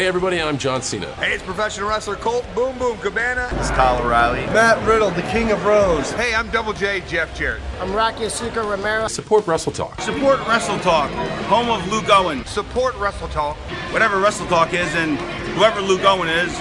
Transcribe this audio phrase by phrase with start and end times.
[0.00, 1.12] Hey everybody, I'm John Cena.
[1.16, 3.50] Hey, it's professional wrestler Colt Boom Boom Cabana.
[3.58, 4.46] It's Kyle O'Reilly.
[4.46, 6.10] Matt Riddle, the King of Bros.
[6.12, 7.60] Hey, I'm Double J Jeff Jarrett.
[7.82, 9.08] I'm Rocky Azucar Romero.
[9.08, 10.00] Support Wrestle Talk.
[10.00, 11.10] Support Wrestle Talk,
[11.50, 12.46] home of Luke Owen.
[12.46, 13.58] Support Wrestle Talk.
[13.92, 15.18] Whatever Wrestle Talk is, and
[15.54, 16.58] whoever Luke Owen is,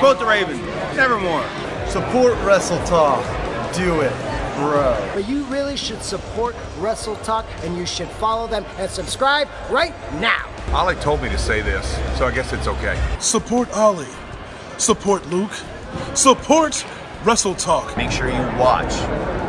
[0.00, 0.60] quote the Raven,
[0.96, 1.46] nevermore.
[1.86, 3.22] Support Wrestle Talk.
[3.76, 4.12] Do it,
[4.56, 5.10] bro.
[5.14, 9.94] But you really should support Wrestle Talk and you should follow them and subscribe right
[10.20, 10.48] now.
[10.72, 13.00] Ollie told me to say this, so I guess it's okay.
[13.20, 14.06] Support Ollie.
[14.78, 15.52] Support Luke.
[16.14, 16.84] Support
[17.24, 17.96] Wrestle Talk.
[17.96, 18.92] Make sure you watch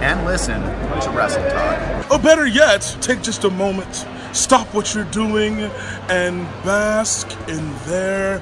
[0.04, 2.12] and listen to Wrestle Talk.
[2.12, 5.62] Or better yet, take just a moment, stop what you're doing,
[6.10, 8.42] and bask in their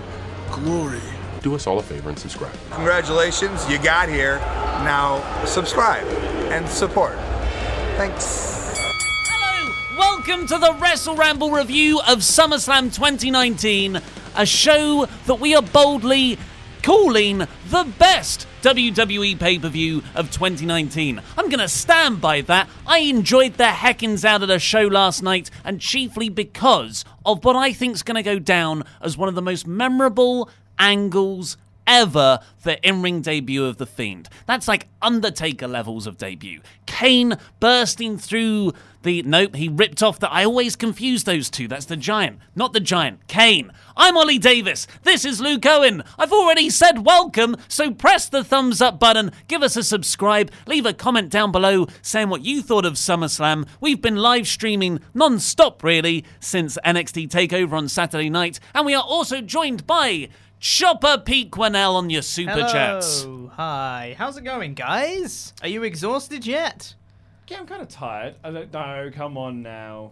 [0.52, 1.02] glory.
[1.42, 2.54] Do us all a favor and subscribe.
[2.70, 4.38] Congratulations, you got here.
[4.86, 6.06] Now subscribe
[6.52, 7.16] and support.
[7.98, 8.76] Thanks.
[9.26, 14.00] Hello, welcome to the Wrestle Ramble review of SummerSlam 2019,
[14.36, 16.38] a show that we are boldly
[16.84, 21.22] calling the best WWE pay per view of 2019.
[21.38, 22.70] I'm going to stand by that.
[22.86, 27.56] I enjoyed the heckins out of the show last night, and chiefly because of what
[27.56, 30.50] I think is going to go down as one of the most memorable
[30.82, 31.56] angles
[31.88, 34.30] ever for in-ring debut of the Fiend.
[34.46, 36.62] That's like Undertaker levels of debut.
[36.86, 41.68] Kane bursting through the nope, he ripped off the I always confuse those two.
[41.68, 43.28] That's the giant, not the giant.
[43.28, 43.72] Kane.
[43.98, 44.86] I'm Ollie Davis.
[45.04, 46.04] This is Luke Owen.
[46.20, 50.86] I've already said welcome, so press the thumbs up button, give us a subscribe, leave
[50.86, 53.68] a comment down below saying what you thought of SummerSlam.
[53.80, 59.04] We've been live streaming non-stop really since NXT TakeOver on Saturday night, and we are
[59.04, 60.30] also joined by
[60.62, 63.24] Chopper Pete Quinnell on your super chats.
[63.24, 63.46] Hello.
[63.48, 63.56] chats.
[63.58, 64.16] Hi.
[64.16, 65.54] How's it going, guys?
[65.64, 66.94] Are you exhausted yet?
[67.48, 68.36] Yeah, I'm kind of tired.
[68.44, 69.10] I don't know.
[69.12, 70.12] Come on now.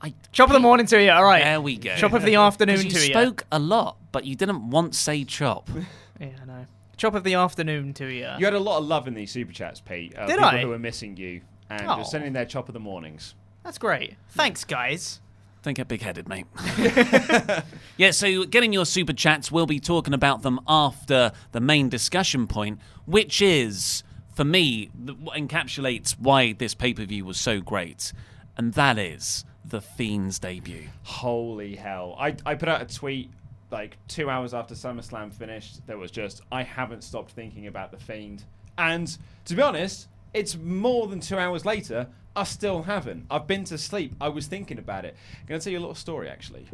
[0.00, 1.10] I, Chop of the morning to you.
[1.10, 1.42] All right.
[1.42, 1.96] There we go.
[1.96, 3.12] Chop of the afternoon 'Cause you to you.
[3.12, 5.68] spoke a lot, but you didn't once say chop.
[6.20, 6.66] Yeah, I know.
[6.96, 8.26] Chop of the afternoon to you.
[8.38, 10.18] You had a lot of love in these super chats, Pete.
[10.18, 10.60] Uh, Did people I?
[10.62, 11.94] who were missing you and Aw.
[11.96, 13.36] you're sending their chop of the mornings.
[13.62, 14.16] That's great.
[14.30, 15.20] Thanks, guys.
[15.62, 16.46] Don't get big headed, mate.
[17.96, 22.46] yeah, so getting your super chats, we'll be talking about them after the main discussion
[22.46, 24.04] point, which is,
[24.34, 24.86] for me,
[25.20, 28.12] what encapsulates why this pay per view was so great.
[28.56, 30.88] And that is The Fiend's debut.
[31.02, 32.16] Holy hell!
[32.18, 33.30] I I put out a tweet
[33.70, 35.86] like two hours after SummerSlam finished.
[35.86, 38.44] That was just I haven't stopped thinking about the Fiend,
[38.76, 42.08] and to be honest, it's more than two hours later.
[42.38, 43.26] I still haven't.
[43.28, 44.14] I've been to sleep.
[44.20, 45.16] I was thinking about it.
[45.40, 46.66] I'm gonna tell you a little story actually.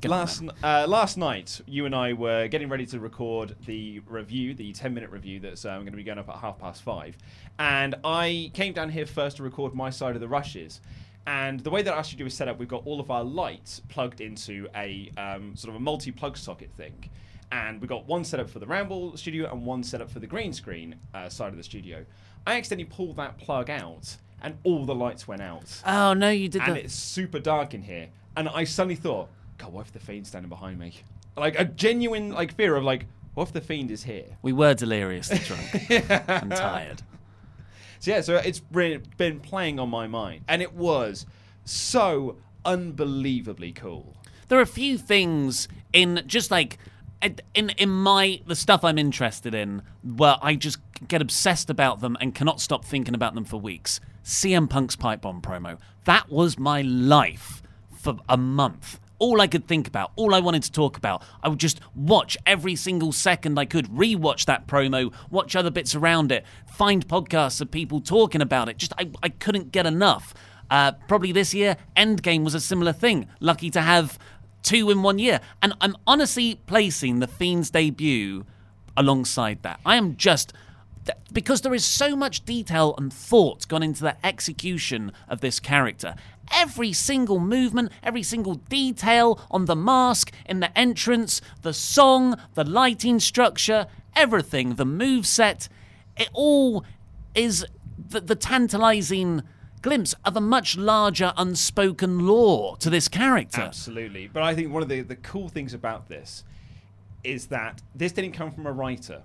[0.00, 4.00] Get last n- uh, last night, you and I were getting ready to record the
[4.06, 6.82] review, the ten minute review that's um, going to be going up at half past
[6.82, 7.18] five,
[7.58, 10.80] and I came down here first to record my side of the rushes.
[11.26, 13.82] And the way that our studio is set up, we've got all of our lights
[13.90, 17.10] plugged into a um, sort of a multi-plug socket thing,
[17.52, 20.20] and we've got one set up for the Ramble studio and one set up for
[20.20, 22.06] the green screen uh, side of the studio.
[22.46, 26.48] I accidentally pulled that plug out, and all the lights went out Oh, no, you
[26.48, 26.84] did and that.
[26.84, 28.08] it's super dark in here.
[28.36, 29.28] And I suddenly thought,
[29.58, 30.94] God, what if the fiend's standing behind me?
[31.36, 34.24] Like a genuine like fear of like, what if the fiend is here?
[34.42, 35.90] We were deliriously drunk
[36.28, 37.02] and tired.
[38.00, 41.26] So yeah, so it's been playing on my mind, and it was
[41.64, 44.14] so unbelievably cool.
[44.48, 46.78] there are a few things in just like
[47.54, 50.78] in in my the stuff I'm interested in where I just
[51.08, 54.00] get obsessed about them and cannot stop thinking about them for weeks.
[54.24, 55.78] CM Punk's pipe bomb promo.
[56.04, 58.98] That was my life for a month.
[59.18, 61.22] All I could think about, all I wanted to talk about.
[61.42, 65.94] I would just watch every single second I could, rewatch that promo, watch other bits
[65.94, 68.78] around it, find podcasts of people talking about it.
[68.78, 70.32] Just I, I couldn't get enough.
[70.70, 73.26] Uh, probably this year, Endgame was a similar thing.
[73.40, 74.18] Lucky to have
[74.62, 75.40] two in one year.
[75.60, 78.46] And I'm honestly placing The Fiend's debut
[78.96, 79.80] alongside that.
[79.84, 80.52] I am just.
[81.32, 86.14] Because there is so much detail and thought gone into the execution of this character.
[86.52, 92.64] Every single movement, every single detail on the mask, in the entrance, the song, the
[92.64, 93.86] lighting structure,
[94.16, 95.68] everything, the move set,
[96.16, 96.84] it all
[97.34, 97.64] is
[98.08, 99.42] the, the tantalizing
[99.82, 103.62] glimpse of a much larger unspoken lore to this character.
[103.62, 104.28] Absolutely.
[104.28, 106.44] But I think one of the, the cool things about this
[107.24, 109.22] is that this didn't come from a writer.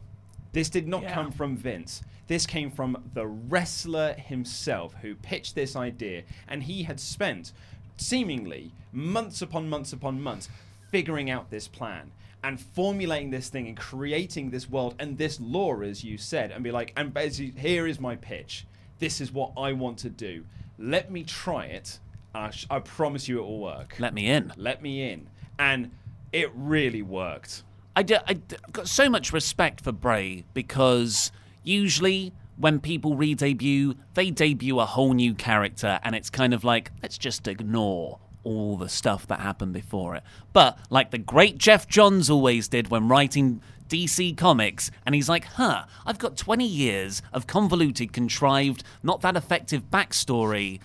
[0.56, 1.14] This did not Yeah.
[1.14, 2.02] come from Vince.
[2.28, 7.52] This came from the wrestler himself who pitched this idea, and he had spent
[7.98, 10.48] seemingly months upon months upon months
[10.90, 12.12] figuring out this plan
[12.42, 16.64] and formulating this thing and creating this world and this lore, as you said, and
[16.64, 18.66] be like, and basically, here is my pitch.
[19.00, 20.46] This is what I want to do.
[20.80, 22.00] Let me try it.
[22.34, 23.98] I, sh- I promise you it will work.
[24.00, 24.54] Let me in.
[24.56, 25.28] Let me in.
[25.60, 25.92] And
[26.32, 27.64] it really worked.
[27.96, 31.32] I d- I d- got so much respect for Bray because
[31.64, 36.64] usually when people re debut, they debut a whole new character, and it's kind of
[36.64, 40.24] like, let's just ignore all the stuff that happened before it.
[40.54, 45.46] But like the great Geoff Johns always did when writing DC Comics, and he's like,
[45.46, 50.80] huh, I've got 20 years of convoluted, contrived, not that effective backstory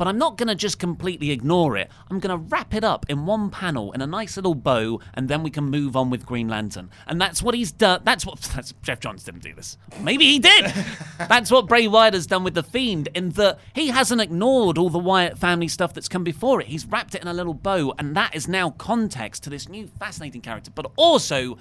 [0.00, 1.90] but I'm not going to just completely ignore it.
[2.10, 5.28] I'm going to wrap it up in one panel in a nice little bow, and
[5.28, 6.88] then we can move on with Green Lantern.
[7.06, 8.00] And that's what he's done.
[8.02, 9.76] That's what that's, Geoff Johns didn't do this.
[10.00, 10.64] Maybe he did.
[11.18, 14.88] that's what Bray Wyatt has done with the Fiend, in that he hasn't ignored all
[14.88, 16.68] the Wyatt family stuff that's come before it.
[16.68, 19.86] He's wrapped it in a little bow, and that is now context to this new
[19.86, 20.70] fascinating character.
[20.74, 21.58] But also,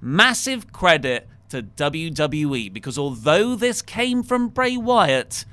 [0.00, 5.44] massive credit to WWE because although this came from Bray Wyatt.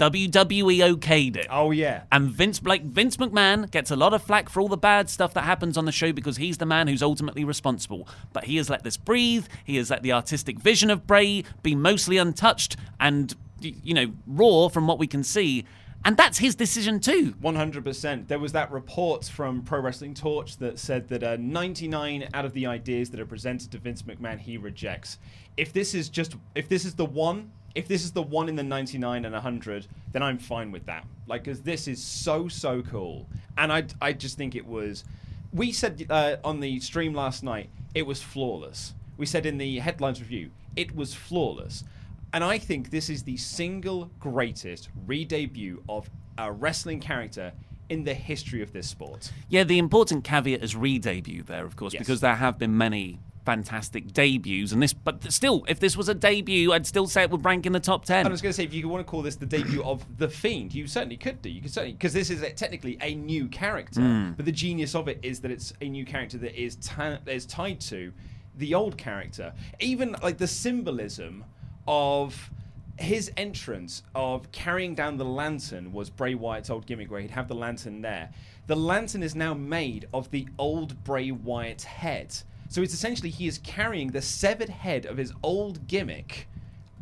[0.00, 1.46] WWE okayed it.
[1.50, 2.04] Oh yeah.
[2.10, 5.34] And Vince like Vince McMahon gets a lot of flack for all the bad stuff
[5.34, 8.08] that happens on the show because he's the man who's ultimately responsible.
[8.32, 9.46] But he has let this breathe.
[9.62, 14.68] He has let the artistic vision of Bray be mostly untouched and you know raw
[14.68, 15.66] from what we can see.
[16.02, 17.34] And that's his decision too.
[17.42, 18.26] 100%.
[18.26, 22.54] There was that report from Pro Wrestling Torch that said that uh, 99 out of
[22.54, 25.18] the ideas that are presented to Vince McMahon he rejects.
[25.58, 28.56] If this is just if this is the one, if this is the one in
[28.56, 31.04] the 99 and 100, then I'm fine with that.
[31.26, 33.28] Like cuz this is so so cool.
[33.56, 35.04] And I I just think it was
[35.52, 38.94] we said uh, on the stream last night it was flawless.
[39.16, 41.84] We said in the headlines review it was flawless.
[42.32, 46.08] And I think this is the single greatest re debut of
[46.38, 47.52] a wrestling character
[47.88, 49.32] in the history of this sport.
[49.48, 52.00] Yeah, the important caveat is re-debut there, of course, Yes.
[52.00, 53.18] because there have been many
[53.50, 54.92] fantastic debuts, and this.
[54.92, 57.80] But still, if this was a debut, I'd still say it would rank in the
[57.80, 58.24] top ten.
[58.26, 60.28] I was going to say, if you want to call this the debut of the
[60.28, 61.50] Fiend, you certainly could do.
[61.50, 64.00] You could certainly because this is a, technically a new character.
[64.00, 64.36] Mm.
[64.36, 66.78] But the genius of it is that it's a new character that is
[67.26, 68.12] is tied to
[68.56, 69.52] the old character.
[69.80, 71.44] Even like the symbolism
[71.88, 72.50] of
[72.98, 77.48] his entrance of carrying down the lantern was Bray Wyatt's old gimmick, where he'd have
[77.48, 78.30] the lantern there.
[78.68, 82.36] The lantern is now made of the old Bray Wyatt's head.
[82.70, 86.46] So it's essentially he is carrying the severed head of his old gimmick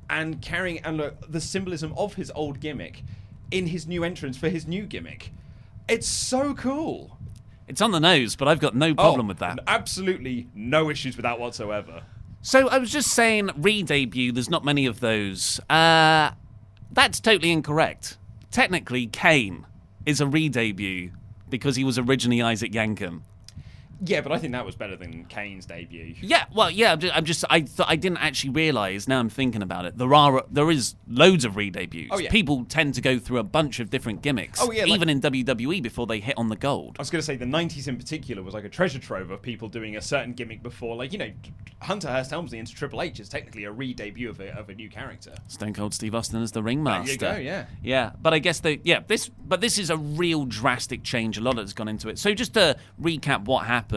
[0.08, 3.04] and carrying and look, the symbolism of his old gimmick
[3.50, 5.30] in his new entrance for his new gimmick.
[5.86, 7.18] It's so cool.
[7.66, 9.58] It's on the nose, but I've got no problem Oh, with that.
[9.66, 12.02] Absolutely no issues with that whatsoever.
[12.40, 14.32] So I was just saying, re-debut.
[14.32, 15.60] There's not many of those.
[15.68, 16.30] Uh,
[16.92, 18.16] that's totally incorrect.
[18.50, 19.66] Technically, Kane
[20.06, 21.10] is a re-debut
[21.50, 23.20] because he was originally Isaac Yankem.
[24.04, 26.14] Yeah, but I think that was better than Kane's debut.
[26.20, 26.92] Yeah, well, yeah.
[26.92, 29.08] I'm just, I'm just I th- I didn't actually realize.
[29.08, 29.98] Now I'm thinking about it.
[29.98, 32.08] There are there is loads of re-debuts.
[32.12, 32.30] Oh, yeah.
[32.30, 34.60] People tend to go through a bunch of different gimmicks.
[34.62, 36.96] Oh, yeah, like- even in WWE before they hit on the gold.
[36.98, 39.42] I was going to say the 90s in particular was like a treasure trove of
[39.42, 40.94] people doing a certain gimmick before.
[40.96, 41.32] Like, you know,
[41.82, 44.74] Hunter Hearst Helmsley into Triple H is technically a re debut of a, of a
[44.74, 45.34] new character.
[45.48, 47.16] Stone Cold Steve Austin as the ringmaster.
[47.16, 47.66] There you go, yeah.
[47.82, 51.38] Yeah, but I guess the yeah this but this is a real drastic change.
[51.38, 52.18] A lot that's gone into it.
[52.18, 53.87] So just to recap what happened,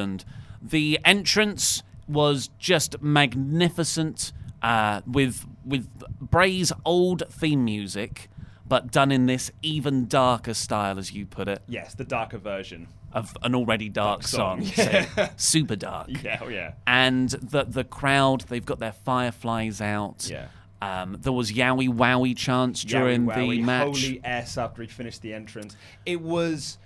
[0.61, 4.31] the entrance was just magnificent
[4.61, 5.87] uh, with with
[6.19, 8.29] Bray's old theme music,
[8.67, 12.87] but done in this even darker style, as you put it, Yes, the darker version.
[13.13, 14.63] of an already dark, Dark song.
[14.65, 15.05] song.
[15.15, 16.09] so super dark.
[16.23, 16.73] Yeah, oh, yeah.
[16.87, 20.27] And the the crowd, they've got their fireflies out.
[20.29, 20.47] Yeah.
[20.81, 23.85] Um, there was Yowie Wowie chants during Yowie the Wowie, match.
[24.03, 25.75] Holy S after he finished the entrance.
[26.05, 26.77] It was.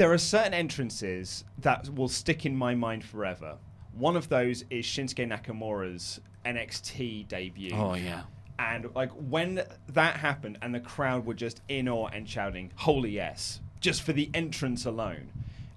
[0.00, 3.58] There are certain entrances that will stick in my mind forever.
[3.92, 7.72] One of those is Shinsuke Nakamura's NXT debut.
[7.74, 8.22] Oh yeah.
[8.58, 13.10] And like when that happened, and the crowd were just in awe and shouting "Holy
[13.10, 15.32] yes!" just for the entrance alone,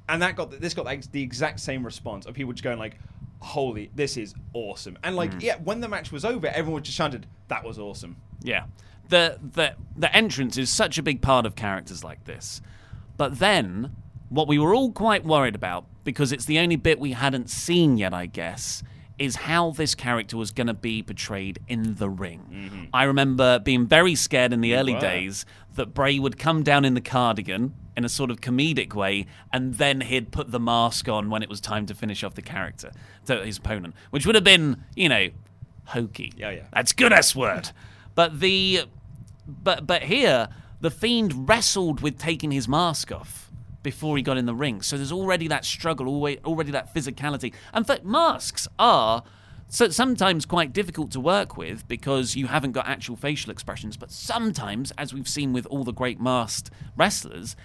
[0.08, 2.98] and that got this got like, the exact same response of people just going like,
[3.42, 5.44] "Holy, this is awesome!" And like, Mm.
[5.44, 8.68] yeah, when the match was over, everyone just chanted, "That was awesome." Yeah.
[9.10, 12.62] The the the entrance is such a big part of characters like this.
[13.18, 13.98] But then
[14.34, 17.98] what we were all quite worried about because it's the only bit we hadn't seen
[17.98, 18.82] yet, I guess,
[19.20, 22.42] is how this character was going to be portrayed in the ring.
[22.52, 22.84] Mm-hmm.
[22.94, 25.02] I remember being very scared in the early were.
[25.02, 29.28] days that Bray would come down in the cardigan in a sort of comedic way,
[29.52, 32.42] and then he'd put the mask on when it was time to finish off the
[32.42, 32.92] character,
[33.28, 35.30] to his opponent, which would have been, you know,
[35.86, 36.34] hokey.
[36.36, 36.64] Yeah, yeah.
[36.74, 37.70] That's good S word.
[38.16, 38.86] But the
[39.48, 40.50] but but here
[40.82, 43.43] the fiend wrestled with taking his mask off
[43.84, 44.82] before he got in the ring.
[44.82, 46.08] So there's already that struggle,
[46.46, 47.54] already that physicality.
[47.74, 49.24] And fact, masks are
[49.68, 53.98] so sometimes quite difficult to work with because you haven't got actual facial expressions.
[53.98, 57.56] But sometimes, as we've seen with all the great masked wrestlers,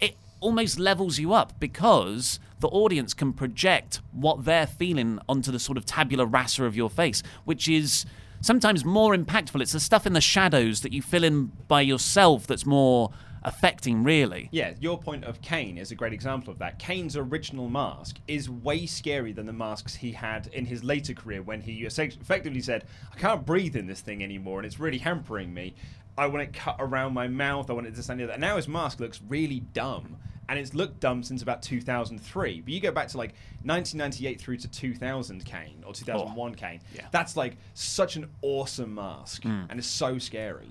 [0.00, 5.58] it almost levels you up because the audience can project what they're feeling onto the
[5.58, 8.04] sort of tabula rasa of your face, which is
[8.40, 9.60] sometimes more impactful.
[9.60, 13.10] It's the stuff in the shadows that you fill in by yourself that's more
[13.46, 14.48] affecting, really.
[14.52, 16.78] Yeah, your point of Kane is a great example of that.
[16.78, 21.42] Kane's original mask is way scarier than the masks he had in his later career
[21.42, 25.54] when he effectively said, I can't breathe in this thing anymore and it's really hampering
[25.54, 25.74] me.
[26.18, 27.70] I want it cut around my mouth.
[27.70, 28.34] I want it to stand near that.
[28.34, 30.16] And now his mask looks really dumb.
[30.48, 32.60] And it's looked dumb since about 2003.
[32.60, 33.34] But you go back to like
[33.64, 36.80] 1998 through to 2000 Kane or 2001 Kane.
[36.94, 37.06] Yeah.
[37.10, 39.42] That's like such an awesome mask.
[39.42, 39.66] Mm.
[39.68, 40.70] And it's so scary.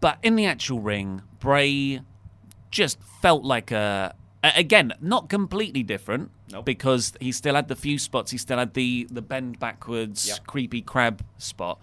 [0.00, 2.00] But in the actual ring, Bray
[2.72, 4.14] just felt like a.
[4.42, 6.64] Again, not completely different Nope.
[6.64, 8.32] because he still had the few spots.
[8.32, 10.46] He still had the the bend backwards, Yep.
[10.48, 11.78] creepy crab spot,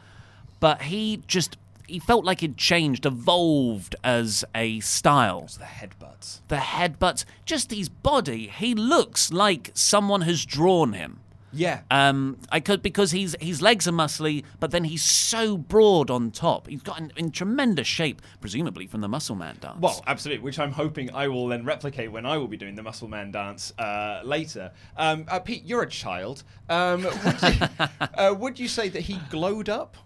[0.59, 1.55] but he just
[1.87, 5.43] he felt like it changed, evolved as a style.
[5.45, 6.41] It's the headbutts.
[6.49, 8.47] The headbutts, just his body.
[8.47, 11.21] He looks like someone has drawn him.
[11.51, 11.81] Yeah.
[11.89, 16.31] Um, I could because he's his legs are muscly, but then he's so broad on
[16.31, 16.67] top.
[16.67, 19.79] He's got in, in tremendous shape, presumably from the Muscle Man dance.
[19.79, 22.83] Well, absolutely, which I'm hoping I will then replicate when I will be doing the
[22.83, 24.71] Muscle Man dance uh, later.
[24.97, 26.43] Um, uh, Pete, you're a child.
[26.69, 27.67] Um, would, you,
[28.15, 29.97] uh, would you say that he glowed up?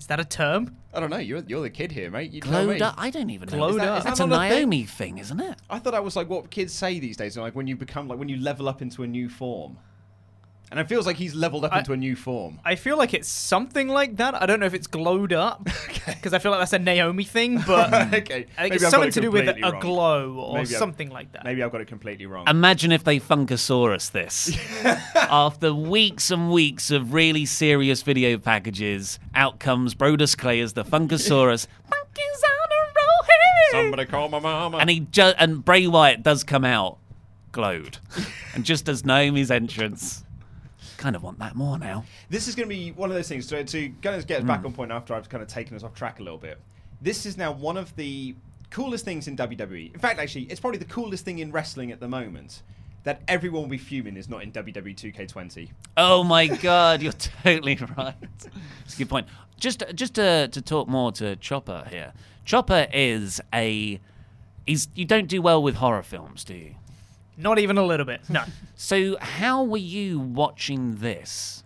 [0.00, 0.76] Is that a term?
[0.92, 1.16] I don't know.
[1.16, 2.30] You're, you're the kid here, mate.
[2.32, 2.76] You tell me.
[2.78, 2.94] glowed up.
[2.98, 3.56] I don't even know.
[3.56, 3.98] Glowed Is that- up.
[3.98, 4.58] is that That's a not a thing?
[4.58, 5.56] Naomi thing, isn't it?
[5.70, 8.18] I thought that was like what kids say these days, like when you become like
[8.18, 9.78] when you level up into a new form.
[10.74, 12.58] And it feels like he's leveled up I- into a new form.
[12.64, 14.34] I feel like it's something like that.
[14.34, 15.62] I don't know if it's glowed up
[16.06, 18.90] because I feel like that's a Naomi thing, but okay, I think Maybe it's I've
[18.90, 19.80] something it to do with completely a wrong.
[19.80, 21.44] glow or Maybe I've- something like that.
[21.44, 22.48] Maybe I've got it completely wrong.
[22.48, 24.50] Imagine if they Funkasaurus this.
[25.14, 30.84] After weeks and weeks of really serious video packages, out comes Brodus Clay as the
[30.84, 31.68] Funkasaurus.
[31.88, 33.82] Monkeys on a roll here.
[33.84, 34.78] Somebody call my mama.
[34.78, 36.98] and he ju- and Bray Wyatt does come out
[37.52, 37.98] glowed,
[38.54, 40.23] and just as Naomi's entrance,
[41.04, 42.02] kind of want that more now.
[42.30, 43.46] This is going to be one of those things.
[43.46, 44.48] So to kind of get us Hmm.
[44.48, 46.58] back on point after I've kind of taken us off track a little bit.
[47.02, 48.34] This is now one of the
[48.70, 49.92] coolest things in WWE.
[49.92, 52.62] In fact, actually, it's probably the coolest thing in wrestling at the moment.
[53.02, 55.68] That everyone will be fuming is not in WWE 2K20.
[55.98, 57.12] Oh my god, you're
[57.44, 58.14] totally right.
[58.86, 59.26] It's a good point.
[59.60, 62.14] Just just to, to talk more to Chopper here.
[62.46, 64.00] Chopper is a
[64.66, 66.74] he's you don't do well with horror films, do you?
[67.36, 68.20] Not even a little bit.
[68.28, 68.44] No.
[68.76, 71.62] So how were you watching this?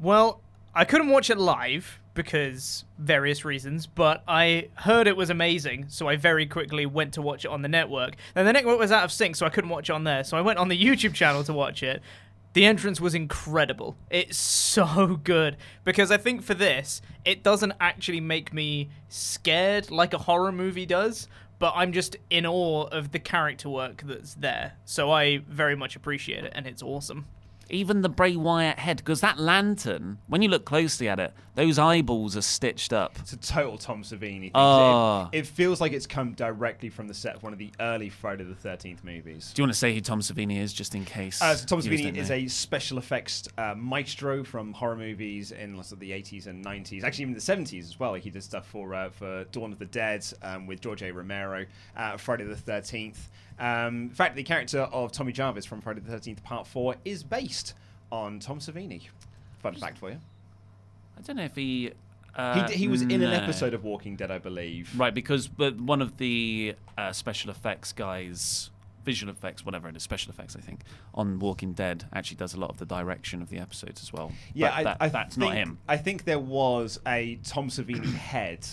[0.00, 0.40] Well,
[0.74, 6.08] I couldn't watch it live because various reasons, but I heard it was amazing, so
[6.08, 8.16] I very quickly went to watch it on the network.
[8.34, 10.24] And the network was out of sync, so I couldn't watch it on there.
[10.24, 12.02] So I went on the YouTube channel to watch it.
[12.52, 13.96] The entrance was incredible.
[14.10, 14.36] It's
[14.70, 20.18] so good because I think for this, it doesn't actually make me scared like a
[20.18, 21.28] horror movie does,
[21.60, 24.72] but I'm just in awe of the character work that's there.
[24.84, 27.26] So I very much appreciate it and it's awesome.
[27.70, 31.78] Even the Bray Wyatt head, because that lantern, when you look closely at it, those
[31.78, 33.18] eyeballs are stitched up.
[33.18, 34.50] It's a total Tom Savini thing.
[34.54, 35.28] Oh.
[35.32, 38.08] It, it feels like it's come directly from the set of one of the early
[38.08, 39.52] Friday the 13th movies.
[39.52, 41.42] Do you want to say who Tom Savini is, just in case?
[41.42, 42.36] Uh, so Tom Savini is know?
[42.36, 47.04] a special effects uh, maestro from horror movies in lots of the 80s and 90s,
[47.04, 48.14] actually even the 70s as well.
[48.14, 51.10] He did stuff for uh, for Dawn of the Dead um, with George A.
[51.12, 53.16] Romero, uh, Friday the 13th.
[53.58, 57.22] Um, in fact, the character of Tommy Jarvis from Friday the 13th Part 4 is
[57.22, 57.59] based
[58.12, 59.02] on Tom Savini.
[59.60, 60.18] Fun fact for you.
[61.18, 61.92] I don't know if he.
[61.92, 61.92] He,
[62.36, 64.92] Uh, d- he was in an episode of Walking Dead, I believe.
[64.98, 68.70] Right, because but one of the uh, special effects guys,
[69.04, 70.80] visual effects, whatever it is, special effects, I think,
[71.12, 74.30] on Walking Dead actually does a lot of the direction of the episodes as well.
[74.54, 75.78] Yeah, I, that, I that's think, not him.
[75.88, 78.64] I think there was a Tom Savini head,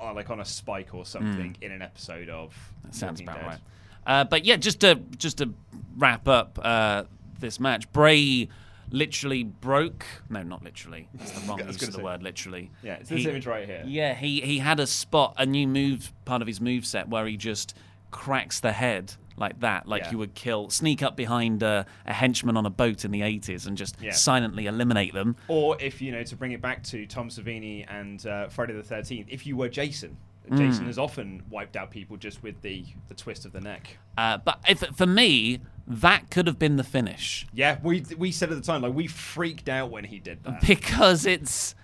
[0.00, 2.52] uh, like on a spike or something, in an episode of.
[2.84, 3.46] That sounds Walking about Dead.
[3.46, 3.60] right.
[4.04, 5.54] Uh, but yeah, just to just to
[5.96, 7.04] wrap up uh,
[7.40, 8.48] this match, Bray
[8.90, 10.04] literally broke.
[10.28, 11.08] No, not literally.
[11.14, 12.02] That's the wrong use of the say.
[12.02, 12.22] word.
[12.22, 12.70] Literally.
[12.82, 13.82] Yeah, it's this image right here.
[13.86, 17.26] Yeah, he he had a spot, a new move, part of his move set where
[17.26, 17.74] he just
[18.10, 20.10] cracks the head like that, like Yeah.
[20.10, 23.66] you would kill, sneak up behind uh, a henchman on a boat in the 80s
[23.66, 24.10] and just Yeah.
[24.10, 25.34] silently eliminate them.
[25.48, 28.82] Or if you know to bring it back to Tom Savini and uh, Friday the
[28.82, 30.16] Thirteenth, if you were Jason,
[30.50, 30.56] Mm.
[30.56, 33.98] Jason has often wiped out people just with the the twist of the neck.
[34.18, 38.50] Uh, but if, for me, that could have been the finish Yeah, we we said
[38.52, 40.60] at the time like we freaked out when he did that.
[40.66, 41.74] because it's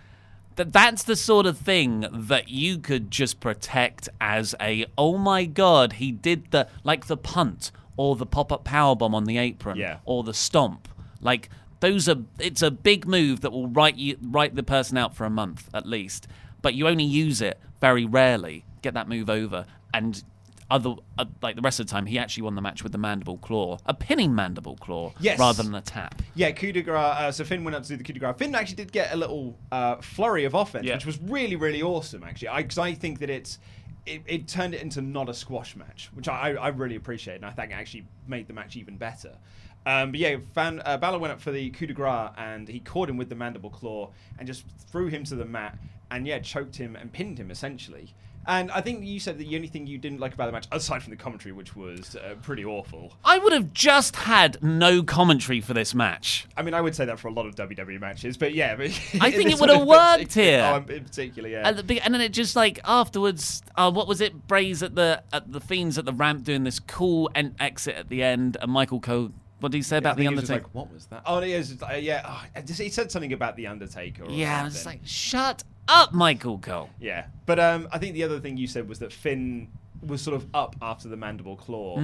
[0.55, 5.45] that that's the sort of thing that you could just protect as a oh my
[5.45, 9.77] god he did the like the punt or the pop-up power bomb on the apron
[9.77, 9.99] Yeah.
[10.05, 10.89] or the stomp
[11.21, 11.49] like
[11.81, 15.25] those are it's a big move that will write you write the person out for
[15.25, 16.27] a month at least
[16.63, 20.23] but you only use it very rarely get that move over and
[20.71, 22.99] other uh, like the rest of the time he actually won the match with the
[22.99, 25.39] mandible claw a pinning mandible claw Yes.
[25.39, 26.97] rather than a tap Yeah, coup de grace.
[26.99, 28.35] Uh, so Finn went up to do the coup de grace.
[28.37, 30.95] Finn actually did get a little uh, flurry of offense, Yeah.
[30.95, 32.25] which was really, really awesome.
[32.25, 33.59] Actually, because I, think that it's
[34.07, 37.45] it, it turned it into not a squash match, which I, I really appreciate, and
[37.45, 39.37] I think it actually made the match even better.
[39.85, 42.81] Um, but yeah, Van, uh, Balor went up for the coup de grace, and he
[42.81, 45.79] caught him with the mandible claw and just threw him to the mat,
[46.11, 48.13] and yeah, choked him and pinned him essentially.
[48.47, 50.67] And I think you said that the only thing you didn't like about the match,
[50.71, 53.13] aside from the commentary, which was uh, pretty awful.
[53.25, 56.47] I would have just had no commentary for this match.
[56.57, 58.77] I mean, I would say that for a lot of WWE matches, but yeah.
[58.77, 58.87] But
[59.21, 60.63] I think it would have worked here.
[60.65, 61.69] Oh, in particular, yeah.
[61.69, 64.47] At the and then it just like afterwards, uh, what was it?
[64.47, 68.09] Bray's at the at the fiends at the ramp doing this cool en- exit at
[68.09, 69.31] the end, and Michael Cole.
[69.59, 70.67] What did he say I about think the he was just Undertaker?
[70.69, 71.23] like, what was that?
[71.25, 72.23] Oh, yeah, it's- uh, yeah.
[72.27, 72.45] oh,
[72.77, 74.25] he said something about the Undertaker.
[74.25, 76.91] Or yeah, I was just like, shut up, Michael Cole.
[77.01, 77.27] yeah.
[77.47, 79.69] But um, I think the other thing you said was that Finn
[80.05, 82.01] was sort of up after the mandible claw.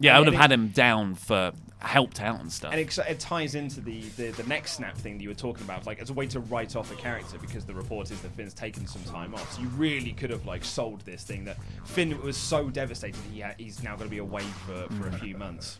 [0.00, 2.72] Yeah, I would have had him down for helped out and stuff.
[2.72, 5.64] And it, it ties into the, the, the neck snap thing that you were talking
[5.64, 8.30] about, like as a way to write off a character because the report is that
[8.32, 9.52] Finn's taken some time off.
[9.54, 13.40] So you really could have like sold this thing that Finn was so devastated he
[13.40, 15.78] ha- he's now going to be away for, for a few months.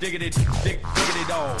[0.00, 0.30] Diggity,
[0.62, 1.60] dig, diggity dog.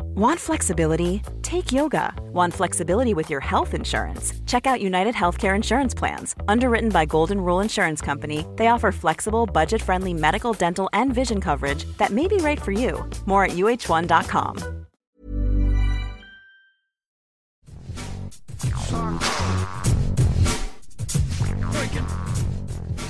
[0.00, 1.22] Want flexibility?
[1.42, 2.14] Take yoga.
[2.32, 4.32] Want flexibility with your health insurance?
[4.46, 6.34] Check out United Healthcare Insurance Plans.
[6.48, 11.40] Underwritten by Golden Rule Insurance Company, they offer flexible, budget friendly medical, dental, and vision
[11.40, 13.08] coverage that may be right for you.
[13.26, 14.82] More at uh1.com.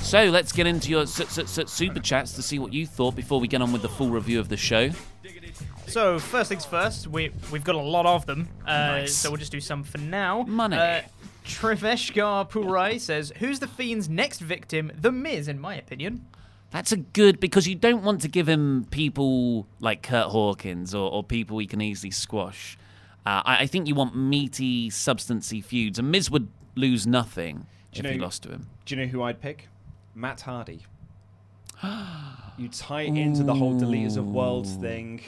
[0.01, 3.61] So let's get into your super chats to see what you thought before we get
[3.61, 4.91] on with the full review of the show.
[5.93, 9.15] So first things first, we we've got a lot of them, uh, Nice.
[9.15, 10.41] so we'll just do some for now.
[10.41, 10.75] Money.
[10.75, 11.01] Uh,
[11.45, 14.91] Triveshkar Purai says, "Who's the Fiend's next victim?
[14.99, 16.25] The Miz, in my opinion."
[16.71, 21.11] That's a good because you don't want to give him people like Kurt Hawkins or,
[21.11, 22.75] or people he can easily squash.
[23.23, 27.99] Uh, I, I think you want meaty, substancy feuds, and Miz would lose nothing Do
[27.99, 28.67] if you he lost to him.
[28.85, 29.67] Do you know who I'd pick?
[30.15, 30.87] Matt Hardy.
[32.57, 35.21] you tie it into the whole deleters of worlds thing,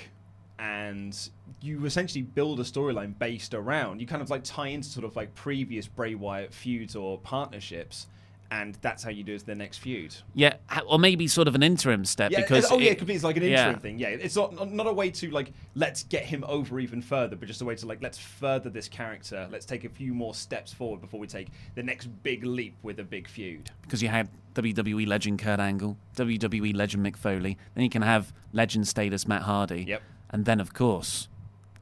[0.59, 1.29] and
[1.61, 3.99] you essentially build a storyline based around.
[4.01, 8.07] You kind of like tie into sort of like previous Bray Wyatt feuds or partnerships,
[8.51, 10.15] and that's how you do it the next feud.
[10.33, 10.53] Yeah,
[10.87, 13.07] or maybe sort of an interim step Yeah, because uh, oh yeah, it- it could
[13.07, 13.79] be it's like an interim yeah.
[13.79, 13.99] thing.
[13.99, 17.35] Yeah, it's not not- not a way to like let's get him over even further,
[17.35, 19.47] but just a way to like let's further this character.
[19.51, 22.99] Let's take a few more steps forward before we take the next big leap with
[22.99, 23.71] a big feud.
[23.81, 28.31] because you had WWE legend Kurt Angle, WWE legend Mick Foley, then you can have
[28.53, 30.01] legend status Matt Hardy, Yep.
[30.29, 31.27] And then of course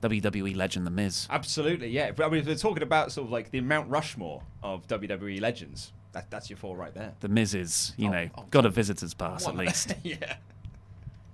[0.02, 1.28] WWE legend The Miz.
[1.30, 2.12] Absolutely, yeah.
[2.12, 5.40] But I mean, if they're talking about sort of like the Mount Rushmore of WWE
[5.40, 7.14] legends, that, that's your four right there.
[7.22, 9.94] The Miz is, you Oh, know, oh, got a visitor's pass at least.
[10.04, 10.36] yeah.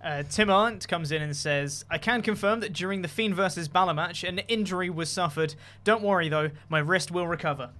[0.04, 3.67] Uh, Tim Arndt comes in and says, I can confirm that during the Fiend versus
[3.67, 5.56] Balor match, an injury was suffered.
[5.84, 7.72] Don't worry though, my wrist will recover.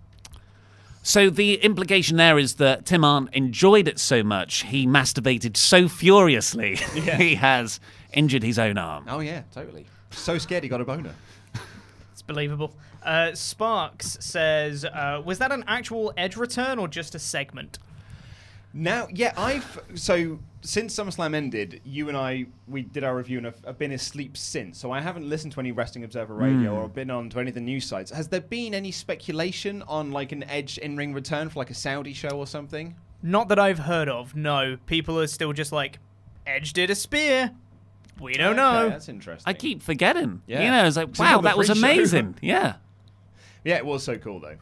[1.02, 5.88] So the implication there is that Tim Arndt enjoyed it so much, he masturbated so
[5.88, 7.16] furiously, Yeah.
[7.16, 7.80] he has
[8.14, 9.06] injured his own arm.
[9.08, 9.86] Oh yeah, totally.
[10.12, 11.14] So scared he got a boner.
[12.12, 12.76] It's Believable.
[13.04, 17.80] Uh, Sparks says, uh, "Was that an actual Edge return or just a segment?"
[18.74, 23.48] Now, yeah, I've so since SummerSlam ended, you and I we did our review and
[23.48, 24.78] I've, I've been asleep since.
[24.78, 26.84] So I haven't listened to any Wrestling Observer Radio Mm.
[26.84, 28.12] or been on to any of the news sites.
[28.12, 31.76] Has there been any speculation on like an Edge in ring return for like a
[31.76, 32.96] Saudi show or something?
[33.24, 34.36] Not that I've heard of.
[34.36, 35.98] No, people are still just like,
[36.46, 37.52] Edge did a spear.
[38.20, 38.80] We don't know.
[38.82, 39.50] Okay, that's interesting.
[39.50, 40.42] I keep forgetting.
[40.48, 40.64] Yeah.
[40.64, 41.86] You know, it's like, wow, that was pre-show.
[41.86, 42.36] amazing.
[42.42, 42.76] Yeah.
[43.64, 44.56] Yeah, it was so cool though.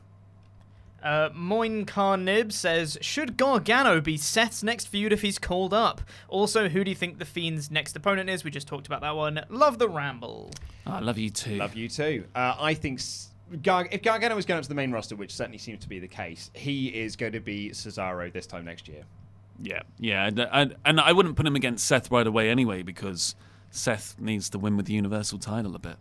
[1.03, 6.01] Uh, Moin Carnib says, Should Gargano be Seth's next feud if he's called up?
[6.27, 8.43] Also, who do you think The Fiend's next opponent is?
[8.43, 9.41] We just talked about that one.
[9.49, 10.51] Love the ramble.
[10.87, 11.57] Oh, I love you too.
[11.57, 12.25] Love you too.
[12.35, 13.29] Uh, I think s-
[13.61, 15.99] Gar- if Gargano is going up to the main roster, which certainly seems to be
[15.99, 19.03] the case, he is going to be Cesaro this time next year.
[19.61, 23.35] Yeah, yeah, and, and, and I wouldn't put him against Seth right away anyway because
[23.77, 25.97] Seth needs to win with the Universal title a bit.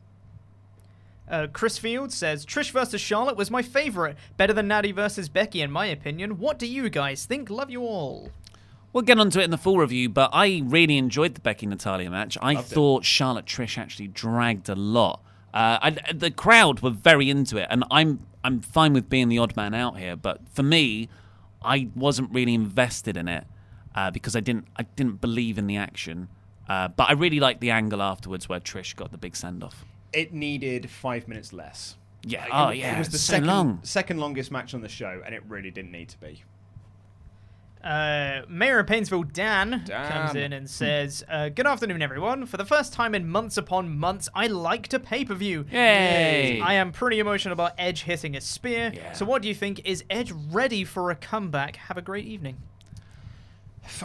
[1.29, 4.17] Uh, Chris Field says, Trish versus Charlotte was my favorite.
[4.37, 6.39] Better than Natty versus Becky, in my opinion.
[6.39, 7.51] What do you guys think?
[7.51, 8.31] Love you all.
[8.93, 12.11] We'll get onto it in the full review, but I really enjoyed the Becky Natalia
[12.11, 12.39] match.
[12.41, 12.75] I Loved it.
[12.75, 15.21] thought Charlotte Trish actually dragged a lot.
[15.53, 19.39] Uh, I, the crowd were very into it, and I'm I'm fine with being the
[19.39, 20.15] odd man out here.
[20.17, 21.09] But for me,
[21.63, 23.45] I wasn't really invested in it
[23.95, 26.29] uh, because I didn't I didn't believe in the action.
[26.69, 29.85] Uh, but I really liked the angle afterwards where Trish got the big send off.
[30.13, 31.97] It needed five minutes less.
[32.25, 32.43] Yeah.
[32.43, 32.97] Like, oh it, yeah.
[32.97, 33.81] It was the so second long.
[33.83, 36.43] second longest match on the show, and it really didn't need to be.
[37.85, 40.11] Uh, Mayor of Painesville, Dan, Dan.
[40.11, 42.45] comes in and says, uh, Good afternoon, everyone.
[42.47, 45.67] For the first time in months upon months, I liked a pay per view.
[45.71, 46.61] Yay.
[46.61, 48.93] I am pretty emotional about Edge hitting a spear.
[49.13, 49.83] So, what do you think?
[49.85, 51.77] Is Edge ready for a comeback?
[51.77, 52.57] Have a great evening.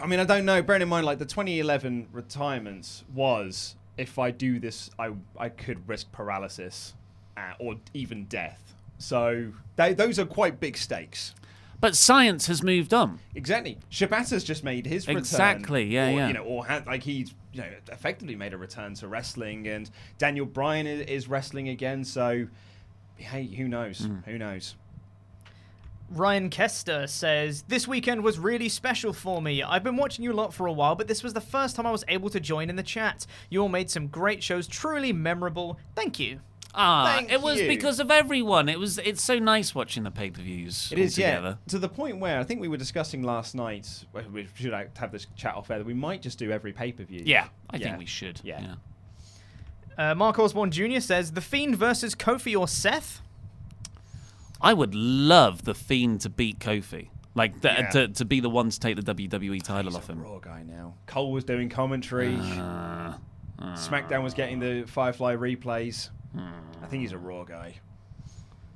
[0.02, 0.62] I mean, I don't know.
[0.62, 5.88] Bearing in mind, like the 2011 retirements was, if I do this, I I could
[5.88, 6.94] risk paralysis
[7.36, 8.74] uh, or even death.
[8.98, 11.34] So they, those are quite big stakes.
[11.80, 13.18] But science has moved on.
[13.34, 13.76] Exactly.
[13.90, 15.18] Shibata's just made his return.
[15.18, 16.28] Exactly, yeah, or, yeah.
[16.28, 19.90] You know, or had, like he's you know effectively made a return to wrestling, and
[20.16, 22.04] Daniel Bryan is, wrestling again.
[22.04, 22.46] So,
[23.16, 24.04] hey, who knows?
[24.04, 24.18] Hmm.
[24.26, 24.76] Who knows?
[26.12, 29.62] Ryan Kester says, This weekend was really special for me.
[29.62, 31.86] I've been watching you a lot for a while, but this was the first time
[31.86, 33.26] I was able to join in the chat.
[33.50, 35.78] You all made some great shows, truly memorable.
[35.94, 36.40] Thank you.
[36.74, 37.68] Ah, Thank it was you.
[37.68, 38.68] because of everyone.
[38.68, 38.96] It was.
[38.98, 40.88] It's so nice watching the pay per views.
[40.90, 41.56] It is, yeah.
[41.68, 44.06] To the point where I think we were discussing last night.
[44.32, 45.78] We should have this chat off air.
[45.78, 47.22] That we might just do every pay per view.
[47.26, 48.40] Yeah, I think we should.
[48.42, 48.76] Yeah.
[49.98, 51.00] Uh, Mark Osborne Jr.
[51.00, 53.20] says, The Fiend versus Kofi or Seth?
[54.62, 57.90] I would love the Fiend to beat Kofi, like th- Yeah.
[57.90, 60.22] to to be the one to take the WWE title off him.
[60.22, 60.94] Raw guy now.
[61.06, 62.36] Cole was doing commentary.
[62.36, 63.14] Uh,
[63.60, 66.10] SmackDown was getting the Firefly replays.
[66.34, 66.48] Hmm.
[66.82, 67.74] I think he's a Raw guy.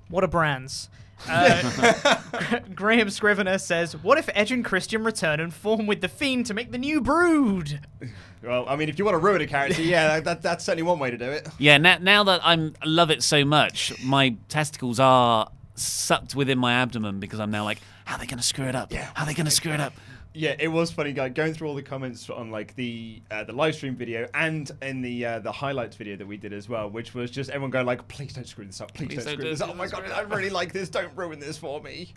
[0.09, 0.88] What a brands.
[1.29, 2.18] Uh,
[2.75, 6.55] Graham Scrivener says, What if Edge and Christian return and form with The Fiend to
[6.55, 7.81] make the new brood?
[8.42, 10.85] Well, I mean, if you want to ruin a character, yeah, that, that, that's certainly
[10.85, 11.49] one way to do it.
[11.59, 16.58] Yeah, now, now that I'm I love it so much, my testicles are sucked within
[16.58, 18.92] my abdomen because I'm now like, how are they going to screw it up?
[18.92, 19.10] Yeah.
[19.14, 19.92] How are they going to screw it up?
[20.34, 21.30] Yeah, it was funny, guy.
[21.30, 25.00] Going through all the comments on like the uh, the live stream video and in
[25.00, 27.86] the uh, the highlights video that we did as well, which was just everyone going
[27.86, 28.92] like, "Please don't screw this up!
[28.92, 29.74] Please, Please don't, don't screw do this this, up!
[29.74, 30.90] Oh my god, I really like this!
[30.90, 32.12] Don't ruin this for me!"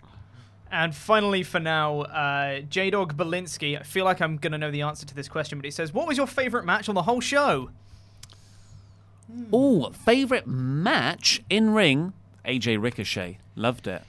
[0.72, 3.78] And finally, for now, uh, J Dog Belinsky.
[3.78, 5.92] I feel like I'm going to know the answer to this question, but he says,
[5.92, 7.70] What was your favorite match on the whole show?
[9.52, 12.12] Oh, favorite match in ring?
[12.50, 14.02] AJ Ricochet, loved it.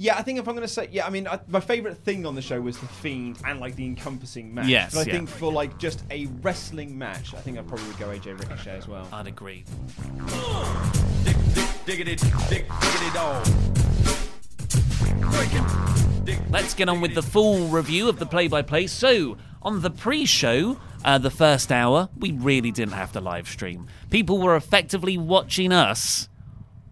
[0.00, 2.24] Yeah, I think if I'm going to say, yeah, I mean, I, my favorite thing
[2.24, 4.68] on the show was the Fiend and like the encompassing match.
[4.68, 5.16] Yes, but I yeah.
[5.16, 8.76] think for like just a wrestling match, I think I probably would go AJ Ricochet
[8.76, 9.08] as well.
[9.12, 9.64] I'd agree.
[11.84, 12.14] Diggity,
[12.48, 13.44] dig, diggity dog.
[16.50, 18.86] Let's get on with the full review of the play by play.
[18.86, 23.48] So, on the pre show, uh, the first hour, we really didn't have to live
[23.48, 23.88] stream.
[24.10, 26.28] People were effectively watching us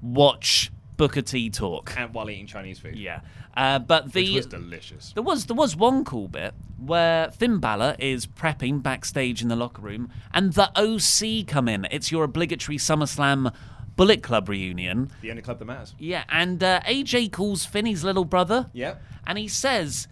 [0.03, 1.95] watch Booker T talk.
[1.97, 2.97] And while eating Chinese food.
[2.97, 3.21] Yeah.
[3.57, 5.13] Uh, but the Which was delicious.
[5.13, 9.57] There was there was one cool bit where Finn Balor is prepping backstage in the
[9.57, 11.87] locker room, and the OC come in.
[11.91, 13.55] It's your obligatory SummerSlam
[13.97, 15.11] Bullet Club reunion.
[15.23, 15.95] The only club that matters.
[15.99, 18.71] Yeah, and uh, AJ calls Finney's little brother.
[18.73, 19.03] Yep.
[19.27, 20.07] And he says,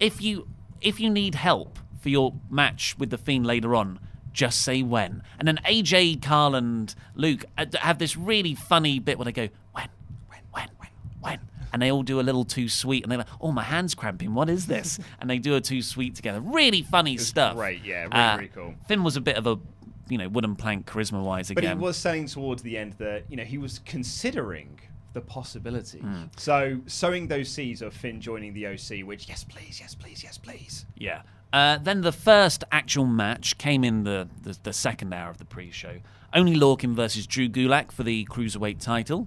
[0.00, 0.48] if you
[0.80, 3.98] if you need help for your match with the Fiend later on,
[4.32, 5.22] just say when.
[5.38, 9.48] And then AJ, Karl, and Luke uh, have this really funny bit where they go,
[11.26, 11.48] when, when.
[11.72, 14.34] And they all do a little too sweet, and they're like, "Oh, my hand's cramping.
[14.34, 16.40] What is this?" and they do a too sweet together.
[16.40, 17.56] Really funny stuff.
[17.56, 17.80] Right?
[17.84, 18.74] yeah, really, Uh, really cool.
[18.88, 19.58] Finn was a bit of a
[20.08, 23.36] you know, wooden plank charisma wise But he was saying towards the end that you
[23.36, 24.78] know he was considering
[25.12, 25.98] the possibility.
[26.00, 26.28] Mm.
[26.38, 30.38] So sowing those seeds of Finn joining the OC, which yes please, yes please, yes
[30.38, 30.84] please.
[30.94, 31.22] Yeah.
[31.52, 35.44] Uh, then the first actual match came in the, the, the second hour of the
[35.44, 36.00] pre-show.
[36.34, 39.26] Oney Lorcan versus Drew Gulak for the cruiserweight title.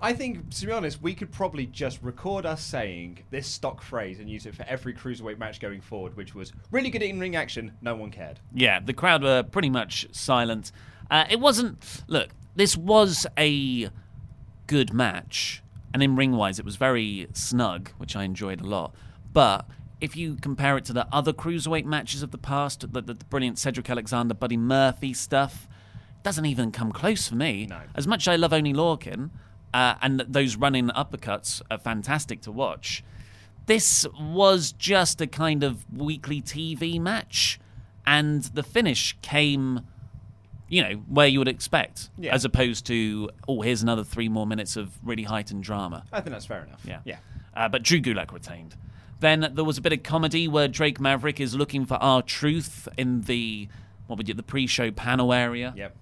[0.00, 4.18] I think, to be honest, we could probably just record us saying this stock phrase
[4.20, 7.36] and use it for every cruiserweight match going forward, which was really good in ring
[7.36, 7.72] action.
[7.80, 8.38] No one cared.
[8.54, 10.70] Yeah, the crowd were pretty much silent.
[11.10, 12.04] Uh, it wasn't.
[12.08, 13.88] Look, this was a
[14.66, 15.62] good match,
[15.94, 18.94] and in ring wise, it was very snug, which I enjoyed a lot.
[19.32, 19.66] But
[20.00, 23.24] if you compare it to the other cruiserweight matches of the past, the, the, the
[23.26, 25.68] brilliant Cedric Alexander, Buddy Murphy stuff,
[26.22, 27.66] doesn't even come close for me.
[27.66, 27.80] No.
[27.94, 29.30] As much as I love Oney Lorcan,
[29.76, 33.04] uh, and those running uppercuts are fantastic to watch.
[33.66, 37.60] This was just a kind of weekly TV match,
[38.06, 39.80] and the finish came,
[40.68, 42.34] you know, where you would expect, Yeah.
[42.34, 46.04] as opposed to oh, here's another three more minutes of really heightened drama.
[46.10, 46.82] I think that's fair enough.
[46.86, 47.00] Yeah.
[47.04, 47.18] Yeah.
[47.54, 48.76] Uh, but Drew Gulak retained.
[49.20, 53.22] Then there was a bit of comedy where Drake Maverick is looking for R-Truth in
[53.22, 53.68] the
[54.06, 55.74] what would you the pre-show panel area.
[55.76, 55.96] Yep.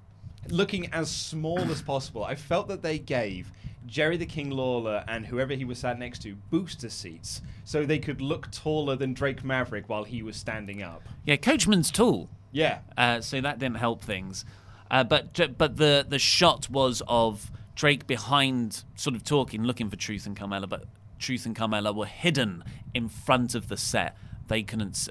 [0.48, 2.24] Looking as small as possible.
[2.24, 3.50] I felt that they gave
[3.86, 7.98] Jerry the King Lawler and whoever he was sat next to booster seats so they
[7.98, 11.02] could look taller than Drake Maverick while he was standing up.
[11.24, 12.28] Yeah, Coachman's tall.
[12.52, 12.78] Yeah.
[12.96, 14.44] Uh, so that didn't help things.
[14.90, 19.96] Uh, but but the the shot was of Drake behind, sort of talking, looking for
[19.96, 20.84] Truth and Carmella, but
[21.18, 24.16] Truth and Carmella were hidden in front of the set.
[24.48, 25.08] They couldn't.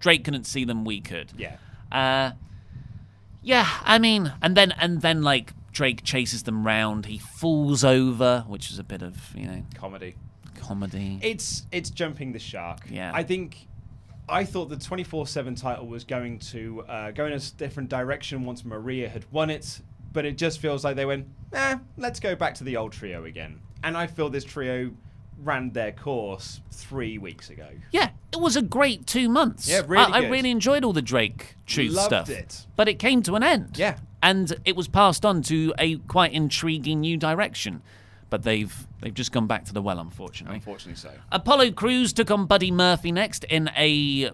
[0.00, 0.84] Drake couldn't see them.
[0.84, 1.32] We could.
[1.36, 1.56] Yeah.
[1.90, 2.32] Uh,
[3.42, 3.68] yeah.
[3.82, 7.06] I mean, and then and then like Drake chases them round.
[7.06, 10.14] He falls over, which is a bit of you know Comedy.
[10.56, 11.18] comedy.
[11.22, 12.80] It's it's jumping the shark.
[12.90, 13.10] Yeah.
[13.14, 13.68] I think
[14.28, 18.64] I thought the 24/7 title was going to uh, go in a different direction once
[18.64, 19.80] Maria had won it,
[20.12, 23.24] but it just feels like they went, "Eh, let's go back to the old trio
[23.24, 24.92] again." And I feel this trio
[25.38, 27.66] ran their course 3 weeks ago.
[27.90, 29.68] Yeah, it was a great two months.
[29.68, 32.30] Yeah, really I, I really enjoyed all the Drake truth Loved stuff.
[32.30, 32.66] it.
[32.76, 33.76] But it came to an end.
[33.78, 33.98] Yeah.
[34.22, 37.82] And it was passed on to a quite intriguing new direction.
[38.30, 40.56] But they've they've just gone back to the well, unfortunately.
[40.56, 41.10] Unfortunately so.
[41.30, 44.30] Apollo Crews took on Buddy Murphy next in a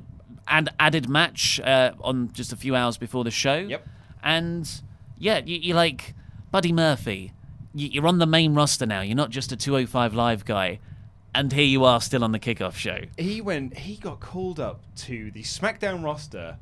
[0.47, 3.57] ad- added match uh, on just a few hours before the show.
[3.57, 3.87] Yep.
[4.23, 4.71] And
[5.19, 6.15] yeah, you, you're like
[6.51, 7.33] Buddy Murphy.
[7.75, 9.01] You're on the main roster now.
[9.01, 10.81] You're not just a 205 live guy.
[11.35, 13.01] And here you are still on the kickoff show.
[13.17, 16.59] He went he got called up to the SmackDown roster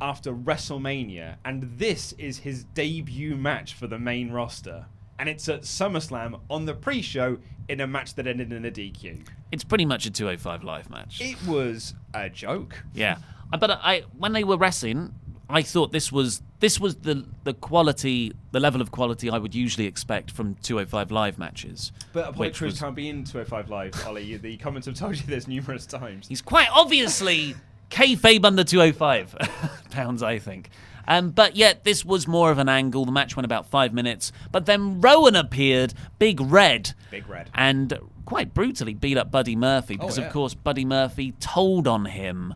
[0.00, 4.86] after WrestleMania and this is his debut match for the main roster.
[5.18, 9.26] And it's at SummerSlam on the pre-show in a match that ended in a DQ.
[9.50, 11.20] It's pretty much a 205 live match.
[11.20, 12.84] It was a joke.
[12.92, 13.18] Yeah,
[13.58, 15.14] but I when they were wrestling,
[15.48, 19.54] I thought this was this was the the quality, the level of quality I would
[19.54, 21.92] usually expect from 205 live matches.
[22.12, 24.36] But Apollo Crews was- can't be in 205 Live, Ollie.
[24.36, 26.26] The comments have told you this numerous times.
[26.28, 27.54] He's quite obviously
[27.90, 29.36] kayfabe under 205
[29.90, 30.70] pounds, I think.
[31.08, 33.04] Um, but yet, this was more of an angle.
[33.04, 37.48] The match went about five minutes, but then Rowan appeared, Big Red, Big Red.
[37.54, 40.26] and quite brutally beat up Buddy Murphy Oh, because, yeah.
[40.26, 42.54] of course, Buddy Murphy told on him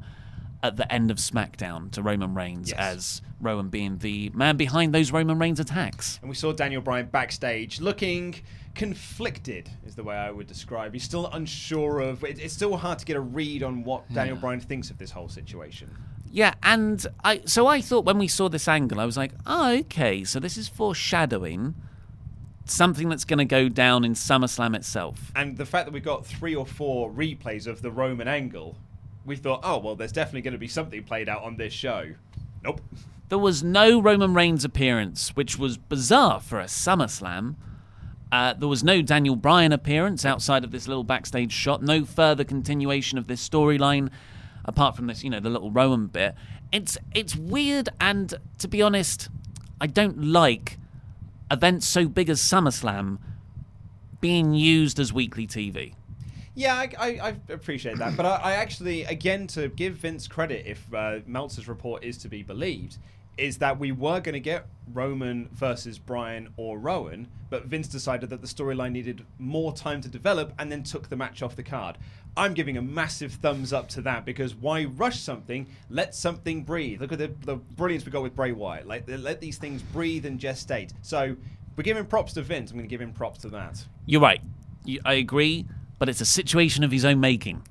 [0.62, 2.78] at the end of SmackDown to Roman Reigns Yes.
[2.78, 6.18] as Rowan being the man behind those Roman Reigns attacks.
[6.20, 8.36] And we saw Daniel Bryan backstage looking
[8.74, 10.92] conflicted, is the way I would describe.
[10.92, 12.24] He's still unsure of.
[12.24, 14.14] It's still hard to get a read on what hmm.
[14.14, 15.90] Daniel Bryan thinks of this whole situation.
[16.32, 19.72] Yeah, and I so I thought when we saw this angle, I was like, oh,
[19.78, 21.74] okay, so this is foreshadowing
[22.66, 25.32] something that's going to go down in SummerSlam itself.
[25.34, 28.76] And the fact that we got three or four replays of the Roman angle,
[29.24, 32.12] we thought, oh, well, there's definitely going to be something played out on this show.
[32.62, 32.80] Nope.
[33.28, 37.54] There was no Roman Reigns appearance, which was bizarre for a SummerSlam.
[38.32, 41.82] Uh, there was no Daniel Bryan appearance outside of this little backstage shot.
[41.82, 44.10] No further continuation of this storyline,
[44.64, 46.34] apart from this, you know, the little Rowan bit.
[46.72, 49.28] It's it's weird, and to be honest,
[49.80, 50.78] I don't like
[51.50, 53.18] events so big as SummerSlam
[54.20, 55.94] being used as weekly TV.
[56.60, 58.18] Yeah, I, I, I appreciate that.
[58.18, 62.28] But I, I actually, again, to give Vince credit, if uh, Meltzer's report is to
[62.28, 62.98] be believed,
[63.38, 68.28] is that we were going to get Roman versus Bryan or Rowan, but Vince decided
[68.28, 71.62] that the storyline needed more time to develop and then took the match off the
[71.62, 71.96] card.
[72.36, 75.66] I'm giving a massive thumbs up to that because why rush something?
[75.88, 77.00] Let something breathe.
[77.00, 78.86] Look at the, the brilliance we got with Bray Wyatt.
[78.86, 80.92] Like, let these things breathe and gestate.
[81.00, 81.36] So
[81.76, 82.70] we're giving props to Vince.
[82.70, 83.82] I'm going to give him props to that.
[84.04, 84.42] You're right.
[85.04, 85.66] I agree,
[86.00, 87.62] but it's a situation of his own making.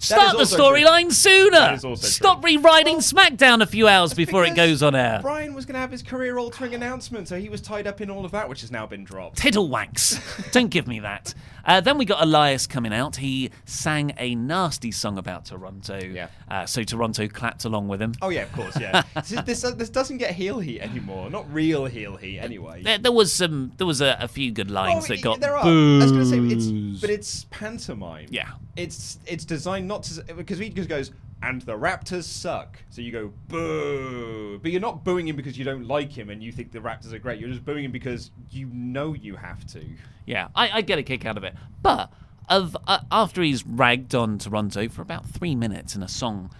[0.00, 1.50] Start the storyline sooner.
[1.58, 5.20] That is also Stop rewriting SmackDown a few hours before it goes on air.
[5.22, 8.24] Bryan was going to have his career-altering announcement, so he was tied up in all
[8.24, 9.38] of that, which has now been dropped.
[9.38, 10.50] Tiddlewanks.
[10.52, 11.34] Don't give me that.
[11.66, 13.16] Uh, then we got Elias coming out.
[13.16, 15.98] He sang a nasty song about Toronto.
[15.98, 16.28] Yeah.
[16.48, 18.14] Uh, so Toronto clapped along with him.
[18.22, 19.02] Oh yeah, of course, yeah.
[19.14, 21.28] this, this, this doesn't get heel heat anymore.
[21.28, 22.82] Not real heel heat, anyway.
[22.82, 23.72] There, there was some.
[23.76, 25.40] There was a, a few good lines Oh, that y- got.
[25.40, 25.64] there are.
[25.66, 28.26] I was going to say, it's, but it's pantomime.
[28.30, 28.52] Yeah.
[28.76, 31.10] It's it's designed not to because he just goes
[31.42, 32.78] and the Raptors suck.
[32.90, 36.42] So you go boo, but you're not booing him because you don't like him and
[36.42, 37.40] you think the Raptors are great.
[37.40, 39.84] You're just booing him because you know you have to.
[40.24, 41.54] Yeah, I, I get a kick out of it.
[41.82, 42.10] But
[42.48, 46.50] of uh, after he's ragged on Toronto for about three minutes in a song,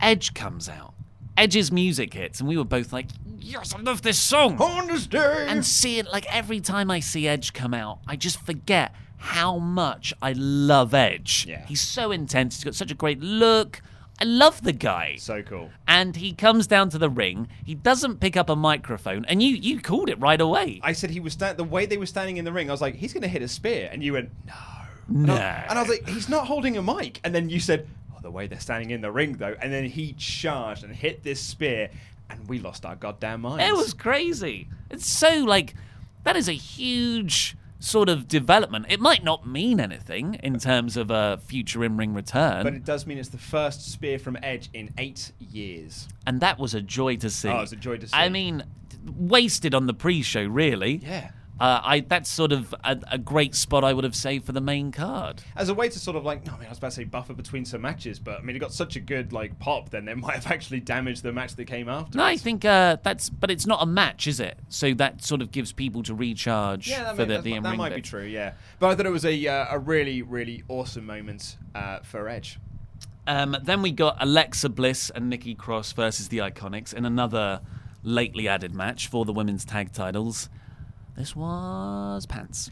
[0.00, 0.94] Edge comes out.
[1.36, 3.06] Edge's music hits, and we were both like,
[3.38, 5.50] "Yes, I love this song." Understand?
[5.50, 9.58] And see it like every time I see Edge come out, I just forget how
[9.58, 11.46] much I love Edge.
[11.48, 11.66] Yeah.
[11.66, 12.56] He's so intense.
[12.56, 13.82] He's got such a great look.
[14.20, 15.16] I love the guy.
[15.16, 15.70] So cool.
[15.86, 17.48] And he comes down to the ring.
[17.64, 20.80] He doesn't pick up a microphone, and you you called it right away.
[20.82, 22.68] I said he was sta- the way they were standing in the ring.
[22.68, 24.54] I was like, he's going to hit a spear, and you went no.
[25.10, 25.32] No.
[25.34, 27.20] And I, and I was like, he's not holding a mic.
[27.24, 29.56] And then you said, oh, the way they're standing in the ring though.
[29.60, 31.88] And then he charged and hit this spear,
[32.28, 33.64] and we lost our goddamn minds.
[33.64, 34.68] It was crazy.
[34.90, 35.74] It's so like
[36.24, 38.86] that is a huge sort of development.
[38.88, 43.06] It might not mean anything in terms of a future in-ring return, But it does
[43.06, 46.08] mean it's the first spear from Edge in eight years.
[46.26, 47.48] and that was a joy to see.
[47.48, 48.14] Oh, it was a joy to see.
[48.16, 48.64] I mean,
[49.16, 50.96] wasted on the pre-show, really.
[51.04, 51.30] Yeah.
[51.60, 54.60] Uh, I that's sort of a, a great spot I would have saved for the
[54.60, 55.42] main card.
[55.56, 57.04] As a way to sort of like, no, I mean, I was about to say
[57.04, 60.06] buffer between some matches, but I mean, it got such a good like pop, then
[60.08, 62.18] it might have actually damaged the match that came after.
[62.18, 64.58] No, I think uh, that's, but it's not a match, is it?
[64.68, 67.88] So that sort of gives people to recharge Yeah, that, for the, the that might
[67.90, 67.96] bit.
[67.96, 68.24] be true.
[68.24, 72.28] Yeah, but I thought it was a uh, a really really awesome moment uh, for
[72.28, 72.58] Edge.
[73.26, 77.60] Um, then we got Alexa Bliss and Nikki Cross versus the Iconics in another
[78.02, 80.48] lately added match for the women's tag titles.
[81.18, 82.70] This was pants.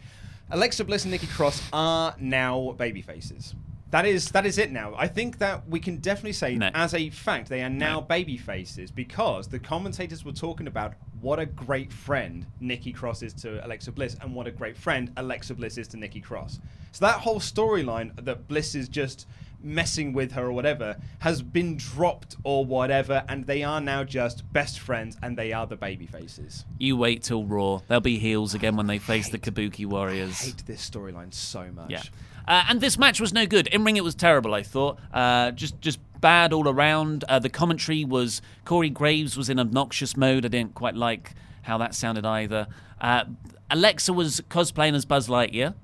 [0.50, 3.54] Alexa Bliss and Nikki Cross are now babyfaces.
[3.90, 4.94] That is that is it now.
[4.96, 9.48] I think that we can definitely say as a fact they are now babyfaces because
[9.48, 14.16] the commentators were talking about what a great friend Nikki Cross is to Alexa Bliss
[14.20, 16.61] and what a great friend Alexa Bliss is to Nikki Cross.
[16.92, 19.26] So that whole storyline that Bliss is just
[19.62, 24.51] messing with her or whatever has been dropped or whatever and they are now just
[24.53, 26.64] best friends and they are the baby faces.
[26.79, 27.81] You wait till Raw.
[27.88, 30.40] They'll be heels again when they face the Kabuki Warriors.
[30.42, 31.90] I hate this storyline so much.
[31.90, 32.03] Yeah.
[32.49, 33.66] Uh, and this match was no good.
[33.69, 34.55] In ring, it was terrible.
[34.55, 37.25] I thought, uh, just just bad all around.
[37.29, 40.45] Uh, the commentary was Corey Graves was in obnoxious mode.
[40.45, 42.69] I didn't quite like how that sounded either.
[43.01, 43.25] Uh,
[43.71, 45.75] Alexa was cosplaying as Buzz Lightyear,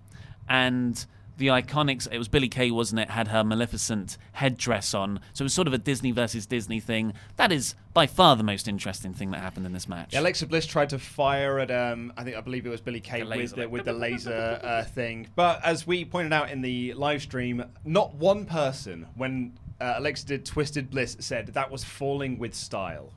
[0.49, 1.05] and
[1.37, 2.09] the Iconics.
[2.11, 3.11] It was Billie Kay, wasn't it?
[3.11, 7.15] Had her Maleficent headdress on, so it was sort of a Disney versus Disney thing.
[7.37, 10.13] That is by far the most interesting thing that happened in this match.
[10.13, 13.01] Yeah, Alexa Bliss tried to fire at um, I think I believe it was Billie
[13.01, 15.29] Kay The with the, with the laser uh, thing.
[15.35, 20.27] But as we pointed out in the live stream, not one person when uh, Alexa
[20.27, 23.13] did Twisted Bliss said that was falling with style,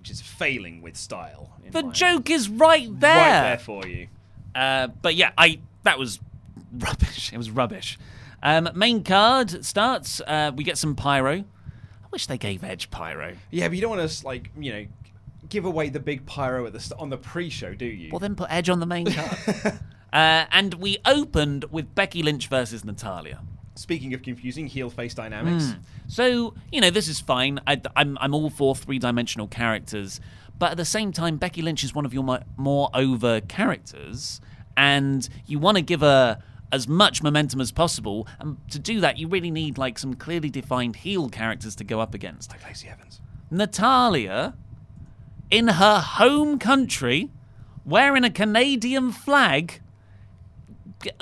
[0.00, 1.52] which is failing with style.
[1.70, 3.16] The joke is right there.
[3.16, 4.08] Right there for you.
[4.54, 6.18] Uh, but yeah, I that was
[6.72, 7.32] rubbish.
[7.32, 7.98] It was rubbish.
[8.42, 10.20] Um, main card starts.
[10.26, 11.32] Uh, we get some pyro.
[11.40, 13.34] I wish they gave Edge pyro.
[13.50, 14.86] Yeah, but you don't want to like you know
[15.48, 18.10] give away the big pyro at the st- on the pre-show, do you?
[18.12, 19.36] Well, then put Edge on the main card.
[20.12, 23.40] uh, and we opened with Becky Lynch versus Natalya.
[23.74, 25.78] Speaking of confusing heel face dynamics, Mm.
[26.08, 27.60] So you know this is fine.
[27.66, 30.20] I, I'm I'm all for three dimensional characters,
[30.58, 34.40] but at the same time, Becky Lynch is one of your mo- more over characters,
[34.76, 38.26] and you want to give her as much momentum as possible.
[38.38, 42.00] And to do that, you really need like some clearly defined heel characters to go
[42.00, 42.50] up against.
[42.50, 43.20] Like Lacey Evans.
[43.50, 44.54] Natalya,
[45.50, 47.30] in her home country,
[47.84, 49.80] wearing a Canadian flag.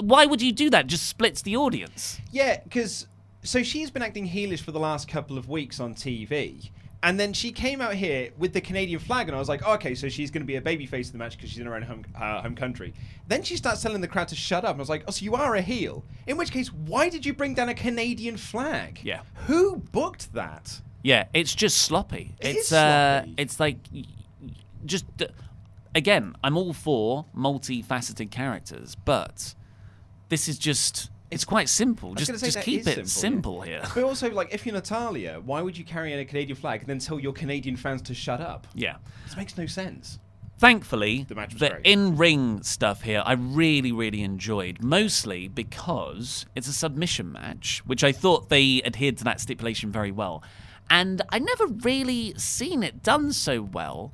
[0.00, 0.86] Why would you do that?
[0.86, 2.20] Just splits the audience.
[2.30, 3.06] Yeah, because
[3.42, 6.70] so she's been acting heelish for the last couple of weeks on TV.
[7.02, 9.74] And then she came out here with the Canadian flag, and I was like, oh,
[9.74, 11.76] okay, so she's going to be a babyface of the match because she's in her
[11.76, 12.92] own home, uh, home country.
[13.28, 15.24] Then she starts telling the crowd to shut up, and I was like, oh, so
[15.24, 16.04] you are a heel.
[16.26, 19.00] In which case, why did you bring down a Canadian flag?
[19.04, 19.20] Yeah.
[19.46, 20.80] Who booked that?
[21.02, 22.34] Yeah, it's just sloppy.
[22.40, 23.34] It it's uh sloppy.
[23.38, 23.78] it's like
[24.84, 25.26] just uh,
[25.94, 29.54] again, I'm all for multifaceted characters, but
[30.28, 32.14] this is just it's quite simple.
[32.14, 33.82] Just just keep it simple, here.
[33.94, 36.88] But also, like, if you're Natalya, why would you carry in a Canadian flag and
[36.88, 38.66] then tell your Canadian fans to shut up?
[38.74, 38.96] Yeah.
[39.24, 40.18] This makes no sense.
[40.58, 46.72] Thankfully, The match the in-ring stuff here I really, really enjoyed, mostly because it's a
[46.72, 50.42] submission match, which I thought they adhered to that stipulation very well.
[50.90, 54.12] And I never really seen it done so well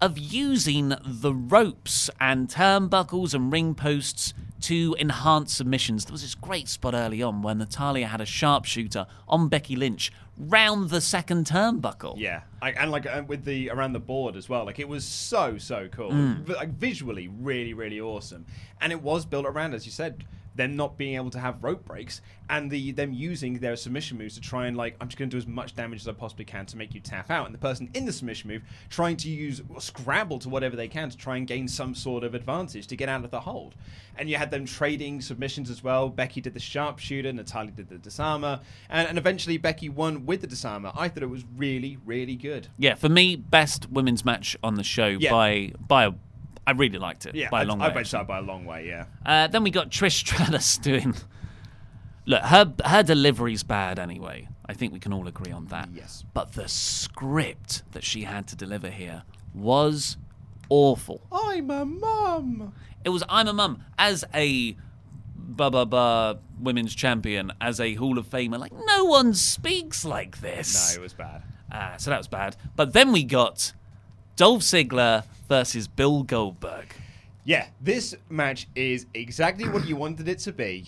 [0.00, 6.04] of using the ropes and turnbuckles and ring posts to enhance submissions.
[6.04, 10.10] There was this great spot early on where Natalya had a sharpshooter on Becky Lynch
[10.36, 12.14] round the second turnbuckle.
[12.18, 14.64] Yeah, I, and like uh, with the around the board as well.
[14.64, 16.10] Like it was so so cool.
[16.10, 16.40] Mm.
[16.42, 18.46] V- Like visually, really really awesome.
[18.80, 20.24] And it was built around, as you said,
[20.58, 24.34] them not being able to have rope breaks and the them using their submission moves
[24.34, 26.44] to try and like I'm just going to do as much damage as I possibly
[26.44, 29.28] can to make you tap out, and the person in the submission move trying to
[29.30, 32.96] use scrabble to whatever they can to try and gain some sort of advantage to
[32.96, 33.74] get out of the hold.
[34.16, 36.08] And you had them trading submissions as well.
[36.08, 40.46] Becky did the sharpshooter, Natalya did the disarmer, and, and eventually Becky won with the
[40.46, 40.90] disarmer.
[40.94, 42.68] I thought it was really really good.
[42.78, 45.30] Yeah, for me, best women's match on the show Yeah.
[45.30, 46.12] by by a,
[46.68, 48.02] I really liked it Yeah, by a long I'd way.
[48.02, 48.86] bet so by a long way.
[48.86, 49.06] Yeah.
[49.24, 51.14] Uh, then we got Trish Stratus doing.
[52.26, 54.48] Look, her her delivery's bad anyway.
[54.66, 55.88] I think we can all agree on that.
[55.94, 56.24] Yes.
[56.34, 59.22] But the script that she had to deliver here
[59.54, 60.18] was
[60.68, 61.22] awful.
[61.32, 62.74] I'm a mum.
[63.04, 64.76] It was I'm a mum as a
[65.34, 68.58] blah blah blah women's champion as a Hall of Famer.
[68.58, 70.94] Like no one speaks like this.
[70.94, 71.42] No, it was bad.
[71.72, 72.56] Uh, so that was bad.
[72.76, 73.72] But then we got
[74.38, 76.94] Dolph Ziggler versus Bill Goldberg.
[77.44, 80.86] Yeah, this match is exactly what you wanted it to be,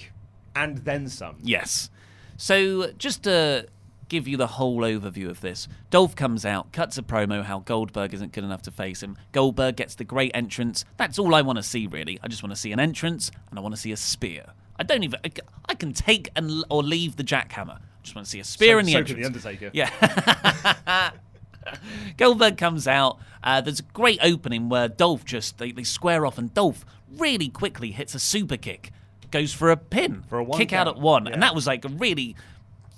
[0.54, 1.36] and then some.
[1.42, 1.90] Yes.
[2.36, 3.66] So just to
[4.08, 8.14] give you the whole overview of this, Dolph comes out, cuts a promo how Goldberg
[8.14, 9.16] isn't good enough to face him.
[9.32, 10.84] Goldberg gets the great entrance.
[10.96, 12.20] That's all I want to see, really.
[12.22, 14.44] I just want to see an entrance and I want to see a spear.
[14.78, 15.18] I don't even.
[15.66, 17.78] I can take and or leave the jackhammer.
[17.78, 19.18] I just want to see a spear So- in the so entrance.
[19.18, 19.70] the Undertaker.
[19.72, 21.10] Yeah.
[22.16, 23.18] Goldberg comes out.
[23.42, 26.84] Uh, there's a great opening where Dolph just they, they square off, and Dolph
[27.16, 28.92] really quickly hits a super kick,
[29.30, 31.32] goes for a pin, For a one kick out at one, yeah.
[31.32, 32.36] and that was like a really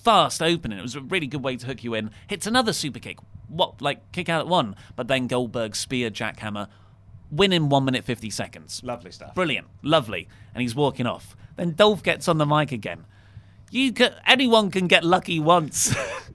[0.03, 0.79] fast opening.
[0.79, 2.11] It was a really good way to hook you in.
[2.27, 3.19] Hits another super kick,
[3.49, 6.69] what like kick out at one, but then Goldberg spear jackhammer,
[7.31, 8.83] win in one minute fifty seconds.
[8.85, 9.35] Lovely stuff.
[9.35, 11.37] Brilliant, lovely, and he's walking off.
[11.57, 13.05] Then Dolph gets on the mic again.
[13.71, 15.95] You can, anyone can get lucky once.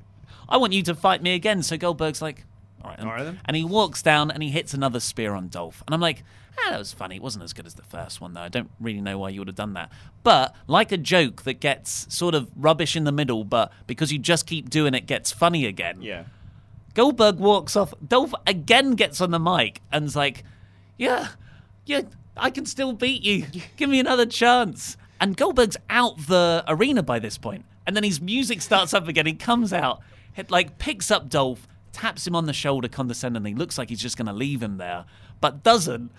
[0.49, 1.63] I want you to fight me again.
[1.63, 2.45] So Goldberg's like,
[2.83, 3.07] all right, then.
[3.07, 3.39] All right then.
[3.45, 5.83] and he walks down and he hits another spear on Dolph.
[5.85, 6.23] And I'm like,
[6.59, 7.15] ah, that was funny.
[7.17, 8.41] It wasn't as good as the first one, though.
[8.41, 9.91] I don't really know why you would have done that.
[10.23, 14.19] But like a joke that gets sort of rubbish in the middle, but because you
[14.19, 16.01] just keep doing it, gets funny again.
[16.01, 16.23] Yeah.
[16.93, 17.93] Goldberg walks off.
[18.05, 20.43] Dolph again gets on the mic and's like,
[20.97, 21.27] "Yeah,
[21.85, 22.01] yeah,
[22.35, 23.45] I can still beat you.
[23.77, 27.61] Give me another chance." And Goldberg's out the arena by this point.
[27.61, 29.27] point, and then his music starts up again.
[29.27, 29.99] He comes out,
[30.37, 33.55] it like picks up Dolph, taps him on the shoulder condescendingly.
[33.55, 35.05] Looks like he's just going to leave him there,
[35.41, 36.11] but doesn't.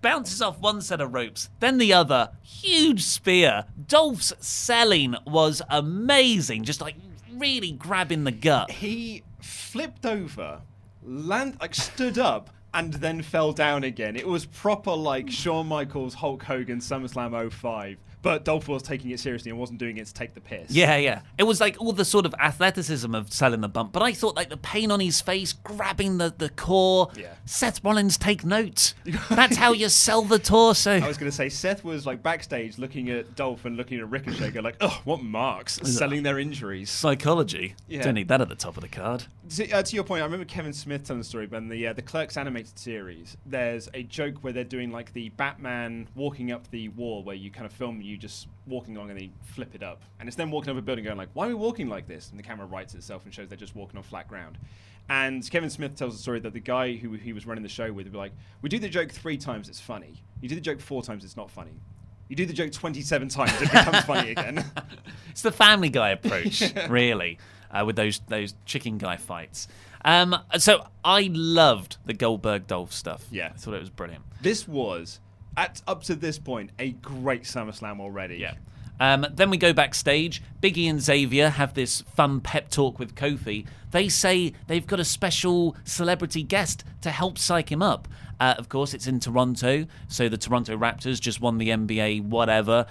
[0.00, 2.30] Bounces off one set of ropes, then the other.
[2.42, 3.64] Huge spear.
[3.88, 6.62] Dolph's selling was amazing.
[6.64, 6.94] Just like
[7.34, 8.70] really grabbing the gut.
[8.70, 10.60] He flipped over,
[11.04, 14.14] land like stood up, and then fell down again.
[14.14, 17.96] It was proper like Shawn Michaels Hulk Hogan SummerSlam 05.
[18.22, 20.70] But Dolph was taking it seriously and wasn't doing it to take the piss.
[20.70, 21.20] Yeah, yeah.
[21.38, 24.36] It was like all the sort of athleticism of selling the bump, but I thought
[24.36, 27.10] like the pain on his face, grabbing the, the core.
[27.16, 27.34] Yeah.
[27.44, 28.94] Seth Rollins, take note.
[29.30, 30.92] That's how you sell the torso.
[30.92, 34.10] I was going to say Seth was like backstage looking at Dolph and looking at
[34.10, 37.74] Ricochet, going like, "Oh, what marks selling their injuries." Psychology.
[37.86, 38.02] Yeah.
[38.02, 39.24] Don't need that at the top of the card.
[39.50, 41.92] To, uh, to your point, I remember Kevin Smith telling the story when the uh,
[41.92, 43.36] the Clerks animated series.
[43.46, 47.50] There's a joke where they're doing like the Batman walking up the wall, where you
[47.50, 50.50] kind of film you just walking along and they flip it up, and it's them
[50.50, 52.66] walking over a building, going like, "Why are we walking like this?" And the camera
[52.66, 54.58] writes itself and shows they're just walking on flat ground.
[55.10, 57.86] And Kevin Smith tells the story that the guy who he was running the show
[57.92, 58.32] with would be like,
[58.62, 60.22] "We do the joke three times, it's funny.
[60.40, 61.80] You do the joke four times, it's not funny.
[62.28, 64.64] You do the joke 27 times, it becomes funny again."
[65.30, 67.38] It's the Family Guy approach, really,
[67.70, 69.68] uh, with those those chicken guy fights.
[70.04, 73.24] Um, so I loved the Goldberg Dolph stuff.
[73.30, 73.52] Yeah.
[73.54, 74.24] I thought it was brilliant.
[74.42, 75.20] This was,
[75.58, 78.36] at up to this point, a great SummerSlam already.
[78.36, 78.54] Yeah.
[79.00, 80.42] Um, then we go backstage.
[80.62, 83.66] Biggie and Xavier have this fun pep talk with Kofi.
[83.90, 88.08] They say they've got a special celebrity guest to help psych him up.
[88.40, 92.86] Uh, of course, it's in Toronto, so the Toronto Raptors just won the NBA, whatever.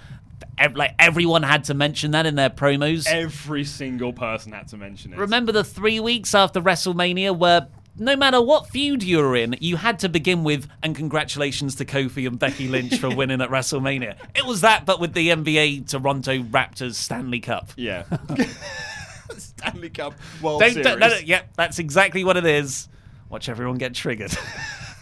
[0.74, 3.06] Like everyone had to mention that in their promos.
[3.06, 5.18] Every single person had to mention it.
[5.18, 7.68] Remember the three weeks after WrestleMania where
[7.98, 11.84] no matter what feud you were in, you had to begin with, and congratulations to
[11.84, 14.16] Kofi and Becky Lynch for winning at WrestleMania.
[14.34, 17.70] It was that, but with the NBA Toronto Raptors Stanley Cup.
[17.76, 18.04] Yeah.
[19.36, 20.86] Stanley Cup World Don't- Series.
[20.86, 22.88] don't- no, no, yep, that's exactly what it is.
[23.28, 24.36] Watch everyone get triggered.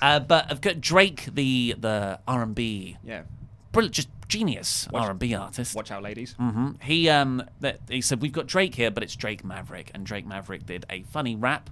[0.03, 3.23] Uh, but I've got Drake, the the R and B, Yeah.
[3.73, 5.75] brilliant, just genius R and B artist.
[5.75, 6.35] Watch out, ladies.
[6.35, 10.05] hmm He um that he said we've got Drake here, but it's Drake Maverick, and
[10.05, 11.71] Drake Maverick did a funny rap,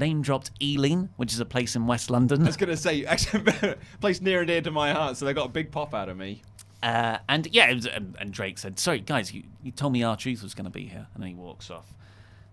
[0.00, 2.42] name dropped Ealing, which is a place in West London.
[2.42, 3.52] I was gonna say, actually,
[4.00, 6.16] place near and dear to my heart, so they got a big pop out of
[6.16, 6.42] me.
[6.82, 10.02] Uh, and yeah, it was, and, and Drake said, "Sorry, guys, you, you told me
[10.02, 11.94] R-Truth was going to be here," and then he walks off.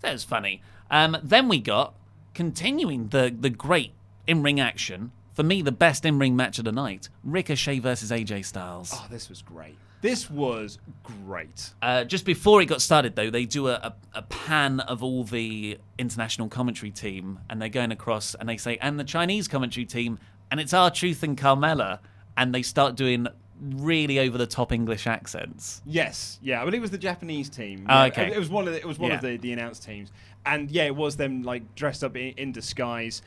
[0.02, 0.62] That was funny.
[0.92, 1.94] Um, then we got
[2.34, 3.94] continuing the the great
[4.28, 5.12] in ring action.
[5.34, 8.92] For me, the best in ring match of the night: Ricochet versus AJ Styles.
[8.94, 9.78] Oh, this was great.
[10.02, 11.72] This was great.
[11.82, 15.24] Uh, just before it got started, though, they do a, a, a pan of all
[15.24, 19.86] the international commentary team, and they're going across, and they say, "And the Chinese commentary
[19.86, 20.20] team,"
[20.52, 22.00] and it's R-Truth and Carmella,
[22.38, 23.28] and they start doing
[23.60, 25.82] really over the top English accents.
[25.84, 27.88] Yes, yeah, I believe it was the Japanese team.
[27.90, 28.32] Oh, Yeah, okay.
[28.32, 30.12] it was one of the, it was one of the, the announced teams,
[30.46, 33.24] and yeah, it was them like dressed up in, in disguise.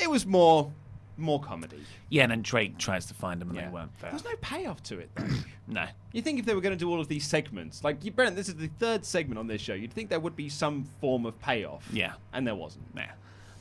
[0.00, 0.72] It was more
[1.16, 1.82] more comedy.
[2.08, 3.66] Yeah, and then Drake tries to find them, and Yeah.
[3.66, 4.10] they weren't there.
[4.10, 5.24] There's no payoff to it though.
[5.66, 5.86] No.
[6.12, 8.36] You think if they were going to do all of these segments, like you, Brent,
[8.36, 9.72] this is the third segment on this show.
[9.72, 11.88] You'd think there would be some form of payoff.
[11.90, 12.12] Yeah.
[12.34, 12.94] and there wasn't.
[12.94, 13.02] Nah.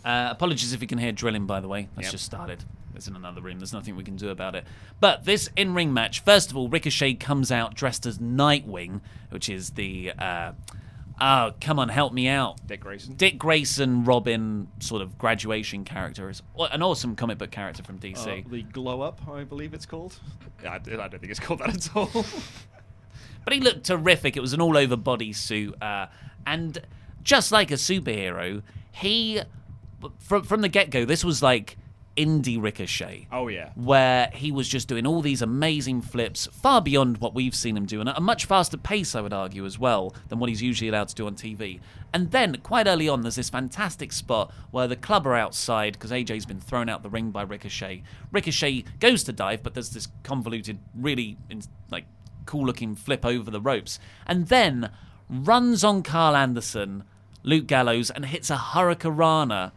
[0.04, 1.88] Uh, apologies if you can hear drilling, by the way.
[1.96, 2.12] That's Yep.
[2.12, 2.66] just started.
[2.94, 3.58] It's in another room.
[3.60, 4.66] There's nothing we can do about it.
[5.00, 9.00] But this in ring match, first of all, Ricochet comes out dressed as Nightwing,
[9.30, 10.12] which is the.
[10.20, 10.52] Uh,
[11.24, 12.66] oh, come on, help me out.
[12.68, 13.16] Dick Grayson.
[13.16, 16.30] Dick Grayson, Robin, sort of graduation character.
[16.30, 18.46] is an awesome comic book character from DC.
[18.46, 20.20] Uh, the glow up, I believe it's called.
[20.62, 22.26] Yeah, I, I don't think it's called that at all.
[23.44, 24.38] But he looked terrific.
[24.38, 25.74] It was an all over bodysuit.
[25.82, 26.08] Uh,
[26.48, 26.80] and
[27.24, 29.42] just like a superhero, he,
[30.20, 31.78] from, from the get go, this was like
[32.16, 33.28] indie Ricochet.
[33.32, 33.72] Oh, yeah.
[33.76, 37.86] Where he was just doing all these amazing flips, far beyond what we've seen him
[37.86, 40.62] do, and at a much faster pace, I would argue, as well, than what he's
[40.62, 41.80] usually allowed to do on TV.
[42.14, 46.12] And then, quite early on, there's this fantastic spot where the club are outside because
[46.12, 48.04] AJ's been thrown out the ring by Ricochet.
[48.32, 52.06] Ricochet goes to dive, but there's this convoluted, really in, like
[52.46, 54.92] cool looking flip over the ropes, and then
[55.30, 57.04] runs on Karl Anderson,
[57.42, 59.72] Luke Gallows, and hits a Hurricanrana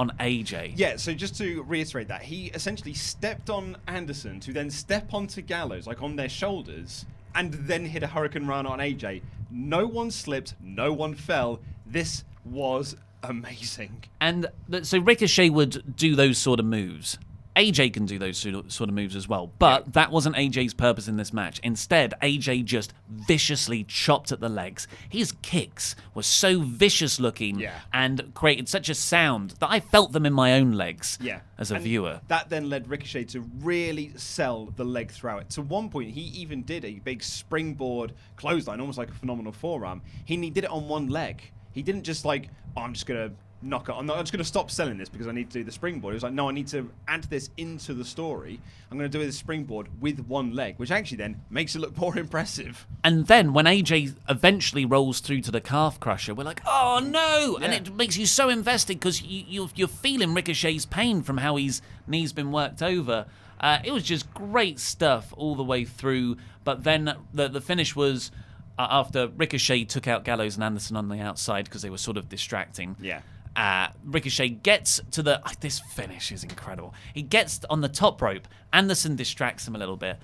[0.00, 0.72] on AJ.
[0.76, 5.42] Yeah, so just to reiterate that, he essentially stepped on Anderson to then step onto
[5.42, 9.20] Gallows, like on their shoulders, and then hit a Hurricanrana on AJ.
[9.50, 11.60] No one slipped, no one fell.
[11.86, 14.04] This was amazing.
[14.22, 14.46] And
[14.82, 17.18] so Ricochet would do those sort of moves.
[17.56, 21.16] AJ can do those sort of moves as well, but that wasn't AJ's purpose in
[21.16, 21.58] this match.
[21.64, 24.86] Instead, AJ just viciously chopped at the legs.
[25.08, 27.80] His kicks were so vicious looking Yeah.
[27.92, 31.40] and created such a sound that I felt them in my own legs Yeah.
[31.58, 32.20] as a And viewer.
[32.28, 35.50] That then led Ricochet to really sell the leg throughout.
[35.50, 40.02] To one point, he even did a big springboard clothesline, almost like a phenomenal forearm.
[40.24, 41.42] He, did it on one leg.
[41.72, 43.92] He didn't just like, oh, I'm just gonna knock it.
[43.92, 44.16] I'm not.
[44.16, 46.12] I'm just gonna stop selling this because I need to do the springboard.
[46.12, 48.60] He was like, no, I need to add this into the story.
[48.90, 52.16] I'm gonna do this springboard with one leg, which actually then makes it look more
[52.18, 52.86] impressive.
[53.04, 57.58] And then when AJ eventually rolls through to the calf crusher, we're like, oh no!
[57.62, 61.56] And it makes you so invested because you, you, you're feeling Ricochet's pain from how
[61.56, 63.26] his knee's been worked over.
[63.60, 66.36] Uh, it was just great stuff all the way through.
[66.64, 68.30] But then the, the finish was
[68.78, 72.16] uh, after Ricochet took out Gallows and Anderson on the outside because they were sort
[72.16, 72.96] of distracting.
[73.00, 73.20] Yeah.
[73.56, 75.40] Uh, Ricochet gets to the.
[75.44, 76.94] ah, This finish is incredible.
[77.14, 78.46] He gets on the top rope.
[78.72, 80.18] Anderson distracts him a little bit.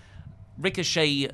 [0.59, 1.31] Ricochet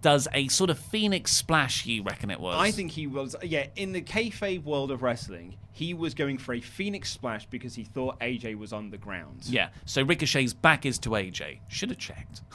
[0.00, 1.86] does a sort of phoenix splash.
[1.86, 2.56] You reckon it was?
[2.58, 6.54] I think he was, yeah, in the kayfabe world of wrestling, he was going for
[6.54, 9.42] a Phoenix Splash because he thought AJ was on the ground.
[9.44, 9.68] Yeah.
[9.86, 11.60] So Ricochet's back is to AJ.
[11.68, 12.42] Should have checked.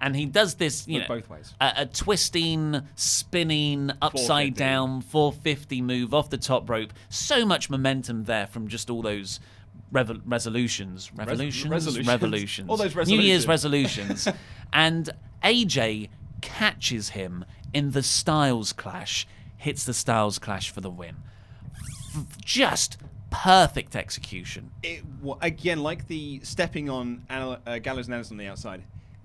[0.00, 1.54] And he does this, you Look know, both ways.
[1.60, 4.58] A, a twisting, spinning, upside 450.
[4.58, 6.92] down 450 move off the top rope.
[7.08, 9.40] So much momentum there from just all those
[9.92, 12.06] revo- resolutions, revolutions, resolutions.
[12.08, 14.26] revolutions, All those New Year's resolutions.
[14.26, 14.28] resolutions,
[14.72, 15.10] and
[15.42, 16.10] AJ
[16.42, 19.26] catches him in the Styles Clash,
[19.56, 21.16] hits the Styles Clash for the win.
[22.14, 22.98] F- just
[23.30, 24.70] perfect execution.
[24.82, 25.02] It,
[25.40, 28.82] again, like the stepping on Al- uh, Gallows and Anderson on the outside,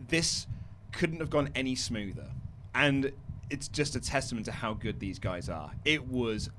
[0.07, 0.47] this
[0.91, 2.27] couldn't have gone any smoother.
[2.73, 3.11] And
[3.49, 5.71] it's just a testament to how good these guys are.
[5.83, 6.51] It was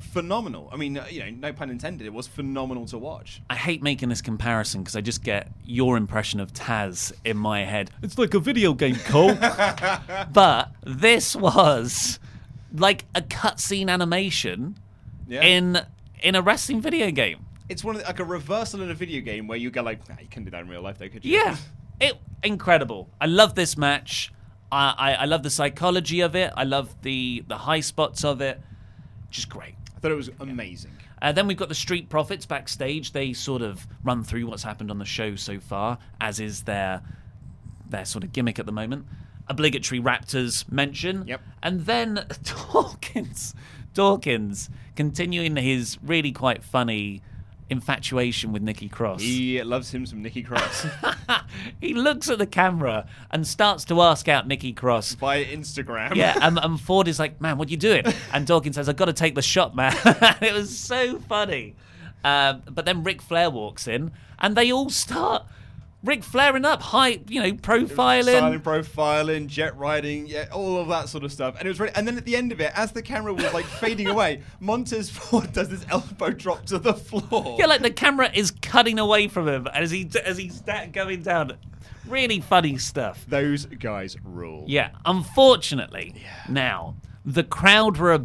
[0.00, 0.68] phenomenal.
[0.72, 2.04] I mean, uh, you know, no pun intended.
[2.06, 3.40] It was phenomenal to watch.
[3.48, 7.64] I hate making this comparison because I just get your impression of Taz in my
[7.64, 7.90] head.
[8.02, 9.34] It's like a video game, Cole.
[10.32, 12.18] but this was
[12.74, 14.76] like a cutscene animation
[15.28, 15.42] Yeah.
[15.42, 15.78] in
[16.22, 17.46] in a wrestling video game.
[17.68, 20.08] It's one of the, like a reversal in a video game where you go like,
[20.08, 21.36] nah, you can't do that in real life, though, could you?
[21.38, 21.56] Yeah,
[22.00, 23.08] it incredible.
[23.20, 24.32] I love this match.
[24.70, 26.52] I, I I love the psychology of it.
[26.56, 28.60] I love the the high spots of it.
[29.30, 29.74] Just great.
[29.96, 30.92] I thought it was amazing.
[31.20, 33.12] Uh, then we've got the Street Profits backstage.
[33.12, 37.02] They sort of run through what's happened on the show so far, as is their
[37.88, 39.06] their sort of gimmick at the moment.
[39.48, 41.26] Obligatory Raptors mention.
[41.26, 41.40] Yep.
[41.62, 42.26] And then
[42.72, 43.54] Dawkins,
[43.94, 47.22] Dawkins continuing his really quite funny
[47.72, 49.22] infatuation with Nikki Cross.
[49.22, 50.86] He loves him some Nikki Cross
[51.80, 55.14] He looks at the camera and starts to ask out Nikki Cross.
[55.14, 56.14] via Instagram.
[56.14, 58.96] Yeah, and, and Ford is like, "Man, what are you doing?" And Dawkins says, "I've
[58.96, 59.94] got to take the shot, man."
[60.40, 61.74] it was so funny.
[62.24, 65.44] Um, but then Ric Flair walks in, and they all start
[66.04, 68.24] Ric flaring up, high, you know, profiling.
[68.32, 71.54] Silent profiling, jet riding, yeah, all of that sort of stuff.
[71.58, 73.52] And it was really, and then at the end of it, as the camera was
[73.52, 77.56] like fading away, Montez Ford does this elbow drop to the floor.
[77.58, 81.56] Yeah, like the camera is cutting away from him as he as he's going down.
[82.08, 83.24] Really funny stuff.
[83.28, 84.64] Those guys rule.
[84.66, 86.16] Yeah, unfortunately,
[86.48, 88.24] now the crowd were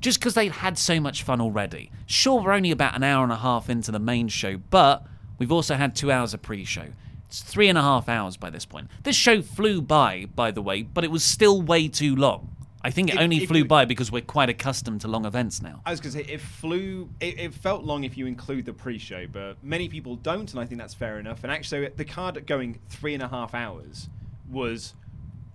[0.00, 1.90] just because they'd had so much fun already.
[2.04, 5.06] Sure, we're only about an hour and a half into the main show, but
[5.38, 6.88] we've also had two hours of pre-show.
[7.34, 8.88] It's three and a half hours by this point.
[9.02, 12.54] This show flew by, by the way, but it was still way too long.
[12.80, 15.80] I think it only flew by because we're quite accustomed to long events now.
[15.84, 17.10] I was going to say it flew.
[17.18, 20.64] It, it felt long if you include the pre-show, but many people don't, and I
[20.64, 21.42] think that's fair enough.
[21.42, 24.08] And actually, the card going three and a half hours
[24.48, 24.94] was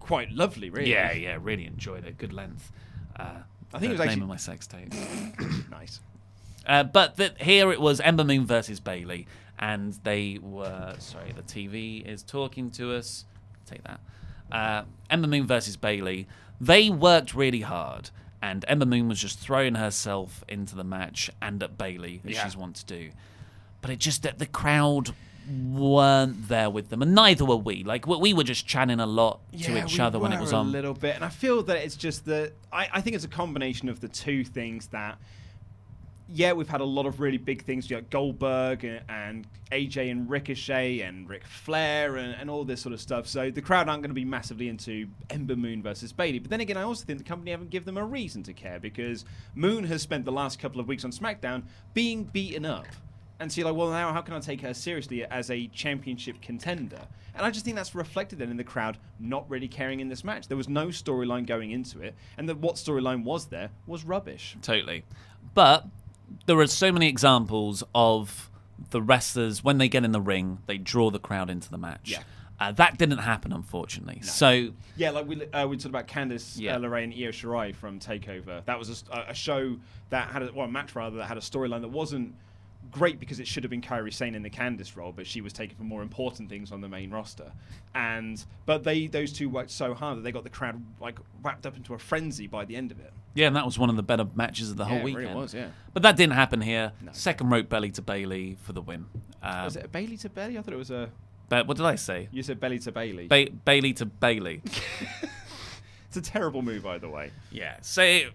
[0.01, 0.91] quite lovely, really.
[0.91, 2.17] Yeah, yeah, really enjoyed it.
[2.17, 2.73] Good length.
[3.15, 3.35] Uh,
[3.73, 4.93] I think it was name actually- of my sex tape.
[5.71, 6.01] nice.
[6.65, 9.27] Uh, but the, here it was Ember Moon versus Bayley,
[9.59, 11.33] and they were sorry.
[11.33, 13.25] The TV is talking to us.
[13.65, 13.99] Take that.
[14.51, 16.27] Uh, Ember Moon versus Bayley.
[16.59, 18.09] They worked really hard,
[18.41, 22.43] and Ember Moon was just throwing herself into the match and at Bayley as Yeah.
[22.43, 23.09] she's wont to do.
[23.81, 25.13] But it just that the crowd
[25.49, 27.83] weren't there with them, and neither were we.
[27.83, 30.53] Like we, we were just chatting a lot to each we other when it was
[30.53, 33.25] on a little bit, and I feel that it's just that I, I think it's
[33.25, 35.17] a combination of the two things that.
[36.31, 40.11] Yeah, we've had a lot of really big things, you know, Goldberg and, and AJ
[40.11, 43.27] and Ricochet and Ric Flair and, and all this sort of stuff.
[43.27, 46.37] So the crowd aren't going to be massively into Ember Moon versus Bayley.
[46.37, 48.79] But then again, I also think the company haven't given them a reason to care
[48.79, 49.25] because
[49.55, 51.63] Moon has spent the last couple of weeks on SmackDown
[51.93, 52.85] being beaten up.
[53.39, 56.41] And so you're like, well, now how can I take her seriously as a championship
[56.41, 56.99] contender?
[57.33, 60.25] And I just think that's reflected then in the crowd not really caring in this
[60.25, 60.47] match.
[60.49, 64.57] There was no storyline going into it, and the, what storyline was there was rubbish.
[64.61, 65.05] Totally.
[65.53, 65.85] But
[66.45, 68.49] there are so many examples of
[68.91, 72.11] the wrestlers when they get in the ring, they draw the crowd into the match.
[72.11, 72.23] Yeah.
[72.59, 74.19] Uh, that didn't happen, unfortunately.
[74.21, 76.75] So Yeah, like we uh, we talked about Candice Yeah.
[76.75, 78.65] uh, LeRae and Io Shirai from Takeover.
[78.65, 79.77] That was a show
[80.09, 82.35] that had a, well, a match rather that had a storyline that wasn't
[82.91, 85.53] great because it should have been Kairi Sane in the Candice role, but she was
[85.53, 87.51] taken for more important things on the main roster.
[87.95, 91.65] And but they those two worked so hard that they got the crowd like wrapped
[91.65, 93.13] up into a frenzy by the end of it.
[93.35, 95.15] Yeah, and that was one of the better matches of the Yeah, whole it really
[95.17, 95.35] weekend.
[95.39, 95.67] was, yeah.
[95.93, 96.91] But that didn't happen here.
[97.11, 99.05] Second rope belly to Bayley for the win.
[99.41, 100.57] Uh, was it a Bayley to Bayley?
[100.57, 101.09] I thought it was a.
[101.47, 102.27] but what did I say?
[102.31, 103.27] You said belly to Bayley.
[103.27, 104.61] Ba- Bayley to Bayley.
[106.07, 107.31] it's a terrible move, by the way.
[107.51, 108.33] Yeah, so it,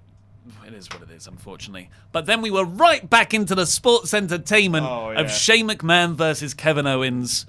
[0.66, 1.90] it is what it is, unfortunately.
[2.12, 5.32] But then we were right back into the sports entertainment Oh, of yeah.
[5.32, 7.46] Shane McMahon versus Kevin Owens.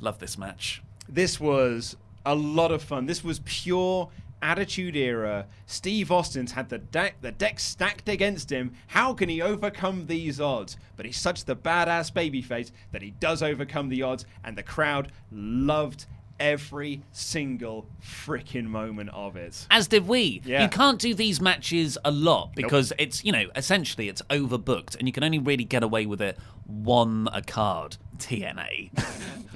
[0.00, 0.82] Love this match.
[1.08, 3.06] This was a lot of fun.
[3.06, 4.08] This was pure
[4.42, 5.46] Attitude Era.
[5.66, 8.72] Steve Austin's had the deck, the deck stacked against him.
[8.88, 10.76] How can he overcome these odds?
[10.96, 15.12] But he's such the badass babyface that he does overcome the odds, and the crowd
[15.30, 16.06] loved
[16.38, 19.66] every single freaking moment of it.
[19.70, 20.42] As did we.
[20.44, 20.62] Yeah.
[20.62, 25.08] You can't do these matches a lot because it's, you know, essentially it's overbooked and
[25.08, 28.90] you can only really get away with it one a card, TNA.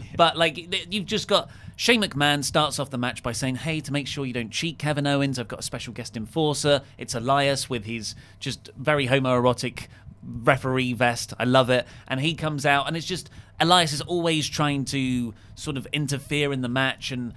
[0.17, 1.51] but like you've just got
[1.81, 4.79] Shane McMahon starts off the match by saying, "Hey, to make sure you don't cheat
[4.79, 6.83] Kevin Owens, I've got a special guest enforcer.
[6.99, 9.87] It's Elias with his just very homoerotic
[10.23, 11.33] referee vest.
[11.39, 11.87] I love it.
[12.07, 16.53] And he comes out, and it's just Elias is always trying to sort of interfere
[16.53, 17.33] in the match and.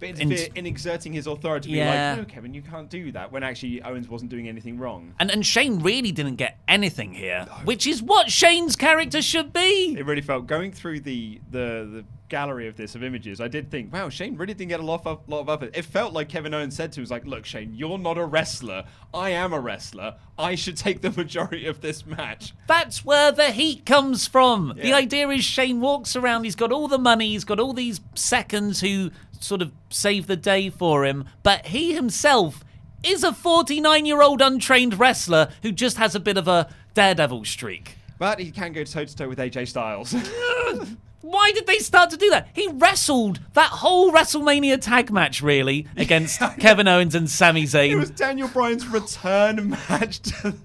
[0.00, 2.14] But interfere in exerting his authority, to be Yeah.
[2.16, 3.30] like, no, Kevin, you can't do that.
[3.30, 5.14] When actually Owens wasn't doing anything wrong.
[5.20, 9.94] And and Shane really didn't get anything here, which is what Shane's character should be.
[9.98, 11.58] It really felt going through the the,
[11.92, 13.40] the gallery of this of images.
[13.40, 15.76] I did think, wow, Shane really didn't get a lot of lot of effort.
[15.76, 18.24] It felt like Kevin Owens said to him, was like, look, Shane, you're not a
[18.24, 18.84] wrestler.
[19.12, 20.14] I am a wrestler.
[20.38, 22.54] I should take the majority of this match.
[22.66, 24.74] That's where the heat comes from.
[24.80, 28.00] The idea is Shane walks around, he's got all the money, he's got all these
[28.14, 29.10] seconds who
[29.40, 32.64] sort of save the day for him, but he himself
[33.02, 37.44] is a 49 year old untrained wrestler who just has a bit of a daredevil
[37.44, 37.96] streak.
[38.18, 40.12] But he can go toe to toe with AJ Styles.
[41.22, 42.48] Why did they start to do that?
[42.52, 47.90] He wrestled that whole WrestleMania tag match, really, against Kevin Owens and Sami Zayn.
[47.90, 50.54] it was Daniel Bryan's return match to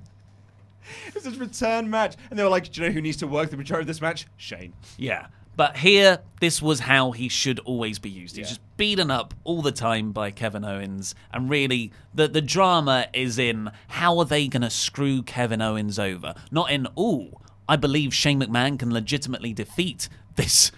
[1.07, 3.27] It was this return match, and they were like, "Do you know who needs to
[3.27, 4.27] work the majority of this match?
[4.37, 5.27] Shane." Yeah.
[5.55, 8.35] But here, this was how he should always be used.
[8.35, 8.49] He's Yeah.
[8.55, 11.15] just beaten up all the time by Kevin Owens.
[11.31, 15.97] And really, the, the drama is in how are they going to screw Kevin Owens
[15.97, 16.33] over?
[16.51, 17.39] Not in, ooh,
[17.69, 20.71] I believe Shane McMahon can legitimately defeat this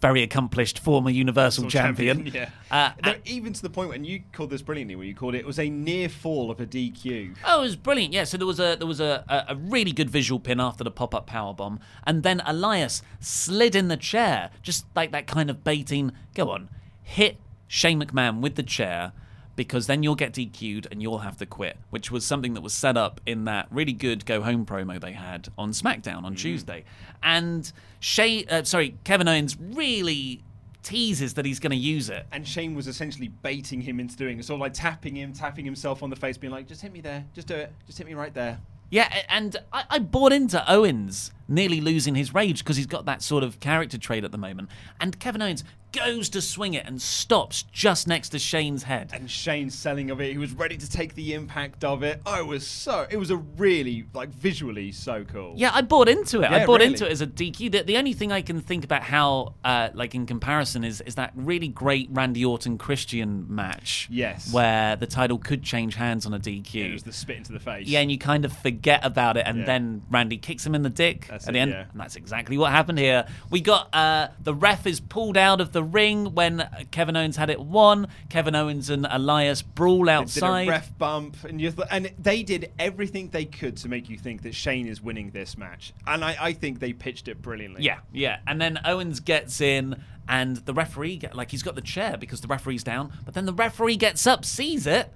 [0.00, 2.26] very accomplished former Universal champion.
[2.26, 2.50] Yeah.
[2.70, 5.38] Uh, No, even to the point when you called this brilliantly, when you called it,
[5.38, 7.36] it was a near fall of a DQ.
[7.46, 8.12] Oh, it was brilliant.
[8.14, 10.82] Yeah, so there was a there was a, a, a really good visual pin after
[10.84, 15.26] the pop up power bomb, and then Elias slid in the chair, just like that
[15.26, 16.12] kind of baiting.
[16.34, 16.68] Go on,
[17.02, 17.38] hit
[17.68, 19.12] Shane McMahon with the chair,
[19.60, 22.72] because then you'll get DQ'd and you'll have to quit, which was something that was
[22.72, 26.82] set up in that really good go home promo they had on SmackDown on Tuesday,
[27.22, 30.42] and Shay, uh, sorry, Kevin Owens really
[30.82, 32.24] teases that he's going to use it.
[32.32, 35.66] And Shane was essentially baiting him into doing it, sort of like tapping him, tapping
[35.66, 38.06] himself on the face, being like, "Just hit me there, just do it, just hit
[38.06, 38.58] me right there."
[38.88, 43.20] Yeah, and I, I bought into Owens nearly losing his rage because he's got that
[43.20, 44.70] sort of character trait at the moment.
[45.00, 49.10] And Kevin Owens goes to swing it and stops just next to Shane's head.
[49.12, 52.20] And Shane's selling of it, he was ready to take the impact of it.
[52.26, 55.54] I was so, it was a really like visually so cool.
[55.56, 56.50] Yeah, I bought into it.
[56.50, 56.92] I bought really.
[56.92, 57.72] into it as a DQ.
[57.72, 61.14] The, the only thing I can think about how, uh, like in comparison, is is
[61.16, 64.08] that really great Randy Orton Christian match.
[64.10, 64.52] Yes.
[64.52, 66.74] where the title could change hands on a DQ.
[66.90, 67.86] It was the spit into the face.
[67.88, 69.64] Yeah, and you kind of forget about it, and Yeah.
[69.66, 71.84] then Randy kicks him in the dick That's at the end, yeah.
[71.90, 73.26] and that's exactly what happened here.
[73.50, 77.50] We got uh, the ref is pulled out of the ring when Kevin Owens had
[77.50, 78.08] it won.
[78.28, 80.64] Kevin Owens and Elias brawl They outside.
[80.64, 84.08] did a ref bump, and you th- and they did everything they could to make
[84.08, 87.40] you think that Shane is winning this match, and I, I think they pitched it
[87.42, 87.82] brilliantly.
[87.84, 91.80] Yeah, yeah, and then Owens gets in, and the referee get, like he's got the
[91.80, 95.12] chair because the referee's down, but then the referee gets up, sees it.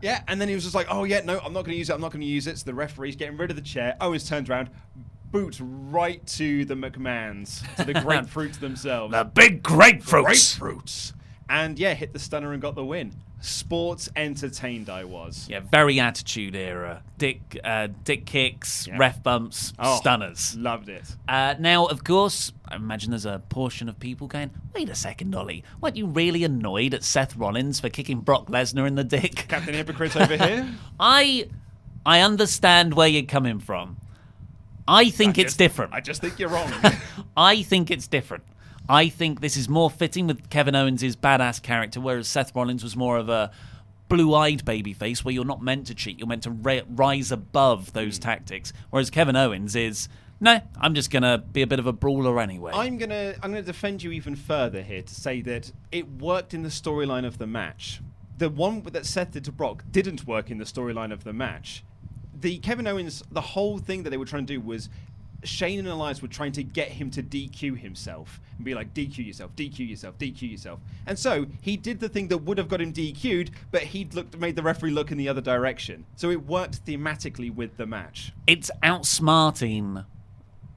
[0.00, 1.88] Yeah, and then he was just like, "Oh yeah, no, I'm not going to use
[1.88, 1.92] it.
[1.94, 3.96] I'm not going to use it." So the referee's getting rid of the chair.
[4.00, 4.68] Owens turns around,
[5.32, 9.12] boots right to the McMahons, to the grapefruits themselves.
[9.12, 10.58] The big grapefruits.
[10.58, 11.12] Grapefruits.
[11.48, 13.12] And yeah, hit the stunner and got the win.
[13.40, 15.48] Sports entertained I was.
[15.50, 17.02] Yeah, very attitude era.
[17.18, 18.96] Dick, uh, dick kicks, Yeah.
[18.98, 20.54] ref bumps, Oh, stunners.
[20.56, 21.16] Loved it.
[21.26, 25.34] Uh, now, of course, I imagine there's a portion of people going, wait a second,
[25.34, 29.46] Ollie, weren't you really annoyed at Seth Rollins for kicking Brock Lesnar in the dick?
[29.48, 30.68] Captain Hypocrite over here.
[31.00, 31.48] I,
[32.06, 33.96] I understand where you're coming from.
[34.88, 35.92] I think I it's just- different.
[35.92, 36.72] I just think you're wrong.
[37.36, 38.44] I think it's different.
[38.88, 42.96] I think this is more fitting with Kevin Owens' badass character, whereas Seth Rollins was
[42.96, 43.50] more of a
[44.08, 48.16] blue-eyed babyface, where you're not meant to cheat, you're meant to ra- rise above those
[48.18, 48.22] Hmm.
[48.22, 48.72] tactics.
[48.90, 50.08] Whereas Kevin Owens is,
[50.40, 52.72] no, I'm just gonna be a bit of a brawler anyway.
[52.74, 56.62] I'm gonna I'm gonna defend you even further here to say that it worked in
[56.64, 58.00] the storyline of the match.
[58.36, 61.84] The one that Seth did to Brock didn't work in the storyline of the match.
[62.40, 64.88] The Kevin Owens, the whole thing that they were trying to do was
[65.44, 69.26] Shane and Elias were trying to get him to DQ himself and be like, DQ
[69.26, 70.80] yourself, DQ yourself, DQ yourself.
[71.06, 74.38] And so he did the thing that would have got him DQ'd, but he'd looked,
[74.38, 76.04] made the referee look in the other direction.
[76.16, 78.32] So it worked thematically with the match.
[78.46, 80.04] it's outsmarting.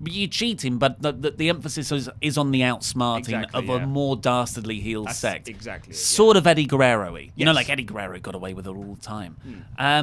[0.04, 3.84] You're cheating, but the, the, the emphasis is, is on the outsmarting Exactly, of yeah.
[3.84, 5.48] a more dastardly heel That's sect.
[5.48, 6.02] exactly it, yeah.
[6.04, 7.32] Sort of Eddie Guerrero-y.
[7.36, 9.38] You know, like Eddie Guerrero got away with it all the time.
[9.44, 9.60] Hmm.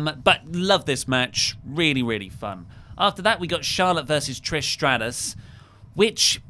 [0.09, 1.57] Um, but love this match.
[1.67, 2.67] Really, really fun.
[2.97, 5.37] After that, we got Charlotte versus Trish Stratus,
[5.95, 6.41] which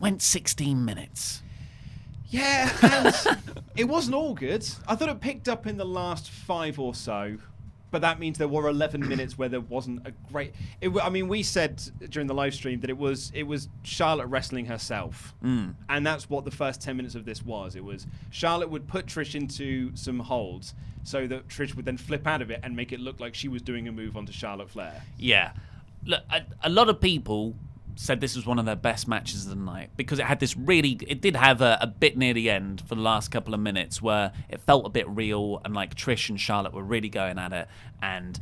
[0.00, 1.42] went 16 minutes.
[2.28, 3.38] Yeah, and
[3.76, 4.66] it wasn't all good.
[4.88, 7.36] I thought it picked up in the last five or so,
[7.94, 10.52] but that means there were 11 minutes where there wasn't a great.
[10.80, 11.80] It, I mean, we said
[12.10, 15.76] during the live stream that it was it was Charlotte wrestling herself, Mm.
[15.88, 17.76] and that's what the first 10 minutes of this was.
[17.76, 20.74] It was Charlotte would put Trish into some holds
[21.04, 23.46] so that Trish would then flip out of it and make it look like she
[23.46, 25.00] was doing a move onto Charlotte Flair.
[25.16, 25.52] Yeah.
[26.04, 27.54] Look, a, a lot of people
[27.96, 30.56] said this was one of their best matches of the night because it had this
[30.56, 33.60] really it did have a, a bit near the end for the last couple of
[33.60, 37.38] minutes where it felt a bit real and like Trish and Charlotte were really going
[37.38, 37.68] at it
[38.02, 38.38] and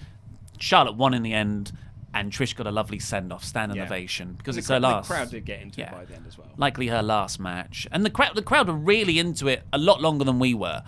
[0.59, 1.70] Charlotte won in the end
[2.14, 3.84] and Trish got a lovely send off standing Yeah.
[3.84, 6.14] ovation because The it's cra- her the last crowd did get into it by the
[6.14, 6.48] end as well.
[6.57, 7.86] likely her last match.
[7.92, 10.82] And the crowd, the crowd were really into it a lot longer than we were.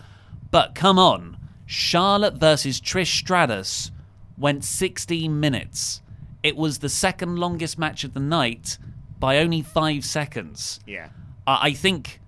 [0.51, 1.37] But come on,
[1.67, 3.91] Charlotte versus Trish Stratus
[4.37, 6.03] went 16 minutes.
[6.45, 8.79] It was the second longest match of the night
[9.19, 10.79] by only five seconds.
[10.87, 11.09] Yeah.
[11.47, 12.21] I I think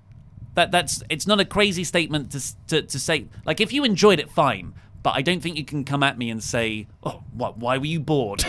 [0.54, 3.26] that that's it's not a crazy statement to, to to say.
[3.44, 4.72] Like if you enjoyed it, fine.
[5.02, 7.58] But I don't think you can come at me and say, "Oh, what?
[7.58, 8.44] Why were you bored?"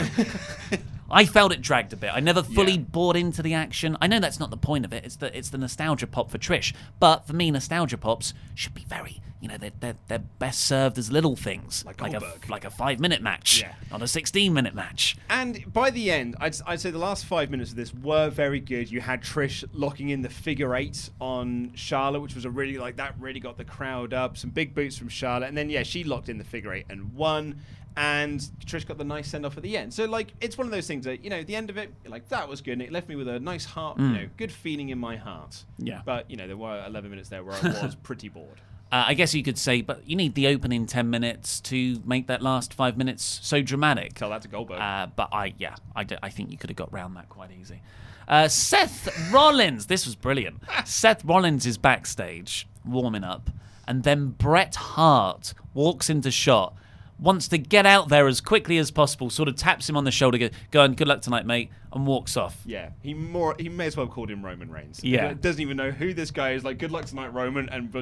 [1.10, 2.12] I felt it dragged a bit.
[2.14, 3.98] I never fully bought into the action.
[4.02, 5.06] I know that's not the point of it.
[5.06, 6.74] It's the it's the nostalgia pop for Trish.
[7.00, 10.98] But for me, nostalgia pops should be very, you know, they're they're, they're best served
[10.98, 13.74] as little things, like a like a five minute match, Yeah.
[13.92, 15.16] not a sixteen minute match.
[15.30, 18.60] And by the end, I'd, I'd say the last five minutes of this were very
[18.60, 18.92] good.
[18.92, 22.98] You had Trish locking in the figure eight on Charlotte, which was a really like
[22.98, 24.36] that really got the crowd up.
[24.38, 27.14] Some big boots from Charlotte, and then yeah, she locked in the figure eight and
[27.14, 27.62] won.
[27.98, 29.94] And Trish got the nice send off at the end.
[29.94, 32.30] So like, it's one of those things that you know, the end of it, like
[32.30, 32.74] that was good.
[32.74, 34.14] And it left me with a nice heart, you Mm.
[34.14, 35.64] know, good feeling in my heart.
[35.80, 36.02] Yeah.
[36.06, 38.62] But you know, there were 11 minutes there where I was pretty bored.
[38.92, 42.28] Uh, I guess you could say, but you need the opening ten minutes to make
[42.28, 44.14] that last five minutes so dramatic.
[44.14, 44.80] Tell that to Goldberg.
[44.80, 47.50] Uh, but I, yeah, I, d- I think you could have got round that quite
[47.52, 47.82] easy.
[48.30, 50.62] Uh, Seth Rollins, this was brilliant.
[50.86, 53.50] Seth Rollins is backstage warming up,
[53.88, 56.74] and then Bret Hart walks into shot,
[57.20, 60.12] wants to get out there as quickly as possible, sort of taps him on the
[60.12, 62.62] shoulder, go, go on, good luck tonight, mate, and walks off.
[62.66, 65.04] Yeah, he more he may as well have called him Roman Reigns.
[65.04, 65.30] Yeah.
[65.30, 66.64] He doesn't even know who this guy is.
[66.64, 67.94] Like, good luck tonight, Roman, and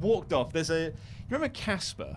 [0.00, 0.52] walked off.
[0.52, 0.92] There's a you
[1.30, 2.16] remember Casper,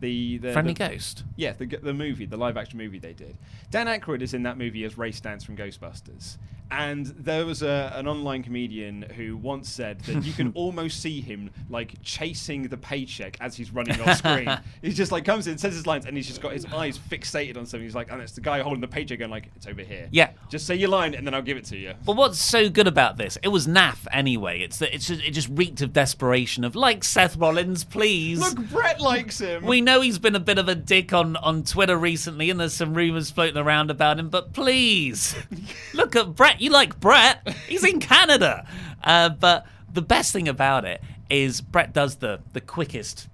[0.00, 1.24] the, the Friendly the- Ghost?
[1.36, 3.36] Yeah, the the movie, the live action movie they did.
[3.70, 6.38] Dan Aykroyd is in that movie as Ray Stantz from Ghostbusters.
[6.74, 11.20] And there was a, an online comedian who once said that you can almost see
[11.20, 14.50] him like chasing the paycheck as he's running off screen.
[14.82, 17.56] he just like comes in, says his lines, and he's just got his eyes fixated
[17.56, 17.84] on something.
[17.84, 20.30] He's like, and it's the guy holding the paycheck, going like, "It's over here." Yeah.
[20.48, 21.94] Just say your line, and then I'll give it to you.
[22.04, 23.38] But what's so good about this?
[23.42, 24.60] It was naff anyway.
[24.60, 28.40] It's that it's just, it just reeked of desperation of like Seth Rollins, please.
[28.40, 29.64] Look, Bret likes him.
[29.64, 32.74] We know he's been a bit of a dick on, on Twitter recently, and there's
[32.74, 34.28] some rumors floating around about him.
[34.28, 35.34] But please,
[35.94, 36.60] look at Bret.
[36.64, 37.46] You like Bret?
[37.68, 38.66] He's in Canada.
[39.02, 43.28] Uh, but the best thing about it is Bret does the the quickest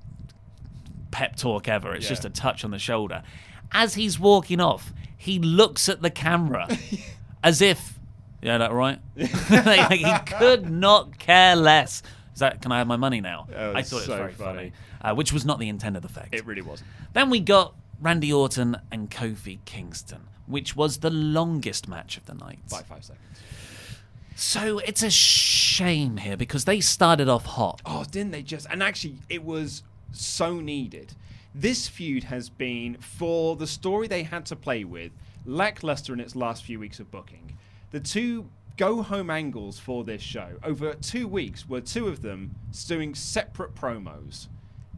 [1.10, 1.94] pep talk ever.
[1.94, 2.10] It's Yeah.
[2.10, 3.22] just a touch on the shoulder.
[3.72, 6.66] As he's walking off, he looks at the camera
[7.44, 7.98] as if,
[8.42, 8.98] yeah, that right?
[9.50, 12.02] like, he could not care less.
[12.34, 12.62] Is that?
[12.62, 13.46] Can I have my money now?
[13.54, 14.56] Oh, I thought it was very funny.
[14.56, 14.72] funny,
[15.02, 16.34] uh, which was not the intended effect.
[16.34, 16.88] It really wasn't.
[17.12, 22.34] Then we got Randy Orton and Kofi Kingston, which was the longest match of the
[22.34, 22.58] night.
[22.70, 23.24] By five seconds.
[24.36, 27.82] So it's a shame here because they started off hot.
[27.84, 28.66] Oh, didn't they just?
[28.70, 29.82] And actually, it was
[30.12, 31.14] so needed.
[31.54, 35.12] This feud has been, for the story they had to play with,
[35.44, 37.58] lackluster in its last few weeks of booking.
[37.90, 42.54] The two go home angles for this show over two weeks were two of them
[42.86, 44.46] doing separate promos.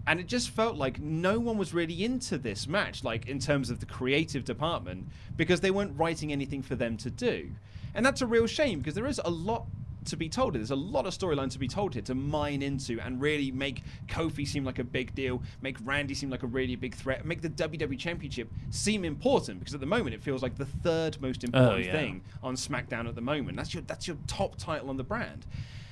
[0.07, 3.71] And it just felt like no one was really into this match, like in terms
[3.71, 7.51] of the creative department, because they weren't writing anything for them to do.
[7.95, 9.67] And that's a real shame because there is a lot
[10.07, 10.55] to be told.
[10.55, 10.61] here.
[10.61, 13.83] There's a lot of storyline to be told here to mine into and really make
[14.09, 17.43] Kofi seem like a big deal, make Randy seem like a really big threat, make
[17.43, 21.45] the WWE Championship seem important because at the moment it feels like the third most
[21.45, 21.93] oh, important yeah.
[21.93, 23.57] thing on SmackDown at the moment.
[23.57, 25.47] That's your that's your top title on the brand.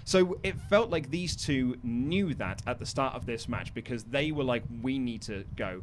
[0.05, 4.05] So it felt like these two knew that at the start of this match because
[4.05, 5.82] they were like, we need to go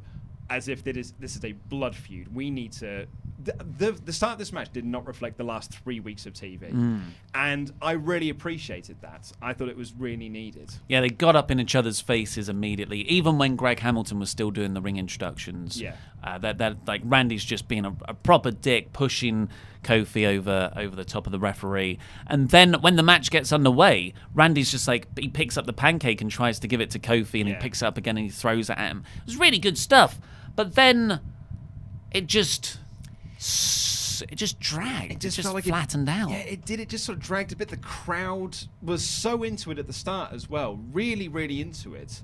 [0.49, 2.33] as if this is, this is a blood feud.
[2.33, 3.05] We need to.
[3.43, 6.33] The, the, the start of this match did not reflect the last three weeks of
[6.33, 6.71] TV.
[6.71, 7.01] Mm.
[7.35, 9.31] And I really appreciated that.
[9.41, 10.71] I thought it was really needed.
[10.89, 13.01] Yeah, they got up in each other's faces immediately.
[13.01, 15.95] Even when Greg Hamilton was still doing the ring introductions, Yeah.
[16.23, 19.49] uh, that that like Randy's just being a, a proper dick, pushing
[19.83, 21.99] Kofi over over the top of the referee.
[22.27, 26.21] And then when the match gets underway, Randy's just like he picks up the pancake
[26.21, 27.55] and tries to give it to Kofi, and Yeah.
[27.55, 29.03] he picks it up again and he throws it at him.
[29.17, 30.19] It was really good stuff.
[30.55, 31.19] But then
[32.11, 32.79] it just
[33.37, 35.11] it just dragged.
[35.11, 36.31] It just, felt like flattened out.
[36.31, 36.79] Yeah, it did.
[36.79, 37.67] It just sort of dragged a bit.
[37.69, 40.79] The crowd was so into it at the start as well.
[40.91, 42.21] Really, really into it.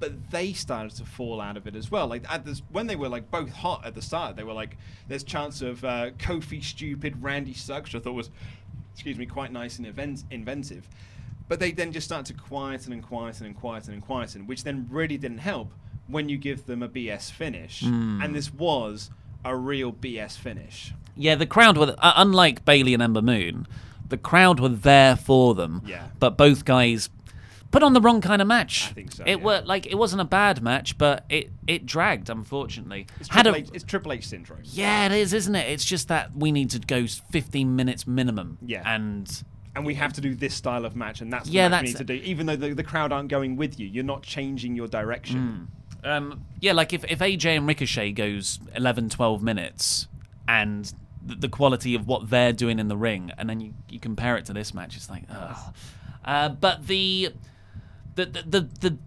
[0.00, 2.06] But they started to fall out of it as well.
[2.06, 4.76] Like at this, when they were like both hot at the start, they were like,
[5.08, 8.30] "There's chance of uh, Kofi stupid, Randy sucks," which I thought was,
[8.94, 10.88] excuse me, quite nice and event- inventive.
[11.48, 14.86] But they then just started to quieten and quieten and quieten and quieten, which then
[14.90, 15.72] really didn't help
[16.06, 17.82] when you give them a BS finish.
[17.82, 18.24] Mm.
[18.24, 19.10] And this was
[19.44, 20.92] a real BS finish.
[21.16, 23.66] Yeah, the crowd were uh, unlike Bayley and Ember Moon.
[24.08, 25.82] The crowd were there for them.
[25.86, 26.08] Yeah.
[26.18, 27.10] But both guys
[27.70, 28.88] put on the wrong kind of match.
[28.90, 29.44] I think so, It yeah.
[29.44, 33.06] were like it wasn't a bad match, but it it dragged unfortunately.
[33.20, 34.60] It's Had Triple, a- H, it's Triple H syndrome.
[34.64, 35.68] yeah, it is, isn't it?
[35.70, 38.58] It's just that we need to go 15 minutes minimum.
[38.64, 38.82] Yeah.
[38.84, 39.42] And
[39.76, 41.96] and we have to do this style of match, and that's Yeah, match we need
[41.98, 42.14] to do.
[42.14, 45.68] Even though the, the crowd aren't going with you, you're not changing your direction.
[46.02, 50.08] Um, yeah, like if, if AJ and Ricochet goes 11, 12 minutes
[50.48, 50.92] and
[51.24, 54.36] the, the quality of what they're doing in the ring, and then you, you compare
[54.36, 55.74] it to this match, it's like, ugh.
[56.24, 57.28] Uh, but the
[58.24, 58.98] the, the, the, the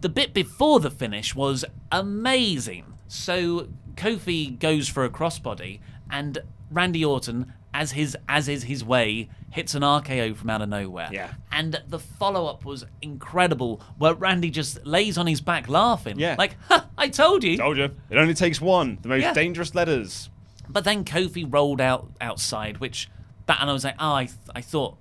[0.00, 2.84] the bit before the finish was amazing.
[3.08, 6.38] So Kofi goes for a crossbody, and
[6.70, 11.08] Randy Orton, as his as is his way, hits an RKO from out of nowhere.
[11.12, 11.32] Yeah.
[11.52, 16.18] And the follow up was incredible, where Randy just lays on his back laughing.
[16.18, 16.36] Yeah.
[16.38, 17.56] Like, ha, I told you.
[17.56, 17.84] Told you.
[18.10, 18.98] It only takes one.
[19.02, 19.32] The most Yeah.
[19.32, 20.28] dangerous letters.
[20.68, 23.08] But then Kofi rolled out outside, which
[23.46, 24.96] that, and I was like, oh, I, th- I thought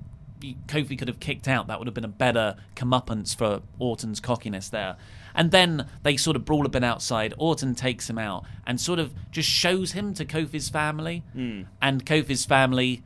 [0.67, 1.67] Kofi could have kicked out.
[1.67, 4.97] That would have been a better comeuppance for Orton's cockiness there.
[5.35, 7.33] And then they sort of brawl a bit outside.
[7.37, 11.63] Orton takes him out and sort of just shows him to Kofi's family, Hmm.
[11.81, 13.01] and Kofi's family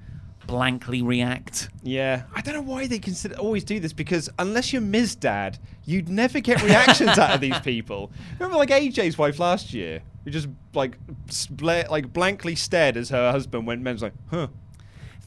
[0.45, 1.69] blankly react.
[1.83, 5.15] Yeah, I don't know why they consider always do this because unless you're Ms.
[5.15, 8.11] Dad, you'd never get reactions out of these people.
[8.39, 13.31] Remember, like AJ's wife last year, who just like spla- like blankly stared as her
[13.31, 13.81] husband went.
[13.81, 14.47] Men's like, huh.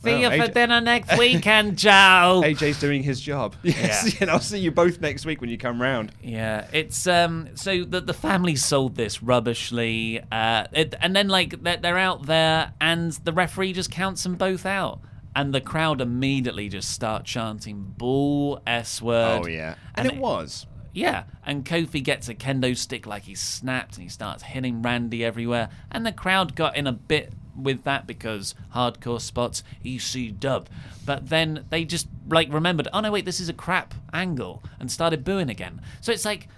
[0.02, 1.90] See Well, you for dinner next weekend, Joe.
[2.44, 3.54] AJ's doing his job.
[3.62, 6.12] Yes, and I'll see you both next week when you come round.
[6.22, 7.50] Yeah, it's um.
[7.54, 12.24] So the the family sold this rubbishly, uh, it, and then like they're, they're out
[12.24, 15.00] there, and the referee just counts them both out,
[15.36, 20.66] and the crowd immediately just start chanting "bull s word." Oh yeah, and, it was.
[20.94, 25.22] Yeah, and Kofi gets a kendo stick like he's snapped, and he starts hitting Randy
[25.22, 30.68] everywhere, and the crowd got in a bit with that because hardcore spots EC dub,
[31.04, 34.90] but then they just like remembered, oh no wait, this is a crap angle, and
[34.90, 35.80] started booing again.
[36.00, 36.48] So it's like.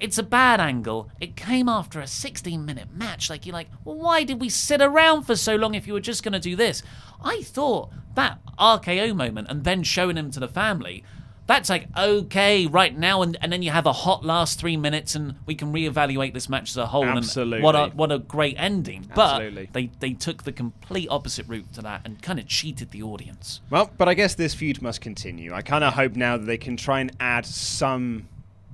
[0.00, 1.08] It's a bad angle.
[1.20, 3.30] It came after a 16 minute match.
[3.30, 6.00] Like, you're like, well, why did we sit around for so long if you were
[6.00, 6.82] just going to do this?
[7.22, 11.04] I thought that RKO moment and then showing him to the family,
[11.46, 15.14] that's like okay right now and, and then you have a hot last three minutes
[15.14, 17.56] and we can reevaluate this match as a whole Absolutely.
[17.56, 19.66] and what a what a great ending Absolutely.
[19.66, 23.02] but they they took the complete opposite route to that and kind of cheated the
[23.02, 25.52] audience Well, but I guess this feud must continue.
[25.52, 28.28] I kind of hope now that they can try and add some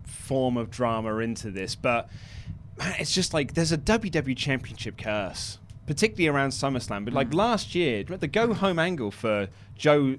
[0.04, 2.08] form of drama into this, but
[2.78, 7.04] man, it's just like there's a WWE Championship curse, particularly around SummerSlam.
[7.04, 7.38] But like hmm.
[7.38, 10.16] last year, the go home angle for Joe.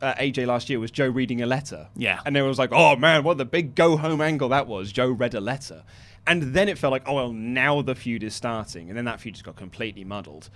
[0.00, 1.88] Uh, AJ last year was Joe reading a letter.
[1.96, 2.20] Yeah.
[2.24, 4.92] And it was like, oh man, what the big go home angle that was.
[4.92, 5.84] Joe read a letter.
[6.26, 8.88] And then it felt like, oh, well, now the feud is starting.
[8.88, 10.50] And then that feud just got completely muddled.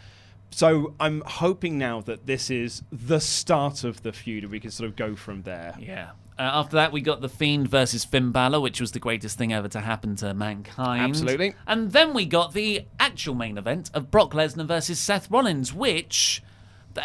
[0.50, 4.70] So I'm hoping now that this is the start of the feud and we can
[4.70, 5.74] sort of go from there.
[5.80, 9.38] yeah uh, after that we got the fiend versus Finn Balor which was the greatest
[9.38, 11.54] thing ever to happen to mankind Absolutely.
[11.66, 16.42] and then we got the actual main event of Brock Lesnar versus Seth Rollins which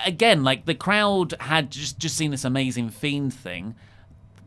[0.05, 3.75] again like the crowd had just just seen this amazing fiend thing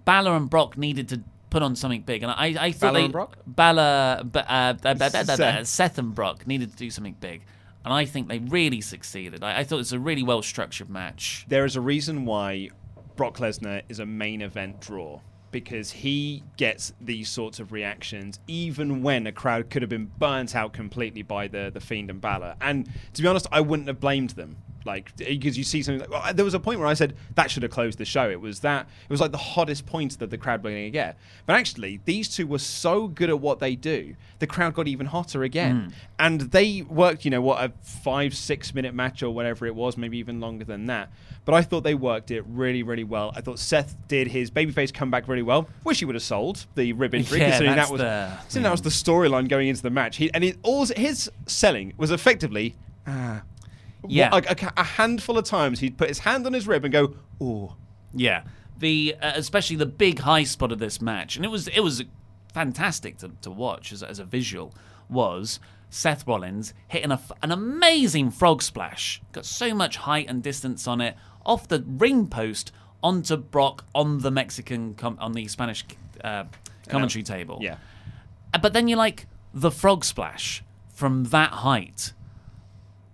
[0.04, 3.04] Balor and Brock needed to put on something big, and I, I thought Balor they
[3.04, 3.36] and Brock?
[3.46, 5.68] Balor, b- uh, Seth.
[5.68, 7.44] Seth and Brock needed to do something big,
[7.84, 9.44] and I think they really succeeded.
[9.44, 11.44] I, I thought it was a really well structured match.
[11.48, 12.70] There is a reason why
[13.16, 15.20] Brock Lesnar is a main event draw
[15.50, 20.56] because he gets these sorts of reactions even when a crowd could have been burnt
[20.56, 22.56] out completely by the the Fiend and Balor.
[22.60, 24.56] And to be honest, I wouldn't have blamed them.
[24.84, 27.50] Like because you see something like well, there was a point where I said that
[27.50, 28.28] should have closed the show.
[28.30, 30.90] It was that it was like the hottest point that the crowd were going to
[30.90, 31.18] get.
[31.46, 35.06] But actually, these two were so good at what they do, the crowd got even
[35.06, 37.24] hotter again, and they worked.
[37.24, 40.64] You know what, a five six minute match or whatever it was, maybe even longer
[40.64, 41.10] than that.
[41.44, 43.32] But I thought they worked it really, really well.
[43.34, 45.68] I thought Seth did his babyface comeback really well.
[45.82, 48.70] Wish he would have sold the rib injury, Yeah, considering that was the- considering that
[48.70, 50.18] was the storyline going into the match.
[50.18, 52.76] He, and it, all his selling was effectively.
[53.08, 53.42] Ah,
[54.08, 54.30] Yeah.
[54.30, 57.14] Like a, a handful of times he'd put his hand on his rib and go,
[57.40, 57.76] "Oh,
[58.12, 58.42] Yeah,
[58.78, 62.02] the uh, especially the big high spot of this match, and it was it was
[62.52, 64.74] fantastic to, to watch as, as a visual.
[65.08, 69.22] Was Seth Rollins hitting a an amazing frog splash?
[69.32, 72.72] Got so much height and distance on it off the ring post
[73.02, 75.84] onto Brock on the Mexican com- on the Spanish
[76.24, 76.44] uh,
[76.88, 77.58] commentary table.
[77.60, 77.76] yeah."
[78.54, 82.12] Uh, But then you're like the frog splash from that height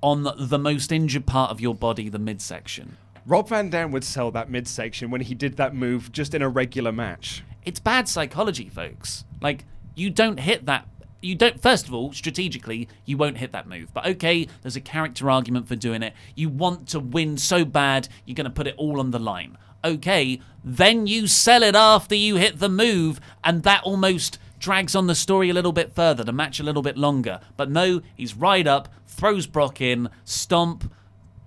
[0.00, 2.96] on the most injured part of your body, the midsection.
[3.26, 6.48] Rob Van Dam would sell that midsection when he did that move just in a
[6.48, 7.42] regular match.
[7.64, 9.24] It's bad psychology, folks.
[9.42, 10.88] Like, you don't hit that.
[11.20, 13.92] You don't, first of all, strategically, you won't hit that move.
[13.92, 16.14] But okay, there's a character argument for doing it.
[16.36, 19.58] You want to win so bad, you're going to put it all on the line.
[19.84, 25.06] Okay, then you sell it after you hit the move, and that almost drags on
[25.06, 27.40] the story a little bit further, the match a little bit longer.
[27.56, 30.92] But no, he's right up, throws Brock in, stomp,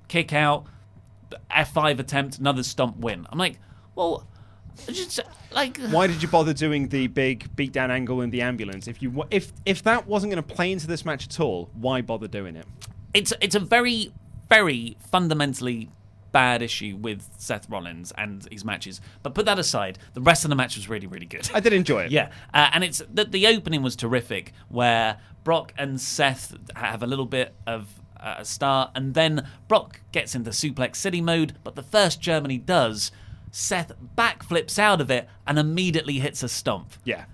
[0.08, 0.66] kick out,
[1.50, 3.28] F5 attempt, another stomp win.
[3.30, 3.60] I'm like,
[3.96, 4.28] well,
[4.88, 5.20] just
[5.52, 8.88] like Why did you bother doing the big beatdown angle in the ambulance?
[8.88, 12.02] If you if if that wasn't going to play into this match at all, why
[12.02, 12.66] bother doing it?
[13.14, 14.14] it's it's a very
[14.50, 15.90] very fundamentally
[16.32, 19.02] bad issue with Seth Rollins and his matches.
[19.24, 21.50] But put that aside, the rest of the match was really, really good.
[21.54, 22.12] I did enjoy it.
[22.22, 27.08] Yeah, uh, and it's the, the opening was terrific, where Brock and Seth have a
[27.08, 31.54] little bit of uh, a start, and then Brock gets into Suplex City mode.
[31.64, 33.12] But the first Germany does,
[33.52, 36.94] Seth backflips out of it and immediately hits a stomp.
[37.04, 37.26] Yeah.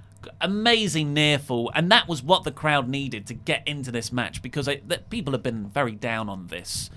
[0.41, 4.41] Amazing near fall, and that was what the crowd needed to get into this match
[4.41, 6.89] because I, that people have been very down on this.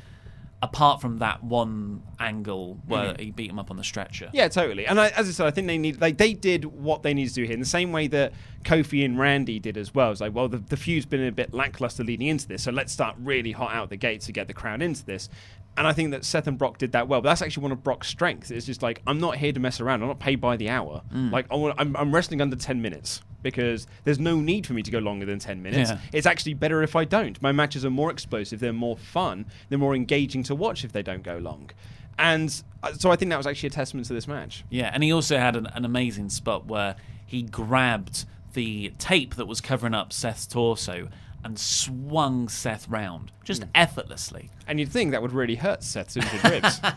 [0.62, 3.20] Apart from that one angle where Mhm.
[3.20, 4.28] he beat him up on the stretcher.
[4.34, 4.86] Yeah, totally.
[4.86, 7.30] And I, as I said, I think they need like they did what they needed
[7.30, 8.34] to do here in the same way that
[8.64, 10.10] Kofi and Randy did as well.
[10.12, 12.92] It's like, well, the, the feud's been a bit lackluster leading into this, so let's
[12.92, 15.30] start really hot out the gate to get the crowd into this.
[15.78, 17.22] And I think that Seth and Brock did that well.
[17.22, 18.50] But that's actually one of Brock's strengths.
[18.50, 20.02] It's just like I'm not here to mess around.
[20.02, 21.02] I'm not paid by the hour.
[21.14, 21.32] Mm.
[21.32, 24.98] Like I I'm wrestling under ten minutes because there's no need for me to go
[24.98, 25.90] longer than ten minutes.
[25.90, 25.98] Yeah.
[26.12, 27.40] It's actually better if I don't.
[27.42, 28.60] My matches are more explosive.
[28.60, 29.46] They're more fun.
[29.68, 31.70] They're more engaging to watch if they don't go long.
[32.18, 34.64] And uh, so I think that was actually a testament to this match.
[34.68, 39.46] Yeah, and he also had an, an amazing spot where he grabbed the tape that
[39.46, 41.08] was covering up Seth's torso
[41.42, 44.50] and swung Seth round just effortlessly.
[44.66, 46.80] And you'd think that would really hurt Seth's injured ribs.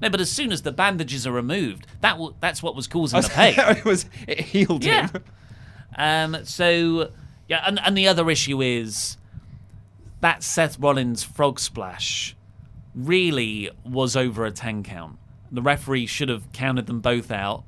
[0.00, 3.20] No, but as soon as the bandages are removed, that w- that's what was causing
[3.20, 3.54] the pain.
[3.58, 5.08] it was it healed Yeah.
[5.08, 5.22] him.
[5.96, 7.10] Um, so
[7.48, 9.16] yeah, and, and the other issue is
[10.20, 12.36] that Seth Rollins frog splash
[12.94, 15.18] really was over a ten count.
[15.50, 17.64] The referee should have counted them both out.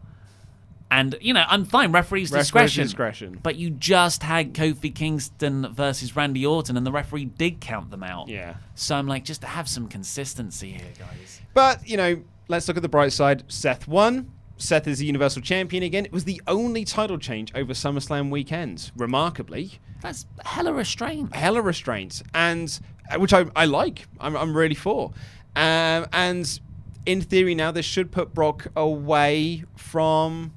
[0.91, 1.91] And you know, I'm fine.
[1.91, 2.83] Referee's Referee's discretion.
[2.85, 3.41] discretion.
[3.43, 8.05] But you just had Kofi Kingston versus Randy Orton, and the referee did count them
[8.05, 8.29] out.
[8.29, 8.55] Yeah.
[8.77, 11.41] So I'm like, just to have some consistency here, guys.
[11.53, 13.43] But, you know, let's look at the bright side.
[13.49, 14.31] Seth won.
[14.57, 16.05] Seth is the Universal Champion again.
[16.05, 19.73] It was the only title change over SummerSlam weekend, remarkably.
[20.01, 21.35] That's hella restraint.
[21.35, 22.23] Hella restraint.
[22.35, 22.79] And,
[23.11, 24.07] uh, which I, I like.
[24.21, 25.13] I'm, I'm really for.
[25.57, 26.61] Um, and
[27.07, 30.53] in theory now, this should put Brock away from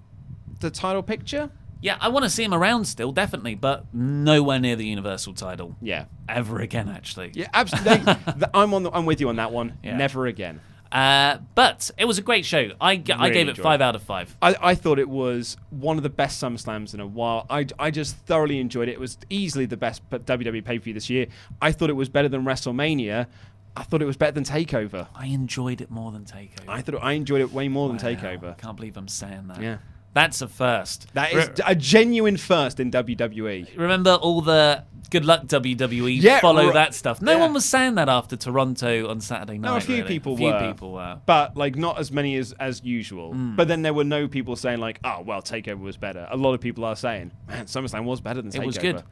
[0.60, 1.50] the title picture.
[1.82, 5.76] Yeah, I want to see him around still, definitely, but nowhere near the Universal title.
[5.82, 6.06] Yeah.
[6.28, 7.32] Ever again, actually.
[7.36, 8.16] Yeah, absolutely.
[8.54, 8.84] I'm on.
[8.84, 9.78] The, I'm with you on that one.
[9.84, 9.96] Yeah.
[9.96, 10.60] Never again.
[10.92, 12.72] Uh, but it was a great show.
[12.80, 13.84] I, g- I Really gave it five it.
[13.84, 14.36] out of five.
[14.42, 17.46] I, I thought it was one of the best SummerSlams in a while.
[17.50, 18.94] I, I just thoroughly enjoyed it.
[18.94, 21.28] It was easily the best WWE pay per view this year.
[21.62, 23.28] I thought it was better than WrestleMania.
[23.76, 25.08] I thought it was better than Takeover.
[25.14, 26.68] I enjoyed it more than Takeover.
[26.68, 28.52] I thought I enjoyed it way more than Takeover.
[28.52, 29.62] I can't believe I'm saying that.
[29.62, 29.78] Yeah.
[30.14, 31.14] That's a first.
[31.14, 32.92] That is Re- a genuine first in.
[32.92, 33.78] WWE.
[33.78, 37.22] remember all the good luck WWE Yeah, follow ri- that stuff.
[37.22, 37.40] No yeah.
[37.40, 39.70] one was saying that after Toronto on Saturday night.
[39.70, 40.08] No, a few really.
[40.08, 40.72] people a few were.
[40.72, 41.20] people were.
[41.26, 43.34] But like not as many as as usual.
[43.34, 43.56] Mm.
[43.56, 46.54] But then there were no people saying like, "Oh, well, Takeover was better." A lot
[46.54, 49.04] of people are saying, "Man, SummerSlam was better than Takeover." It was good,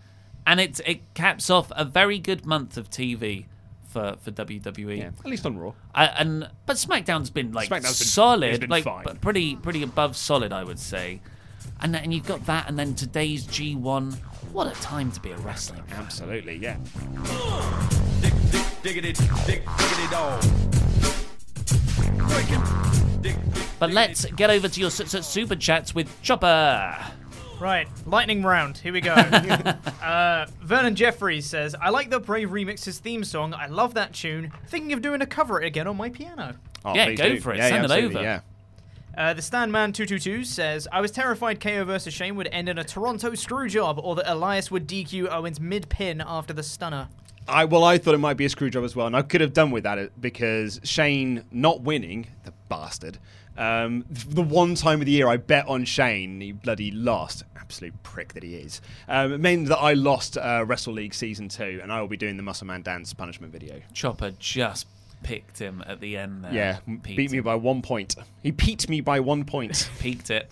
[0.47, 3.45] and it it caps off a very good month of TV
[3.95, 4.97] for for WWE.
[4.97, 5.71] Yeah, at least on Raw.
[5.93, 9.03] I, and but SmackDown's been like SmackDown's been- solid, it's been like fine.
[9.05, 11.21] but pretty pretty above solid, I would say.
[11.81, 14.15] And then- and you've got that, and then today's G1.
[14.51, 15.99] What a time to be a wrestling fan.
[16.01, 16.75] Absolutely, yeah.
[18.83, 19.13] Diggity,
[19.47, 20.43] dig, diggity dog.
[23.79, 26.95] But let's get over to your su- su- super chats with Chopper.
[27.59, 28.77] Right, lightning round.
[28.77, 29.13] Here we go.
[30.03, 33.53] uh, Vernon Jeffries says, "I like that Bray remixed his theme song.
[33.53, 34.51] I love that tune.
[34.67, 37.39] Thinking of doing a cover it again on my piano." Oh, Yeah, please go do.
[37.41, 37.57] for it.
[37.57, 38.23] Yeah, Send it absolutely, over.
[38.23, 38.39] Yeah.
[39.17, 42.83] Uh, the Standman 222 says, I was terrified KO versus Shane would end in a
[42.83, 47.07] Toronto screw job or that Elias would DQ Owens mid pin after the stunner.
[47.47, 49.39] I well, I thought it might be a screw job as well, and I could
[49.39, 53.19] have done with that uh, because Shane not winning, the bastard.
[53.57, 57.43] Um, the one time of the year I bet on Shane, he bloody lost.
[57.55, 58.79] Absolute prick that he is.
[59.07, 62.17] Um, it meant that I lost uh, Wrestle League season two, and I will be
[62.17, 63.81] doing the Muscle Man Dance punishment video.
[63.93, 64.87] Chopper just
[65.23, 66.53] picked him at the end there.
[66.53, 67.43] Yeah, Peaked beat me him.
[67.43, 68.15] by one point.
[68.43, 69.89] He peaked me by one point.
[69.99, 70.51] Peaked it.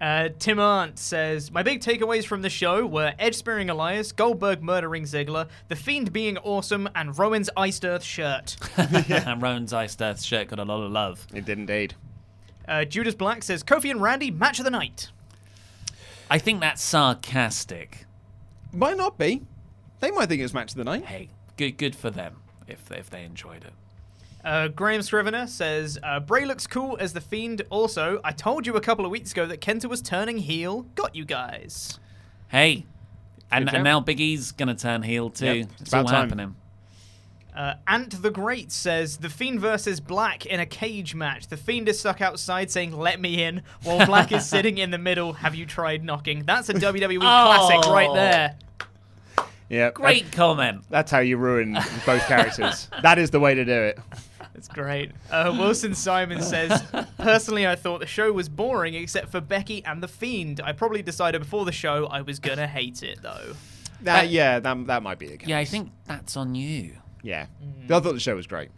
[0.00, 4.60] Uh, Tim Arndt says, My big takeaways from the show were Edge spearing Elias, Goldberg
[4.60, 8.56] murdering Ziggler, The Fiend being awesome, and Rowan's Iced Earth shirt.
[8.76, 11.24] and Rowan's Iced Earth shirt got a lot of love.
[11.32, 11.94] It did indeed.
[12.72, 15.10] Uh, Judas Black says, Kofi and Randy, match of the night.
[16.30, 18.06] I think that's sarcastic.
[18.72, 19.42] Might not be.
[20.00, 21.04] They might think it's match of the night.
[21.04, 23.74] Hey, good good for them if if they enjoyed it.
[24.42, 27.60] Uh, Graham Scrivener says, uh, Bray looks cool as the Fiend.
[27.68, 30.86] Also, I told you a couple of weeks ago that Kenta was turning heel.
[30.94, 32.00] Got you guys.
[32.48, 32.86] Hey,
[33.50, 35.44] and, and now Big E's gonna turn heel too.
[35.44, 36.22] Yep, it's it's about all time.
[36.30, 36.56] happening.
[37.54, 41.48] Uh, Ant the Great says The Fiend versus Black in a cage match.
[41.48, 44.98] The Fiend is stuck outside saying "Let me in," while Black is sitting in the
[44.98, 45.34] middle.
[45.34, 46.44] Have you tried knocking?
[46.44, 48.14] That's a WWE classic right Oh.
[48.14, 48.56] there.
[49.68, 50.84] Yeah, Great comment.
[50.90, 51.74] That's how you ruin
[52.04, 52.88] both characters.
[53.02, 53.98] that is the way to do it.
[54.52, 55.12] That's great.
[55.30, 56.82] Uh, Wilson Simon says,
[57.16, 60.60] Personally, I thought the show was boring except for Becky and The Fiend.
[60.62, 63.54] I probably decided before the show I was going to hate it, though.
[64.02, 65.48] That, yeah, that, that might be the case.
[65.48, 66.96] Yeah, I think that's on you.
[67.22, 67.46] Yeah.
[67.62, 67.90] Mm.
[67.90, 68.70] I thought the show was great.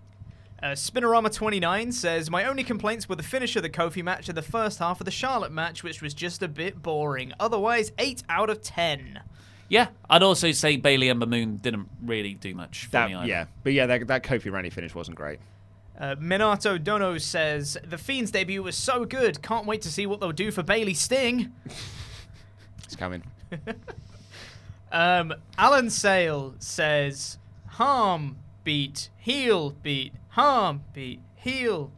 [0.63, 4.43] Uh, Spinorama29 says, My only complaints were the finish of the Kofi match and the
[4.43, 7.33] first half of the Charlotte match, which was just a bit boring.
[7.39, 9.21] Otherwise, 8 out of 10.
[9.69, 13.27] Yeah, I'd also say Bayley Ember Moon didn't really do much for That, me either.
[13.29, 13.45] yeah.
[13.63, 15.39] But yeah, that, that Kofi Randy finish wasn't great.
[15.99, 19.43] Uh, Minato Dono says, The Fiend's debut was so good.
[19.43, 21.53] Can't wait to see what they'll do for Bayley Sting.
[22.85, 23.23] It's coming.
[24.93, 27.39] Um, Alan Sale says,
[27.75, 31.91] Harm beat, heel beat, harm beat, heel.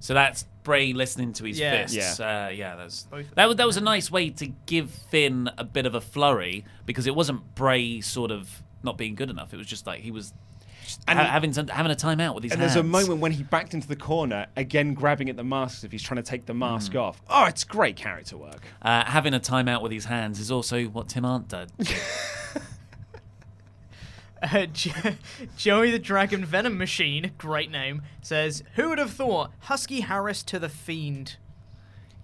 [0.00, 1.86] So that's Bray listening to his Yeah.
[1.86, 2.18] fists.
[2.20, 2.76] Yeah, uh, yeah.
[2.76, 6.00] That's that was that was a nice way to give Finn a bit of a
[6.00, 9.52] flurry because it wasn't Bray sort of not being good enough.
[9.52, 10.32] It was just like he was
[10.84, 12.62] just And ha- he- having some, having a timeout with his hands.
[12.62, 15.78] And there's a moment when he backed into the corner, again grabbing at the mask
[15.78, 16.98] as if he's trying to take the mask Hmm.
[16.98, 17.20] off.
[17.28, 18.62] Oh, it's great character work.
[18.80, 21.72] Uh, having a timeout with his hands is also what Tim Arndt did.
[24.42, 24.92] Uh, Jo-
[25.56, 30.58] Joey the Dragon Venom Machine, great name, says, Who would have thought Husky Harris to
[30.58, 31.36] the Fiend?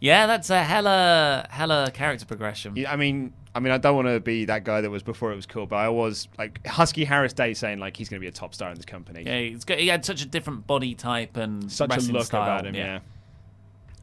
[0.00, 2.76] yeah, that's a hella hella character progression.
[2.76, 5.32] Yeah, I mean, I mean, I don't want to be that guy that was before
[5.32, 8.24] it was cool, but I was like Husky Harris Day saying like he's going to
[8.24, 9.22] be a top star in this company.
[9.24, 12.26] Yeah, he's got, he had such a different body type and Such a wrestling look
[12.26, 12.42] style.
[12.42, 12.98] about him, yeah.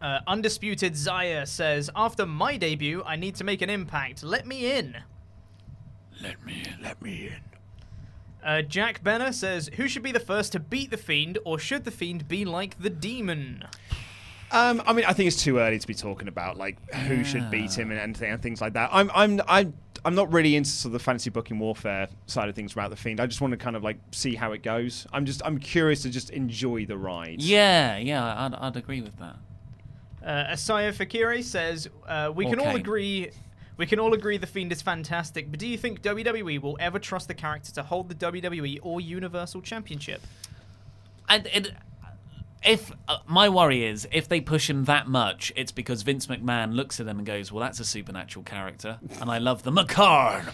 [0.02, 4.24] Uh, Undisputed Zaya says, After my debut, I need to make an impact.
[4.24, 4.98] Let me in.
[6.24, 6.82] Let me in.
[6.82, 7.42] Let me in.
[8.44, 11.84] Uh, Jack Benner says, Who should be the first to beat the Fiend, or should
[11.84, 13.66] the Fiend be like the Demon?
[14.52, 17.50] Um, I mean, I think it's too early to be talking about like who should
[17.50, 18.90] beat him and anything and things like that.
[18.92, 19.74] I'm, I'm, I'm,
[20.04, 22.98] I'm not really into sort of the fantasy booking warfare side of things about the
[22.98, 23.22] fiend.
[23.22, 25.08] I just want to kind of like see how it goes.
[25.14, 27.42] I'm just, I'm curious to just enjoy the ride.
[27.42, 29.38] Yeah, yeah, I'd, I'd agree with that.
[30.24, 33.32] Uh, Asaya Fakiri says, uh, "We can all agree,
[33.78, 37.00] we can all agree the Fiend is fantastic, but do you think WWE will ever
[37.00, 40.22] trust the character to hold the WWE or Universal Championship?"
[41.30, 41.72] And it,
[42.64, 46.76] if uh, my worry is if they push him that much, it's because Vince McMahon
[46.76, 50.52] looks at him and goes, "Well, that's a supernatural character, and I love the macabre."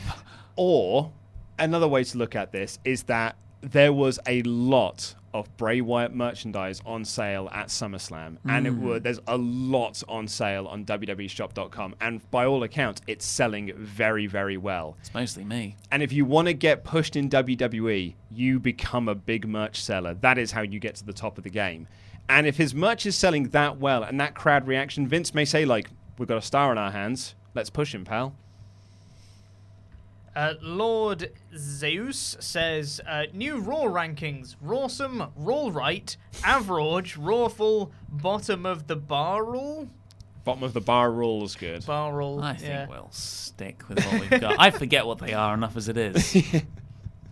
[0.56, 1.12] Or
[1.60, 6.14] another way to look at this is that there was a lot of Bray Wyatt
[6.14, 8.80] merchandise on sale at SummerSlam, and it Mm.
[8.82, 14.28] would there's a lot on sale on WWEshop.com, and by all accounts, it's selling very,
[14.28, 14.98] very well.
[15.00, 15.76] It's mostly me.
[15.92, 20.14] And if you want to get pushed in WWE, you become a big merch seller.
[20.16, 21.88] That is how you get to the top of the game.
[22.30, 25.64] And if his merch is selling that well and that crowd reaction, Vince may say
[25.66, 27.36] like, "We've got a star on our hands.
[27.56, 28.36] Let's push him, pal."
[30.38, 38.86] Uh, Lord Zeus says, uh, "New Raw rankings: Rawsome, Raw Right, Average, Rawful, Bottom of
[38.86, 39.90] the Barrel,
[40.44, 41.84] Bottom of the bar rule is good.
[41.88, 42.88] Barrel." I think yeah.
[42.88, 44.60] we'll stick with what we've got.
[44.60, 46.38] I forget what they are enough as it is.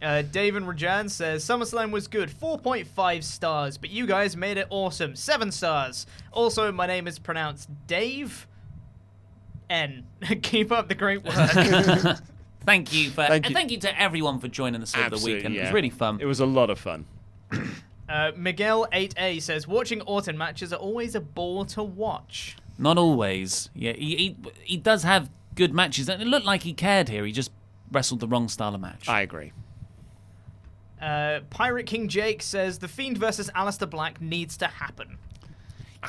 [0.01, 4.67] Uh, Dave and Rajan says SummerSlam was good, 4.5 stars, but you guys made it
[4.69, 6.05] awesome, 7 stars.
[6.31, 8.45] Also, my name is pronounced Dave
[9.69, 10.05] N.
[10.43, 12.19] Keep up the great work.
[12.65, 13.55] Thank you for Thank and you.
[13.55, 15.55] thank you to everyone for joining us over the Absolutely, weekend.
[15.55, 16.19] It was really fun.
[16.19, 17.05] It was a lot of fun.
[18.09, 22.57] uh, Miguel 8A says watching Orton matches are always a bore to watch.
[22.77, 23.69] Not always.
[23.73, 27.25] Yeah, he, he he does have good matches, and it looked like he cared here.
[27.25, 27.51] He just
[27.91, 29.07] wrestled the wrong style of match.
[29.07, 29.53] I agree.
[31.01, 35.17] Uh, Pirate King Jake says The Fiend versus Aleister Black needs to happen.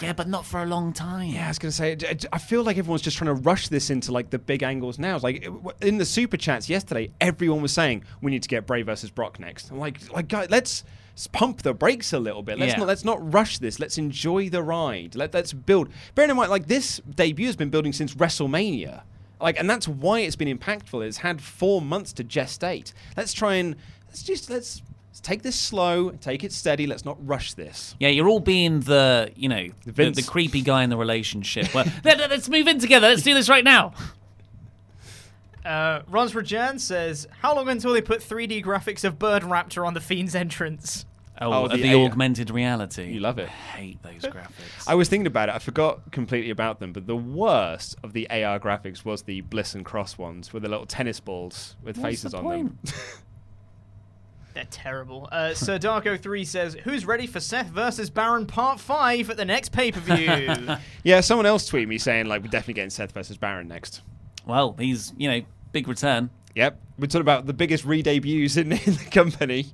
[0.03, 1.31] Yeah, but not for a long time.
[1.31, 1.97] Yeah, I was gonna say.
[2.33, 5.17] I- feel like everyone's just trying to rush this into like the big angles now.
[5.17, 5.49] It's like
[5.81, 9.41] in the super chats yesterday, everyone was saying we need to get Bray versus Brock
[9.41, 9.71] next.
[9.71, 10.85] I'm like, like guys, let's
[11.33, 12.59] pump the brakes a little bit.
[12.59, 12.79] Let's Yeah.
[12.79, 13.81] not let's not rush this.
[13.81, 15.15] Let's enjoy the ride.
[15.17, 15.89] Let let's build.
[16.15, 19.03] Bearing in mind, like this debut has been building since WrestleMania.
[19.41, 21.05] Like, and that's why it's been impactful.
[21.07, 22.93] It's had four months to gestate.
[23.17, 23.77] Let's try and
[24.09, 24.83] let's just let's,
[25.17, 26.87] let's take this slow, take it steady.
[26.87, 27.95] Let's not rush this.
[27.99, 31.75] Yeah, you're all being the you know the, the creepy guy in the relationship.
[31.75, 33.09] Well, let, us move in together.
[33.09, 33.95] Let's do this right now.
[35.65, 39.95] Uh, Ron's Rajan says, How long until they put 3D graphics of Bird Raptor on
[39.95, 41.07] the Fiend's entrance?
[41.41, 43.11] Oh, Oh, the the, augmented reality.
[43.13, 43.49] You love it.
[43.49, 44.87] I hate those graphics.
[44.87, 45.57] I was thinking about it.
[45.57, 46.93] I forgot completely about them.
[46.93, 50.69] But the worst of the AR graphics was the Bliss and Cross ones with the
[50.69, 52.85] little tennis balls with What's faces the on point?
[52.85, 52.95] them.
[54.57, 55.29] They're terrible.
[55.31, 59.69] Uh, Sir Darko3 says, Who's ready for Seth versus Baron Part 5 at the next
[59.69, 60.77] pay per view?
[61.05, 64.01] yeah, someone else tweeted me saying like we're definitely getting Seth versus Baron next.
[64.47, 65.43] Well, he's you know
[65.73, 66.31] big return.
[66.55, 69.67] Yep, we're talking about the biggest re-debuts in, in the company.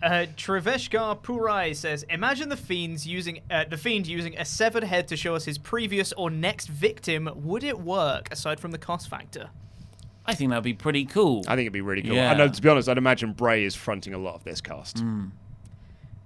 [0.00, 5.08] Uh, Triveshkar Purai says, "Imagine the fiends using uh, the fiend using a severed head
[5.08, 7.28] to show us his previous or next victim.
[7.34, 8.28] Would it work?
[8.30, 9.50] Aside from the cost factor."
[10.26, 11.40] I think that'd be pretty cool.
[11.46, 12.14] I think it'd be really cool.
[12.14, 12.30] Yeah.
[12.32, 15.00] I know, to be honest, I'd imagine Bray is fronting a lot of this cast.
[15.00, 15.26] Hmm.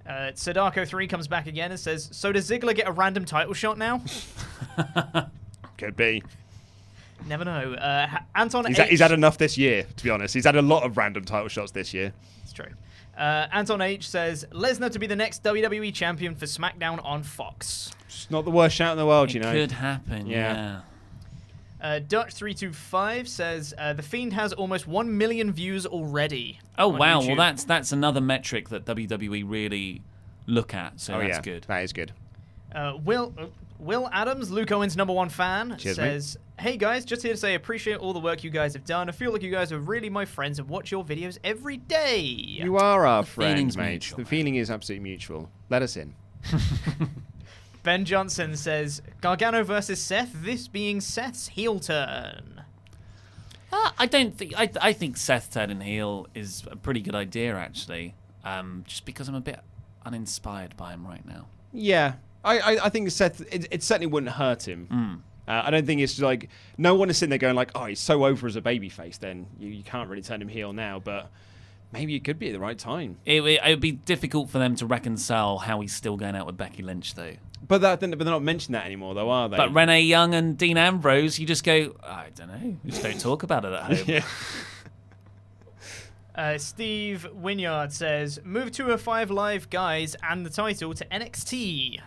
[0.07, 3.53] Uh, Sadako three comes back again and says, "So does Ziggler get a random title
[3.53, 4.01] shot now?"
[5.77, 6.23] Could be.
[7.27, 7.73] Never know.
[7.73, 8.81] Uh, Ha- Anton He's, H.
[8.81, 10.33] had, he's had enough this year, to be honest.
[10.33, 12.13] He's had a lot of random title shots this year.
[12.43, 12.71] It's true.
[13.17, 17.91] Uh, Anton H says Lesnar to be the next WWE champion for SmackDown on Fox.
[18.07, 19.51] It's not the worst shout in the world, It you know.
[19.51, 20.25] could happen.
[20.27, 20.53] Yeah.
[20.53, 20.81] Yeah.
[21.81, 26.59] Uh, Dutch three two five says uh, the Fiend has almost one million views already.
[26.77, 27.21] Oh wow!
[27.21, 27.27] YouTube.
[27.27, 30.01] Well, that's that's another metric that WWE really
[30.45, 30.99] look at.
[30.99, 31.41] So oh, that's yeah.
[31.41, 31.65] good.
[31.67, 32.11] That is good.
[32.73, 33.45] Uh, Will uh,
[33.79, 36.03] Will Adams, Luke Owen's number one fan, Cheers, mate.
[36.03, 39.07] says, "Hey guys, just here to say appreciate all the work you guys have done.
[39.07, 42.19] I feel like you guys are really my friends and watch your videos every day."
[42.19, 43.89] You are our friends, mate.
[43.89, 45.49] mutual, the feeling is absolutely mutual.
[45.69, 46.13] Let us in.
[47.83, 50.31] Ben Johnson says, "Gargano versus Seth.
[50.33, 52.63] This being Seth's heel turn."
[53.71, 57.55] Uh, I don't think I I think Seth turning heel is a pretty good idea
[57.55, 58.15] actually.
[58.43, 59.59] Um, just because I'm a bit
[60.05, 61.47] uninspired by him right now.
[61.71, 63.41] Yeah, I, I, I think Seth.
[63.53, 64.87] It, it certainly wouldn't hurt him.
[64.87, 65.15] Hmm.
[65.47, 67.99] Uh, I don't think it's like no one is sitting there going like, "Oh, he's
[67.99, 71.29] so over as a babyface." Then you, you can't really turn him heel now, but
[71.91, 73.17] maybe it could be at the right time.
[73.25, 76.57] It, it would be difficult for them to reconcile how he's still going out with
[76.57, 77.33] Becky Lynch though.
[77.67, 79.57] But that, but they're not mentioning that anymore, though, are they?
[79.57, 83.43] But Renee Young and Dean Ambrose, you just go, I don't know, just don't talk
[83.43, 83.97] about it at home.
[84.07, 84.23] yeah.
[86.35, 91.99] Uh, Steve Winyard says, "Move to a five live guys and the title to NXT."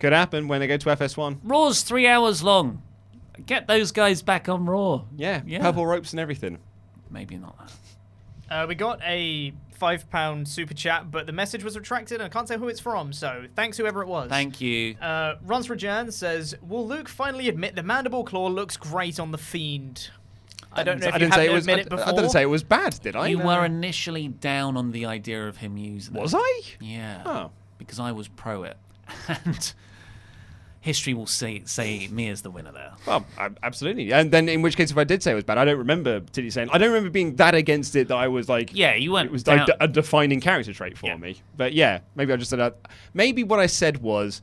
[0.00, 1.38] Could happen when they go to FS1.
[1.44, 2.82] Raw's three hours long.
[3.46, 5.04] Get those guys back on Raw.
[5.16, 5.60] Yeah, Yeah.
[5.60, 6.58] purple ropes and everything.
[7.10, 7.72] Maybe not that.
[8.50, 12.28] Uh, we got a five pound super chat, but the message was retracted, and I
[12.28, 13.12] can't say who it's from.
[13.12, 14.28] So thanks whoever it was.
[14.28, 14.96] Thank you.
[15.00, 19.38] Uh, Rons Rajan says, "Will Luke finally admit the mandible claw looks great on the
[19.38, 20.10] Fiend?"
[20.76, 21.68] I don't know if I you didn't say haven't it was.
[21.68, 22.08] I, it before.
[22.08, 23.28] I didn't say it was bad, did I?
[23.28, 23.46] you No.
[23.46, 26.20] were initially down on the idea of him using it.
[26.20, 26.60] Was I?
[26.80, 27.22] Yeah.
[27.24, 27.50] Oh.
[27.78, 28.76] Because I was pro it.
[29.44, 29.72] And
[30.84, 32.92] history will say, say me as the winner there.
[33.06, 34.12] Well, I- absolutely.
[34.12, 36.20] And then, in which case, if I did say it was bad, I don't remember
[36.20, 36.68] particularly saying.
[36.72, 38.70] I don't remember being that against it that I was like.
[38.74, 41.40] Yeah, you weren't It was down- like a defining character trait for me.
[41.56, 42.76] But yeah, maybe I just said that.
[43.14, 44.42] Maybe what I said was,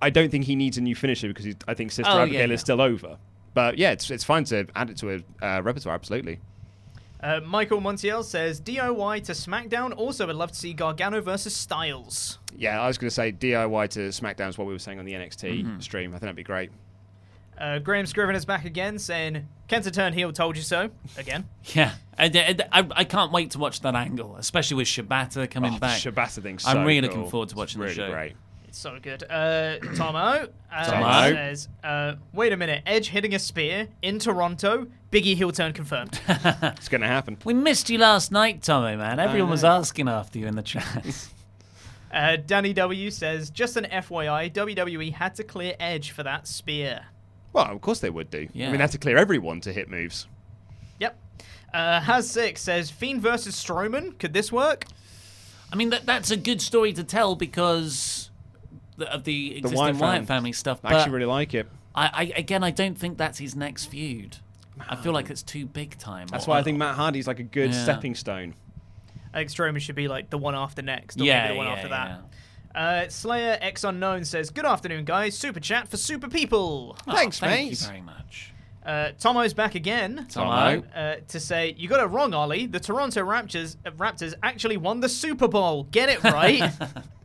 [0.00, 2.22] I don't think he needs a new finisher because he's, I think Sister Oh, yeah,
[2.22, 2.54] Abigail yeah.
[2.54, 3.18] is still over.
[3.52, 5.94] But yeah, it's it's fine to add it to a uh, repertoire.
[5.96, 6.38] Absolutely.
[7.22, 9.94] Uh, Michael Montiel says, "DIY to SmackDown.
[9.96, 13.88] Also, would love to see Gargano versus Styles." Yeah, I was going to say DIY
[13.90, 15.80] to SmackDown is what we were saying on the NXT Mm-hmm.
[15.80, 16.10] stream.
[16.10, 16.70] I think that'd be great.
[17.58, 21.46] Uh, Graham Scriven is back again, saying, "Kenta turn heel, told you so." Again.
[21.74, 21.92] Yeah.
[22.16, 25.74] And, and I, I can't wait to watch that angle, especially with Shibata coming Oh,
[25.74, 25.98] the back.
[26.00, 27.16] Shibata thing's I'm really cool.
[27.18, 28.14] looking forward to watching It's the really show.
[28.14, 28.36] great.
[28.70, 29.24] It's so good.
[29.28, 31.34] Uh, Tomo, uh, Tomo.
[31.34, 32.84] says, uh, "Wait a minute.
[32.86, 34.86] Edge hitting a spear in Toronto.
[35.10, 37.36] Biggie heel turn confirmed." It's going to happen.
[37.44, 39.18] We missed you last night, Tommy, man.
[39.18, 41.04] Everyone was asking after you in the chat.
[42.12, 47.06] Uh, Danny W says, "Just an FYI, WWE had to clear Edge for that spear."
[47.52, 48.42] Well, of course they would do.
[48.42, 48.66] I Yeah.
[48.66, 50.26] mean, they have to clear everyone to hit moves.
[50.98, 51.16] Yep.
[51.74, 54.18] Uh, Has six says, "Fiend versus Strowman.
[54.18, 54.86] Could this work?"
[55.72, 58.29] I mean, that that's a good story to tell because
[59.00, 60.80] the, of the existing Wyatt Wyatt, family stuff.
[60.84, 61.66] I actually really like it.
[61.94, 64.36] I, I again, I don't think that's his next feud.
[64.88, 66.26] I feel like it's too big time.
[66.28, 67.82] That's Or- why I think Matt Hardy's like a good Yeah.
[67.82, 68.54] stepping stone.
[69.34, 71.66] I think Strowman should be like the one after next, or Yeah, maybe the one
[71.66, 72.16] yeah, after yeah.
[72.72, 72.78] that.
[73.06, 75.36] Uh, Slayer X Unknown says, "Good afternoon, guys.
[75.36, 77.80] Super chat for super people." Oh, Thanks, thank mate.
[77.80, 78.52] you very much.
[78.86, 80.26] Uh, Tomo's back again.
[80.30, 80.82] Tomo.
[80.94, 82.66] Uh, to say, you got it wrong, Ollie.
[82.66, 85.84] The Toronto Raptors, uh, Raptors actually won the Super Bowl.
[85.90, 86.72] Get it right.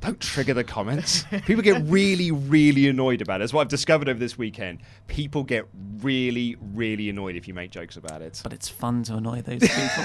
[0.00, 1.24] Don't trigger the comments.
[1.46, 3.38] People get really, really annoyed about it.
[3.40, 4.78] That's what I've discovered over this weekend.
[5.08, 5.66] People get
[6.00, 8.40] really, really annoyed if you make jokes about it.
[8.42, 10.04] But it's fun to annoy those people.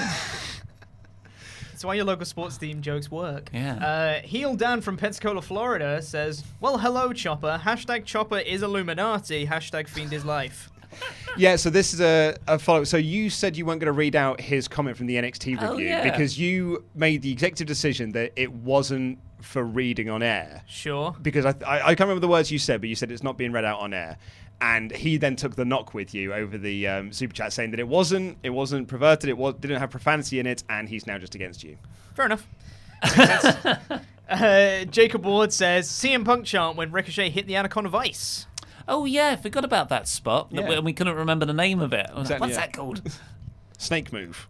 [1.70, 3.50] That's why your local sports team jokes work.
[3.52, 3.74] Yeah.
[3.76, 7.60] Uh, Heel Dan from Pensacola, Florida says, Well, hello, Chopper.
[7.62, 9.46] Hashtag Chopper is Illuminati.
[9.46, 10.70] Hashtag Fiend is life.
[11.36, 12.82] Yeah, so this is a, a follow.
[12.82, 12.86] Up.
[12.86, 15.72] So you said you weren't going to read out his comment from the NXT Oh,
[15.72, 16.08] review yeah.
[16.08, 20.62] because you made the executive decision that it wasn't for reading on air.
[20.66, 21.14] Sure.
[21.22, 23.36] Because I, I, I can't remember the words you said, but you said it's not
[23.38, 24.16] being read out on air.
[24.60, 27.80] And he then took the knock with you over the um, super chat, saying that
[27.80, 31.18] it wasn't, it wasn't perverted, it was, didn't have profanity in it, and he's now
[31.18, 31.76] just against you.
[32.14, 32.46] Fair enough.
[34.26, 38.46] Uh, Jacob Ward says, CM Punk chant when Ricochet hit the Anaconda Vice.
[38.88, 40.48] oh yeah, I forgot about that spot.
[40.50, 40.62] Yeah.
[40.62, 42.06] And we couldn't remember the name of it.
[42.08, 42.60] I was like, Exactly, What's yeah.
[42.60, 43.02] that called?
[43.78, 44.48] Snake move.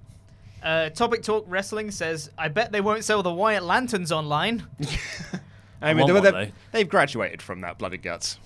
[0.65, 4.67] Uh, Topic Talk Wrestling says, I bet they won't sell the Wyatt Lanterns online.
[5.83, 6.53] I mean, want they, one, they, though.
[6.73, 8.39] they've graduated from that bloody guts.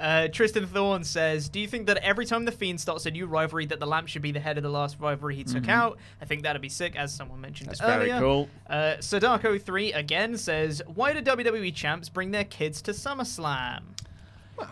[0.00, 3.26] Uh, Tristan Thorne says, "Do you think that every time the Fiend starts a new
[3.26, 5.68] rivalry, that the Lamp should be the head of the last rivalry he took Mhm.
[5.68, 5.98] out?
[6.20, 8.48] I think that'd be sick, as someone mentioned That's earlier." very cool.
[8.68, 13.82] Uh, Sadako three again says, "Why do WWE champs bring their kids to SummerSlam?"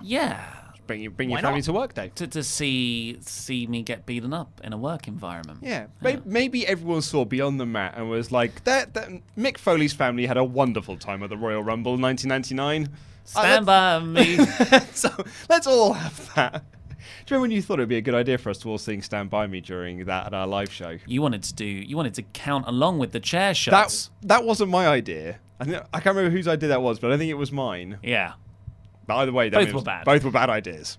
[0.03, 0.45] Yeah.
[0.91, 1.65] Bring, you, bring Why your family not?
[1.67, 2.11] to work day.
[2.17, 5.61] To, to see see me get beaten up in a work environment.
[5.63, 9.09] Yeah, maybe, maybe everyone saw Beyond the Mat and was like, that, that
[9.39, 12.93] Mick Foley's family had a wonderful time at the Royal Rumble in 1999.
[13.23, 14.39] Stand uh, by me.
[14.93, 15.11] so
[15.49, 16.65] let's all have that.
[16.65, 18.79] Do you remember when you thought it'd be a good idea for us to all
[18.79, 20.99] sing "Stand by Me" during that at our live show?
[21.07, 21.65] You wanted to do.
[21.65, 24.11] You wanted to count along with the chair shots.
[24.23, 25.39] That that wasn't my idea.
[25.61, 27.99] I, think, I can't remember whose idea that was, but I think it was mine.
[28.03, 28.33] Yeah.
[29.11, 30.05] But either way, that Both was- were bad.
[30.05, 30.97] Both were bad ideas.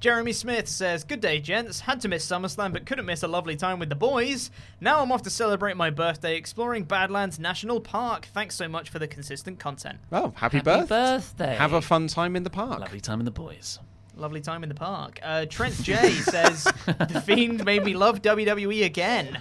[0.00, 1.80] Jeremy Smith says, Good day, gents.
[1.80, 4.50] Had to miss SummerSlam, but couldn't miss a lovely time with the boys.
[4.80, 8.26] Now I'm off to celebrate my birthday exploring Badlands National Park.
[8.32, 9.98] Thanks so much for the consistent content.
[10.10, 11.54] Oh, happy, Happy birth- birthday.
[11.54, 12.80] Have a fun time in the park.
[12.80, 13.78] Lovely time in the boys.
[14.16, 15.20] Lovely time in the park.
[15.22, 19.38] Uh, Trent J says, The Fiend made me love WWE again.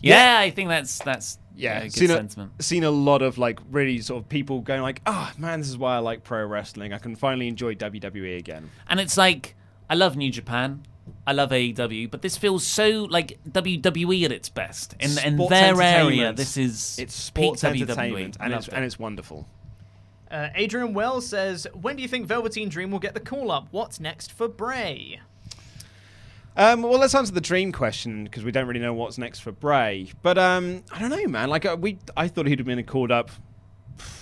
[0.00, 3.60] Yeah, I think that's that's Yeah, a good seen a, seen a lot of like
[3.70, 6.92] really sort of people going like, oh man, this is why I like pro wrestling.
[6.92, 9.54] I can finally enjoy WWE again." And it's like
[9.88, 10.86] I love New Japan.
[11.26, 14.94] I love AEW, but this feels so like WWE at its best.
[15.00, 17.80] In, in their area, this is it's sports peak WWE.
[17.82, 18.74] entertainment, I and it's it.
[18.74, 19.46] and it's wonderful.
[20.30, 23.68] Uh, Adrian Wells says, When do you think Velveteen Dream will get the call up?
[23.70, 25.20] What's next for Bray?
[26.56, 29.52] Um, well, let's answer the dream question because we don't really know what's next for
[29.52, 30.10] Bray.
[30.22, 31.48] But um, I don't know, man.
[31.48, 33.30] Like uh, we, I thought he'd have been called up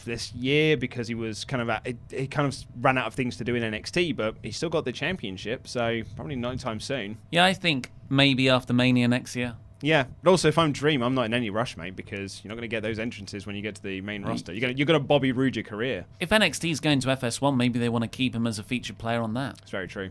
[0.04, 3.14] this year because he was kind of at, he, he kind of ran out of
[3.14, 6.80] things to do in NXT, but he still got the championship, so probably not anytime
[6.80, 7.18] soon.
[7.30, 9.56] Yeah, I think maybe after Mania next year.
[9.82, 12.54] Yeah, but also if I'm Dream, I'm not in any rush, mate, because you're not
[12.54, 14.52] going to get those entrances when you get to the main roster.
[14.52, 16.06] You're going to you're going to Bobby Roode your career.
[16.20, 18.98] If NXT is going to FS1, maybe they want to keep him as a featured
[18.98, 19.58] player on that.
[19.62, 20.10] It's very true.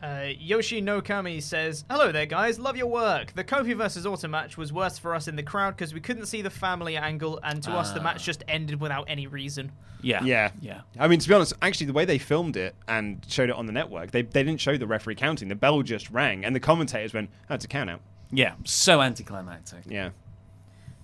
[0.00, 2.58] Uh, Yoshi Nokami says, Hello there, guys.
[2.58, 3.34] Love your work.
[3.34, 6.26] The Kofi versus Orton match was worse for us in the crowd because we couldn't
[6.26, 8.04] see the family angle, and to us, the Ah.
[8.04, 9.72] match just ended without any reason.
[10.00, 10.22] Yeah.
[10.22, 10.52] Yeah.
[10.60, 10.82] Yeah.
[11.00, 13.66] I mean, to be honest, actually, the way they filmed it and showed it on
[13.66, 15.48] the network, they, they didn't show the referee counting.
[15.48, 18.00] The bell just rang, and the commentators went, oh, it's a count out.
[18.30, 19.80] Yeah, so anticlimactic.
[19.86, 20.10] Yeah.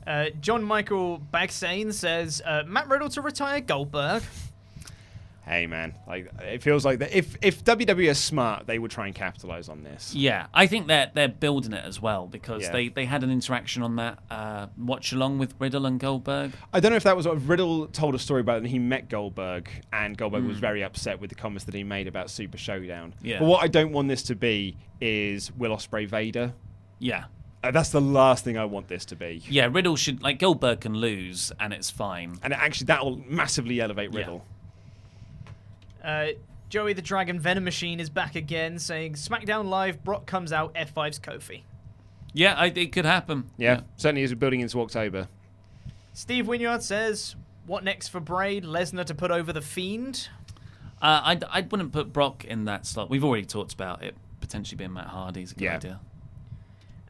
[0.07, 4.23] Uh, John Michael Bagsane says, uh, Matt Riddle to retire Goldberg.
[5.47, 5.95] Hey, man.
[6.07, 9.69] Like, it feels like that if, if WWE is smart, they would try and capitalize
[9.69, 10.15] on this.
[10.15, 12.73] Yeah, I think they're they're building it as well because Yeah.
[12.73, 16.53] they, they had an interaction on that uh, watch along with Riddle and Goldberg.
[16.73, 19.11] I don't know if that was what Riddle told a story about when he met
[19.11, 20.61] Goldberg, and Goldberg was Mm.
[20.61, 23.15] very upset with the comments that he made about Super Showdown.
[23.23, 23.39] Yeah.
[23.41, 26.55] But what I don't want this to be is Will Ospreay Vader.
[26.99, 27.25] Yeah.
[27.63, 29.43] Uh, that's the last thing I want this to be.
[29.49, 32.37] Yeah, Riddle should like Goldberg can lose and it's fine.
[32.43, 34.21] And actually, that will massively elevate Yeah.
[36.05, 36.31] Riddle.
[36.31, 36.33] Uh,
[36.71, 41.21] Joey the Dragon Venom Machine is back again, saying, SmackDown Live, Brock comes out, F5's
[41.21, 41.63] Kofi.
[42.33, 43.51] Yeah, I, it could happen.
[43.57, 45.29] Yeah, certainly is building into October.
[46.15, 47.37] Steve Winyard says,
[47.67, 48.61] What next for Bray?
[48.61, 50.29] Lesnar to put over the Fiend?
[51.01, 53.09] Uh, I I wouldn't put Brock in that slot.
[53.11, 55.77] We've already talked about it potentially being Matt Hardy's a good Yeah.
[55.77, 56.01] idea.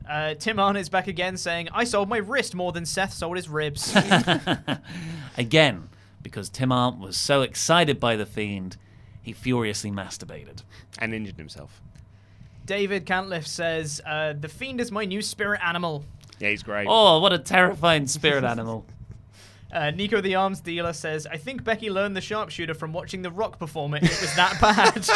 [0.08, 3.36] Uh, Tim Arndt is back again, saying, I sold my wrist more than Seth sold
[3.36, 3.94] his ribs.
[5.38, 5.88] Again,
[6.22, 8.76] because Tim Arndt was so excited by the Fiend,
[9.24, 10.62] he furiously masturbated
[11.01, 11.80] and injured himself.
[12.66, 16.05] David Cantliff says, uh, The Fiend is my new spirit animal.
[16.38, 16.86] Yeah, he's great.
[16.88, 18.86] Oh, what a terrifying spirit animal!
[19.72, 23.30] Uh, Nico the Arms Dealer says, I think Becky learned the sharpshooter from watching The
[23.32, 24.05] Rock perform it.
[24.05, 25.09] It was that bad.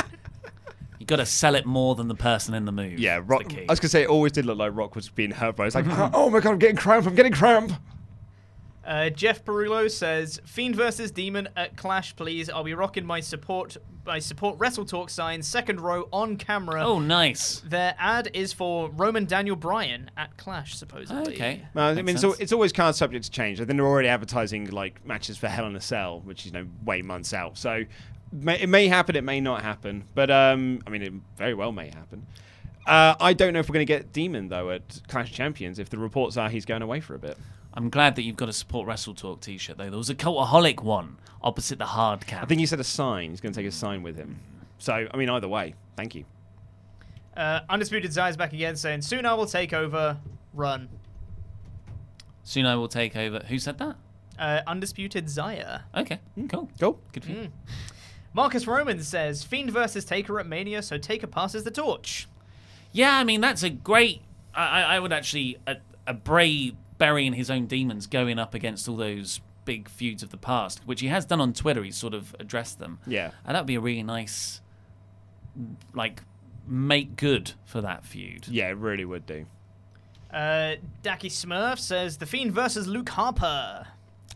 [0.98, 2.98] You got to sell it more than the person in the move.
[2.98, 3.52] Yeah, That's Rock.
[3.56, 5.76] I was gonna say it always did look like Rock was being hurt, but it's
[5.76, 7.06] like, oh my god, I'm getting cramp.
[7.06, 7.70] I'm getting cramp.
[8.88, 12.48] Uh, Jeff Perulo says, Fiend versus Demon at Clash, please.
[12.48, 16.82] I'll be rocking my support my support Wrestle Talk sign, second row on camera.
[16.82, 17.60] Oh, nice.
[17.60, 21.34] Their ad is for Roman Daniel Bryan at Clash, supposedly.
[21.34, 21.66] Okay.
[21.74, 23.60] Well, I mean, so it's always kind of subject to change.
[23.60, 26.52] I think they're already advertising like matches for Hell in a Cell, which is you
[26.52, 27.58] know way months out.
[27.58, 27.84] So
[28.32, 31.72] may, it may happen, it may not happen, but um, I mean, it very well
[31.72, 32.26] may happen.
[32.86, 35.78] Uh, I don't know if we're going to get Demon though at Clash Champions.
[35.78, 37.36] If the reports are he's going away for a bit.
[37.78, 39.88] I'm glad that you've got a support Wrestle Talk T-shirt though.
[39.88, 42.42] There was a Cultaholic one opposite the hard cap.
[42.42, 43.30] I think he said a sign.
[43.30, 44.40] He's going to take a sign with him.
[44.78, 46.24] So I mean, either way, thank you.
[47.36, 50.18] Uh, Undisputed Zai's back again, saying, Soon I will take over.
[50.54, 50.88] Run.
[52.42, 53.44] Soon I will take over.
[53.46, 53.94] Who said that?
[54.36, 55.82] Uh, Undisputed Zaya.
[55.96, 56.18] Okay,
[56.48, 57.52] cool, cool, good for you.
[58.34, 62.26] Marcus Roman says, Fiend versus Taker at Mania, so Taker passes the torch.
[62.90, 64.22] Yeah, I mean that's a great
[64.52, 65.76] I, I I would actually a,
[66.08, 70.36] a Bray burying his own demons, going up against all those big feuds of the
[70.36, 71.82] past, which he has done on Twitter.
[71.82, 72.98] He's sort of addressed them.
[73.06, 73.30] Yeah.
[73.44, 74.60] and that'd be a really nice,
[75.94, 76.22] like,
[76.66, 78.48] make good for that feud.
[78.48, 79.46] Yeah, it really would do.
[80.32, 83.86] Uh, Dacky Smurf says The Fiend versus Luke Harper.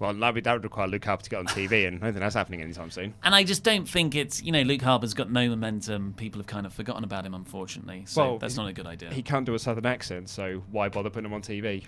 [0.00, 2.14] Well, that would, that would require Luke Harper to get on TV, and I don't
[2.14, 3.14] think that's happening anytime soon.
[3.22, 6.14] And I just don't think it's you know Luke Harper's got no momentum.
[6.16, 8.04] People have kind of forgotten about him, unfortunately.
[8.06, 9.12] So Well, that's not a good idea.
[9.12, 11.84] He can't do a southern accent, so why bother putting him on TV?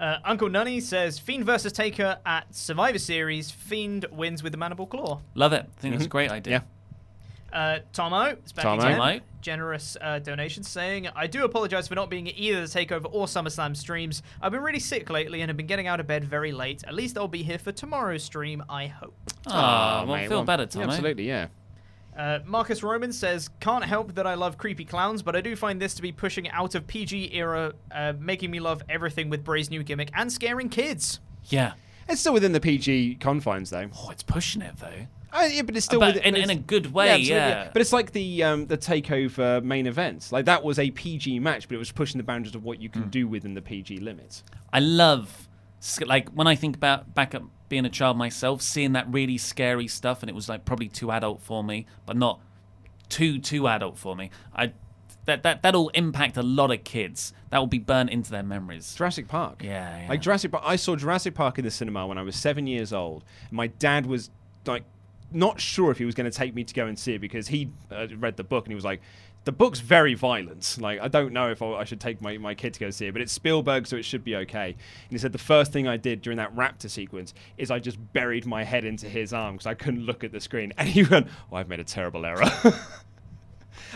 [0.00, 3.50] Uh, Uncle Nunny says Fiend versus Taker at Survivor Series.
[3.50, 5.20] Fiend wins with the Mandible Claw.
[5.34, 5.66] Love it.
[5.76, 6.10] I think that's a Mhm.
[6.10, 6.64] great idea.
[7.52, 8.80] Uh, Tomo, it's back Tomo.
[8.82, 8.96] again.
[8.98, 9.20] Tomo.
[9.42, 13.26] Generous uh, donation saying, I do apologize for not being at either the Takeover or
[13.26, 14.22] SummerSlam streams.
[14.40, 16.82] I've been really sick lately and have been getting out of bed very late.
[16.86, 19.14] At least I'll be here for tomorrow's stream, I hope.
[19.46, 20.86] Ah, well, mate, feel well, better, yeah, Tomo.
[20.92, 21.48] absolutely, yeah.
[22.16, 25.80] Uh, Marcus Roman says, Can't help that I love creepy clowns, but I do find
[25.80, 29.70] this to be pushing out of PG era, uh, making me love everything with Bray's
[29.70, 31.20] new gimmick and scaring kids.
[31.44, 31.72] Yeah.
[32.08, 33.88] It's still within the PG confines, though.
[33.96, 35.06] Oh, it's pushing it though.
[35.32, 37.70] Uh, yeah, but it's still But within- in- but in a good way, absolutely, yeah.
[37.72, 40.28] But it's like the um, the takeover main event.
[40.32, 42.88] Like that was a PG match, but it was pushing the boundaries of what you
[42.88, 44.42] can do within the PG limits.
[44.72, 45.48] I love
[46.04, 49.88] like when I think about back up being a child myself, seeing that really scary
[49.88, 52.40] stuff, and it was like probably too adult for me, but not
[53.08, 54.30] too too adult for me.
[54.54, 54.74] I
[55.24, 57.32] that that that'll impact a lot of kids.
[57.48, 58.94] That will be burnt into their memories.
[58.94, 59.62] Jurassic Park.
[59.64, 60.08] Yeah, yeah.
[60.10, 60.64] Like Jurassic Park.
[60.66, 63.24] I saw Jurassic Park in the cinema when I was seven years old.
[63.50, 64.30] My dad was
[64.66, 64.84] like
[65.32, 67.48] not sure if he was going to take me to go and see it because
[67.48, 69.00] he uh, read the book and he was like.
[69.44, 70.76] The book's very violent.
[70.78, 73.06] Like, I don't know if I, I should take my, my kid to go see
[73.06, 74.66] it, but it's Spielberg, so it should be okay.
[74.72, 77.96] And he said the first thing I did during that raptor sequence is I just
[78.12, 80.74] buried my head into his arm because I couldn't look at the screen.
[80.78, 82.44] And he went, Oh, I've made a terrible error.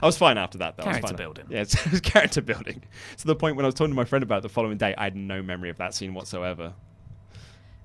[0.03, 0.85] I was fine after that, though.
[0.85, 1.17] I was Character fine.
[1.17, 1.45] building.
[1.51, 2.83] Yeah, it's, it was character building.
[3.19, 4.95] To the point when I was talking to my friend about it the following day,
[4.97, 6.73] I had no memory of that scene whatsoever.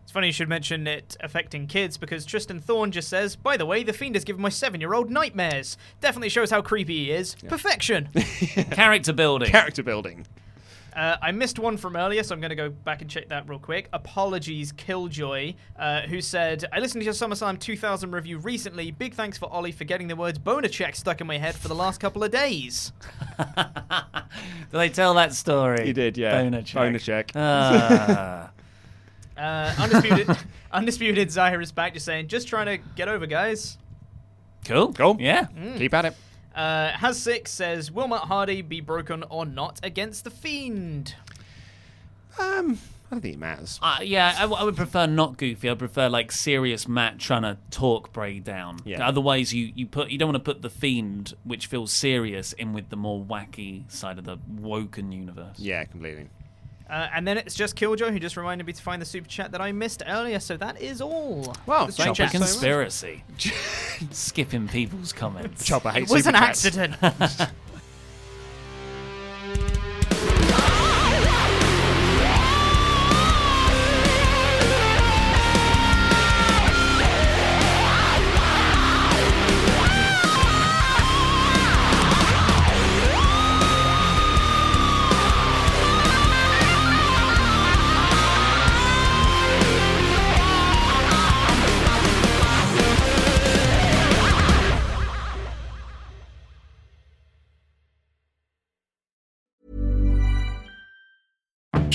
[0.09, 3.65] It's funny you should mention it affecting kids because Tristan Thorne just says, By the
[3.67, 5.77] way, the Fiend has given my seven year old nightmares.
[6.01, 7.35] Definitely shows how creepy he is.
[7.47, 8.09] Perfection.
[8.71, 9.49] Character building.
[9.49, 10.25] Character building.
[10.95, 13.47] Uh, I missed one from earlier, so I'm going to go back and check that
[13.47, 13.87] real quick.
[13.93, 18.89] Apologies, Killjoy, uh, who said, I listened to your SummerSlam 2000 review recently.
[18.89, 21.67] Big thanks for Ollie for getting the words boner check stuck in my head for
[21.67, 22.93] the last couple of days.
[23.37, 23.53] Do
[24.71, 25.85] they tell that story?
[25.85, 26.41] He did, yeah.
[26.41, 26.81] Boner check.
[26.81, 27.31] Boner check.
[27.35, 28.49] Ah.
[29.39, 30.37] Uh, Undisputed,
[30.71, 33.77] Undisputed Zahir is back, just saying, just trying to get over, guys.
[34.65, 34.91] cool.
[34.93, 35.17] Cool.
[35.19, 35.47] Yeah.
[35.77, 36.15] Keep at it.
[36.53, 41.15] Uh, Has Six says, Will Matt Hardy be broken or not against the Fiend?
[42.37, 42.77] Um,
[43.11, 43.79] I don't think it matters.
[43.81, 45.67] Uh, yeah, I, w- I would prefer not goofy.
[45.69, 48.79] I would prefer like serious Matt trying to talk Bray down.
[48.85, 49.07] Yeah.
[49.07, 52.73] Otherwise, you, you put you don't want to put the fiend, which feels serious, in
[52.73, 55.57] with the more wacky side of the woken universe.
[55.59, 56.29] Yeah, completely.
[56.89, 59.51] Uh, and then it's just Killjoy who just reminded me to find the super chat
[59.51, 60.39] that I missed earlier.
[60.39, 61.53] So that is all.
[61.67, 62.31] Well, The thank Chopper chat.
[62.31, 63.23] conspiracy.
[64.11, 65.63] Skipping people's comments.
[65.65, 66.65] Chopper hates It hates was an chats.
[66.65, 67.51] accident.